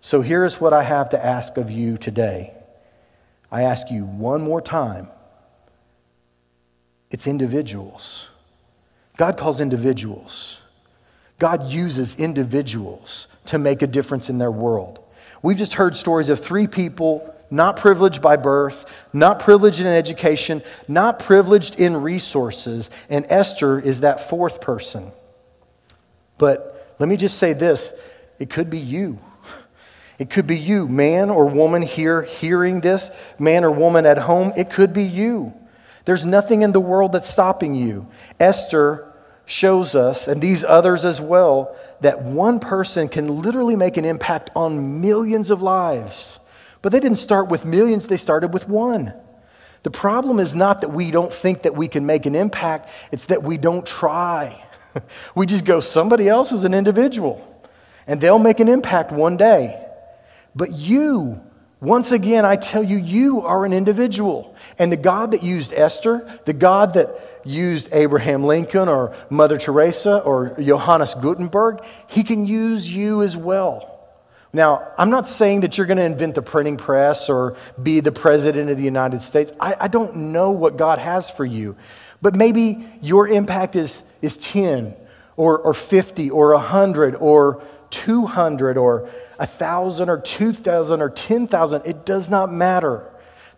So 0.00 0.22
here's 0.22 0.62
what 0.62 0.72
I 0.72 0.82
have 0.82 1.10
to 1.10 1.22
ask 1.22 1.58
of 1.58 1.70
you 1.70 1.98
today. 1.98 2.54
I 3.52 3.64
ask 3.64 3.90
you 3.90 4.06
one 4.06 4.40
more 4.40 4.62
time 4.62 5.08
it's 7.10 7.26
individuals. 7.26 8.30
God 9.16 9.36
calls 9.36 9.60
individuals. 9.60 10.58
God 11.38 11.68
uses 11.68 12.16
individuals 12.16 13.28
to 13.46 13.58
make 13.58 13.82
a 13.82 13.86
difference 13.86 14.30
in 14.30 14.38
their 14.38 14.50
world. 14.50 14.98
We've 15.42 15.58
just 15.58 15.74
heard 15.74 15.96
stories 15.96 16.28
of 16.28 16.40
three 16.40 16.66
people 16.66 17.34
not 17.50 17.76
privileged 17.76 18.22
by 18.22 18.36
birth, 18.36 18.92
not 19.12 19.38
privileged 19.38 19.80
in 19.80 19.86
education, 19.86 20.62
not 20.88 21.18
privileged 21.18 21.78
in 21.78 21.96
resources, 22.02 22.90
and 23.08 23.26
Esther 23.28 23.78
is 23.78 24.00
that 24.00 24.28
fourth 24.28 24.60
person. 24.60 25.12
But 26.38 26.96
let 26.98 27.08
me 27.08 27.16
just 27.16 27.38
say 27.38 27.52
this 27.52 27.92
it 28.38 28.50
could 28.50 28.70
be 28.70 28.78
you. 28.78 29.18
It 30.18 30.30
could 30.30 30.46
be 30.46 30.56
you, 30.56 30.86
man 30.88 31.28
or 31.28 31.46
woman 31.46 31.82
here 31.82 32.22
hearing 32.22 32.80
this, 32.80 33.10
man 33.38 33.64
or 33.64 33.70
woman 33.70 34.06
at 34.06 34.16
home. 34.16 34.52
It 34.56 34.70
could 34.70 34.92
be 34.92 35.02
you. 35.02 35.52
There's 36.04 36.24
nothing 36.24 36.62
in 36.62 36.72
the 36.72 36.80
world 36.80 37.12
that's 37.12 37.30
stopping 37.30 37.74
you. 37.74 38.06
Esther 38.38 39.12
shows 39.46 39.94
us, 39.94 40.28
and 40.28 40.40
these 40.40 40.64
others 40.64 41.04
as 41.04 41.20
well, 41.20 41.76
that 42.00 42.22
one 42.22 42.60
person 42.60 43.08
can 43.08 43.40
literally 43.42 43.76
make 43.76 43.96
an 43.96 44.04
impact 44.04 44.50
on 44.54 45.00
millions 45.00 45.50
of 45.50 45.62
lives. 45.62 46.40
But 46.82 46.92
they 46.92 47.00
didn't 47.00 47.18
start 47.18 47.48
with 47.48 47.64
millions, 47.64 48.06
they 48.06 48.16
started 48.16 48.52
with 48.52 48.68
one. 48.68 49.14
The 49.82 49.90
problem 49.90 50.40
is 50.40 50.54
not 50.54 50.80
that 50.80 50.90
we 50.90 51.10
don't 51.10 51.32
think 51.32 51.62
that 51.62 51.74
we 51.74 51.88
can 51.88 52.06
make 52.06 52.26
an 52.26 52.34
impact, 52.34 52.90
it's 53.12 53.26
that 53.26 53.42
we 53.42 53.56
don't 53.56 53.86
try. 53.86 54.62
we 55.34 55.46
just 55.46 55.64
go, 55.64 55.80
somebody 55.80 56.28
else 56.28 56.52
is 56.52 56.64
an 56.64 56.74
individual, 56.74 57.42
and 58.06 58.20
they'll 58.20 58.38
make 58.38 58.60
an 58.60 58.68
impact 58.68 59.12
one 59.12 59.36
day. 59.36 59.80
But 60.54 60.72
you, 60.72 61.40
once 61.84 62.12
again, 62.12 62.46
I 62.46 62.56
tell 62.56 62.82
you, 62.82 62.96
you 62.96 63.42
are 63.42 63.66
an 63.66 63.74
individual. 63.74 64.56
And 64.78 64.90
the 64.90 64.96
God 64.96 65.32
that 65.32 65.42
used 65.42 65.74
Esther, 65.74 66.40
the 66.46 66.54
God 66.54 66.94
that 66.94 67.42
used 67.44 67.90
Abraham 67.92 68.44
Lincoln 68.44 68.88
or 68.88 69.14
Mother 69.28 69.58
Teresa 69.58 70.20
or 70.20 70.56
Johannes 70.58 71.14
Gutenberg, 71.14 71.84
he 72.06 72.22
can 72.24 72.46
use 72.46 72.88
you 72.88 73.22
as 73.22 73.36
well. 73.36 73.90
Now, 74.54 74.92
I'm 74.96 75.10
not 75.10 75.28
saying 75.28 75.60
that 75.60 75.76
you're 75.76 75.86
going 75.86 75.98
to 75.98 76.04
invent 76.04 76.36
the 76.36 76.42
printing 76.42 76.78
press 76.78 77.28
or 77.28 77.54
be 77.82 78.00
the 78.00 78.12
president 78.12 78.70
of 78.70 78.78
the 78.78 78.84
United 78.84 79.20
States. 79.20 79.52
I, 79.60 79.76
I 79.78 79.88
don't 79.88 80.16
know 80.32 80.52
what 80.52 80.78
God 80.78 80.98
has 80.98 81.28
for 81.28 81.44
you. 81.44 81.76
But 82.22 82.34
maybe 82.34 82.88
your 83.02 83.28
impact 83.28 83.76
is, 83.76 84.02
is 84.22 84.38
10 84.38 84.94
or, 85.36 85.58
or 85.58 85.74
50 85.74 86.30
or 86.30 86.54
100 86.54 87.16
or 87.16 87.62
200 87.90 88.78
or 88.78 89.10
1,000 89.36 90.08
or 90.08 90.20
2,000 90.20 91.02
or 91.02 91.10
10,000. 91.10 91.82
It 91.84 92.04
does 92.06 92.30
not 92.30 92.52
matter. 92.52 93.10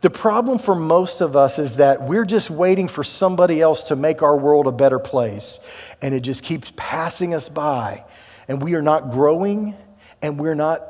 The 0.03 0.11
problem 0.11 0.59
for 0.59 0.75
most 0.75 1.21
of 1.21 1.37
us 1.37 1.59
is 1.59 1.77
that 1.77 2.03
we're 2.03 2.25
just 2.25 2.51
waiting 2.51 2.87
for 2.87 3.03
somebody 3.03 3.61
else 3.61 3.85
to 3.85 3.97
make 3.97 4.23
our 4.23 4.37
world 4.37 4.67
a 4.67 4.73
better 4.73 4.99
place, 4.99 5.59
and 6.03 6.15
it 6.15 6.21
just 6.21 6.43
keeps 6.43 6.73
passing 6.77 7.35
us 7.35 7.49
by. 7.49 8.05
And 8.47 8.63
we 8.63 8.75
are 8.75 8.83
not 8.83 9.11
growing, 9.11 9.75
and 10.23 10.39
we're 10.39 10.55
not 10.55 10.83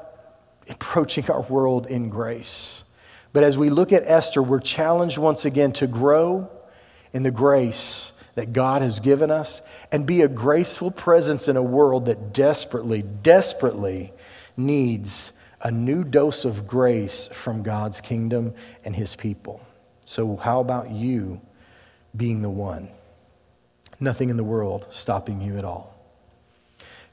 approaching 0.68 1.30
our 1.30 1.43
world 1.43 1.87
in 1.87 2.09
grace. 2.09 2.84
But 3.32 3.45
as 3.45 3.57
we 3.57 3.70
look 3.70 3.93
at 3.93 4.03
Esther, 4.05 4.43
we're 4.43 4.61
challenged 4.61 5.18
once 5.18 5.45
again 5.45 5.72
to 5.74 5.87
grow 5.87 6.51
in 7.12 7.22
the 7.22 7.30
grace 7.30 8.12
that 8.34 8.53
God 8.53 8.82
has 8.82 9.01
given 9.01 9.30
us 9.30 9.62
and 9.91 10.07
be 10.07 10.22
a 10.22 10.28
graceful 10.28 10.91
presence 10.91 11.49
in 11.49 11.57
a 11.57 11.62
world 11.62 12.07
that 12.07 12.34
desperately, 12.34 13.03
desperately 13.03 14.12
needs 14.57 15.32
a 15.61 15.70
new 15.70 16.04
dose 16.04 16.44
of 16.44 16.66
grace 16.66 17.28
from 17.28 17.62
God's 17.62 18.00
kingdom 18.00 18.54
and 18.84 18.94
his 18.94 19.16
people. 19.16 19.61
So, 20.04 20.36
how 20.36 20.61
about 20.61 20.90
you 20.90 21.40
being 22.16 22.42
the 22.42 22.50
one? 22.50 22.88
Nothing 23.98 24.30
in 24.30 24.36
the 24.36 24.44
world 24.44 24.86
stopping 24.90 25.40
you 25.40 25.57
at 25.57 25.64
all. 25.64 25.96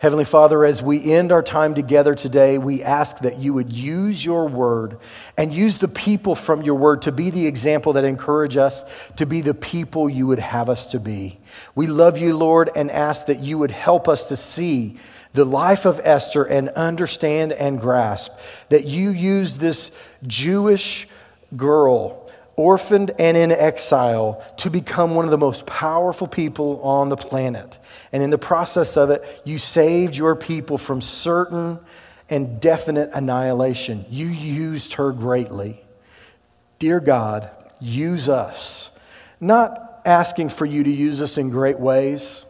Heavenly 0.03 0.25
Father, 0.25 0.65
as 0.65 0.83
we 0.83 1.13
end 1.13 1.31
our 1.31 1.41
time 1.41 1.73
together 1.73 2.13
today, 2.13 2.57
we 2.57 2.83
ask 2.83 3.19
that 3.19 3.39
you 3.39 3.53
would 3.53 3.71
use 3.71 4.23
your 4.23 4.49
word 4.49 4.97
and 5.37 5.53
use 5.53 5.77
the 5.77 5.87
people 5.87 6.35
from 6.35 6.61
your 6.61 6.75
word 6.75 7.03
to 7.03 7.13
be 7.13 7.29
the 7.29 7.47
example 7.47 7.93
that 7.93 8.03
encourage 8.03 8.57
us 8.57 8.83
to 9.15 9.25
be 9.25 9.39
the 9.39 9.53
people 9.53 10.09
you 10.09 10.27
would 10.27 10.39
have 10.39 10.69
us 10.69 10.87
to 10.87 10.99
be. 10.99 11.39
We 11.73 11.87
love 11.87 12.17
you, 12.17 12.35
Lord, 12.35 12.69
and 12.75 12.91
ask 12.91 13.27
that 13.27 13.39
you 13.39 13.57
would 13.59 13.71
help 13.71 14.09
us 14.09 14.27
to 14.27 14.35
see 14.35 14.97
the 15.33 15.45
life 15.45 15.85
of 15.85 15.99
Esther 16.03 16.43
and 16.43 16.69
understand 16.69 17.51
and 17.53 17.81
grasp 17.81 18.31
that 18.69 18.85
you 18.85 19.09
used 19.09 19.59
this 19.59 19.91
Jewish 20.25 21.07
girl, 21.57 22.31
orphaned 22.55 23.11
and 23.19 23.35
in 23.35 23.51
exile, 23.51 24.43
to 24.57 24.69
become 24.69 25.15
one 25.15 25.25
of 25.25 25.31
the 25.31 25.37
most 25.37 25.65
powerful 25.65 26.27
people 26.27 26.81
on 26.81 27.09
the 27.09 27.17
planet. 27.17 27.79
And 28.11 28.21
in 28.21 28.29
the 28.29 28.37
process 28.37 28.95
of 28.95 29.09
it, 29.09 29.41
you 29.43 29.57
saved 29.57 30.15
your 30.15 30.35
people 30.35 30.77
from 30.77 31.01
certain 31.01 31.79
and 32.29 32.61
definite 32.61 33.09
annihilation. 33.13 34.05
You 34.09 34.27
used 34.27 34.93
her 34.93 35.11
greatly. 35.11 35.79
Dear 36.77 36.99
God, 36.99 37.49
use 37.79 38.29
us. 38.29 38.91
Not 39.39 40.01
asking 40.05 40.49
for 40.49 40.65
you 40.65 40.83
to 40.83 40.91
use 40.91 41.21
us 41.21 41.37
in 41.37 41.49
great 41.49 41.79
ways 41.79 42.45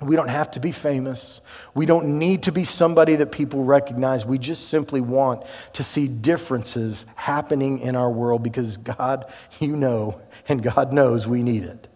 we 0.00 0.14
don't 0.14 0.28
have 0.28 0.50
to 0.52 0.60
be 0.60 0.72
famous. 0.72 1.40
We 1.74 1.86
don't 1.86 2.18
need 2.18 2.42
to 2.44 2.52
be 2.52 2.64
somebody 2.64 3.16
that 3.16 3.32
people 3.32 3.64
recognize. 3.64 4.26
We 4.26 4.38
just 4.38 4.68
simply 4.68 5.00
want 5.00 5.44
to 5.74 5.82
see 5.82 6.06
differences 6.06 7.06
happening 7.14 7.78
in 7.78 7.96
our 7.96 8.10
world 8.10 8.42
because 8.42 8.76
God, 8.76 9.26
you 9.60 9.76
know, 9.76 10.20
and 10.48 10.62
God 10.62 10.92
knows 10.92 11.26
we 11.26 11.42
need 11.42 11.64
it. 11.64 11.88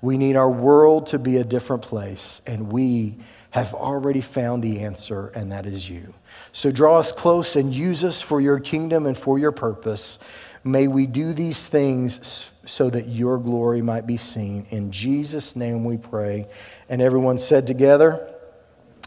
We 0.00 0.18
need 0.18 0.36
our 0.36 0.50
world 0.50 1.06
to 1.06 1.18
be 1.18 1.38
a 1.38 1.44
different 1.44 1.80
place, 1.80 2.42
and 2.46 2.70
we 2.70 3.16
have 3.50 3.72
already 3.72 4.20
found 4.20 4.62
the 4.62 4.80
answer, 4.80 5.28
and 5.28 5.52
that 5.52 5.64
is 5.64 5.88
you. 5.88 6.12
So 6.52 6.70
draw 6.70 6.98
us 6.98 7.10
close 7.12 7.56
and 7.56 7.72
use 7.72 8.04
us 8.04 8.20
for 8.20 8.40
your 8.40 8.58
kingdom 8.58 9.06
and 9.06 9.16
for 9.16 9.38
your 9.38 9.52
purpose. 9.52 10.18
May 10.62 10.88
we 10.88 11.06
do 11.06 11.32
these 11.32 11.68
things 11.68 12.50
so 12.66 12.90
that 12.90 13.08
your 13.08 13.38
glory 13.38 13.82
might 13.82 14.06
be 14.06 14.16
seen. 14.16 14.66
In 14.70 14.90
Jesus' 14.90 15.56
name 15.56 15.84
we 15.84 15.96
pray. 15.96 16.46
And 16.88 17.00
everyone 17.02 17.38
said 17.38 17.66
together, 17.66 18.34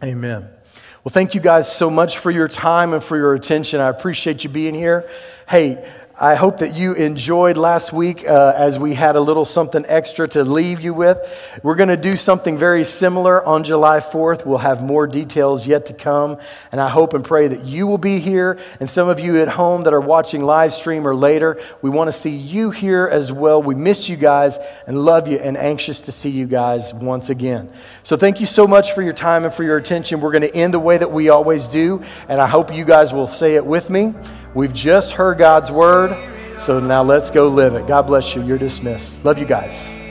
Amen. 0.04 0.48
Well, 1.04 1.12
thank 1.14 1.34
you 1.34 1.42
guys 1.42 1.74
so 1.74 1.90
much 1.90 2.18
for 2.18 2.30
your 2.30 2.48
time 2.48 2.94
and 2.94 3.04
for 3.04 3.16
your 3.16 3.34
attention. 3.34 3.80
I 3.80 3.88
appreciate 3.88 4.44
you 4.44 4.50
being 4.50 4.76
here. 4.76 5.10
Hey, 5.48 5.90
I 6.20 6.34
hope 6.34 6.58
that 6.60 6.74
you 6.74 6.94
enjoyed 6.94 7.58
last 7.58 7.94
week 7.94 8.28
uh, 8.28 8.54
as 8.56 8.80
we 8.80 8.96
had 8.96 9.16
a 9.16 9.22
little 9.22 9.46
something 9.46 9.86
extra 9.88 10.28
to 10.30 10.44
leave 10.44 10.82
you 10.82 10.96
with. 10.96 11.20
We're 11.62 11.76
going 11.76 11.90
to 11.90 11.98
do 11.98 12.16
something 12.16 12.58
very 12.58 12.86
similar 12.86 13.46
on 13.46 13.64
July 13.64 14.00
4th. 14.00 14.44
We'll 14.44 14.58
have 14.58 14.82
more 14.82 15.06
details 15.06 15.68
yet 15.68 15.86
to 15.86 15.94
come. 15.94 16.40
And 16.72 16.82
I 16.82 16.90
hope 16.90 17.14
and 17.14 17.24
pray 17.24 17.48
that 17.50 17.66
you 17.66 17.86
will 17.86 18.00
be 18.00 18.18
here. 18.18 18.58
And 18.80 18.90
some 18.90 19.10
of 19.10 19.20
you 19.20 19.40
at 19.40 19.48
home 19.48 19.84
that 19.84 19.94
are 19.94 20.02
watching 20.02 20.42
live 20.42 20.74
stream 20.74 21.08
or 21.08 21.14
later, 21.14 21.62
we 21.84 21.92
want 21.92 22.08
to 22.08 22.12
see 22.12 22.36
you 22.36 22.72
here 22.72 23.08
as 23.08 23.32
well. 23.32 23.62
We 23.62 23.76
miss 23.76 24.10
you 24.10 24.16
guys 24.16 24.58
and 24.88 24.98
love 24.98 25.28
you 25.28 25.38
and 25.38 25.56
anxious 25.56 26.02
to 26.04 26.12
see 26.12 26.32
you 26.32 26.48
guys 26.48 26.96
once 26.96 27.30
again. 27.30 27.72
So 28.02 28.18
thank 28.18 28.40
you 28.40 28.48
so 28.48 28.66
much 28.66 28.94
for 28.94 29.04
your 29.04 29.14
time 29.14 29.46
and 29.46 29.54
for 29.54 29.64
your 29.64 29.78
attention. 29.78 30.20
We're 30.20 30.32
going 30.32 30.42
to 30.42 30.56
end 30.56 30.74
the 30.74 30.80
way 30.80 30.98
that 30.98 31.12
we 31.12 31.30
always 31.30 31.68
do. 31.68 32.04
And 32.28 32.42
I 32.42 32.48
hope 32.48 32.74
you 32.74 32.86
guys 32.86 33.14
will 33.14 33.28
say 33.28 33.54
it 33.54 33.64
with 33.64 33.92
me. 33.92 34.16
We've 34.58 34.74
just 34.74 35.12
heard 35.12 35.38
God's 35.38 35.72
word, 35.72 36.18
so 36.58 36.80
now 36.80 37.04
let's 37.04 37.30
go 37.30 37.48
live 37.48 37.76
it. 37.76 37.86
God 37.86 38.08
bless 38.08 38.34
you. 38.34 38.42
You're 38.42 38.58
dismissed. 38.58 39.24
Love 39.24 39.38
you 39.38 39.46
guys. 39.46 40.07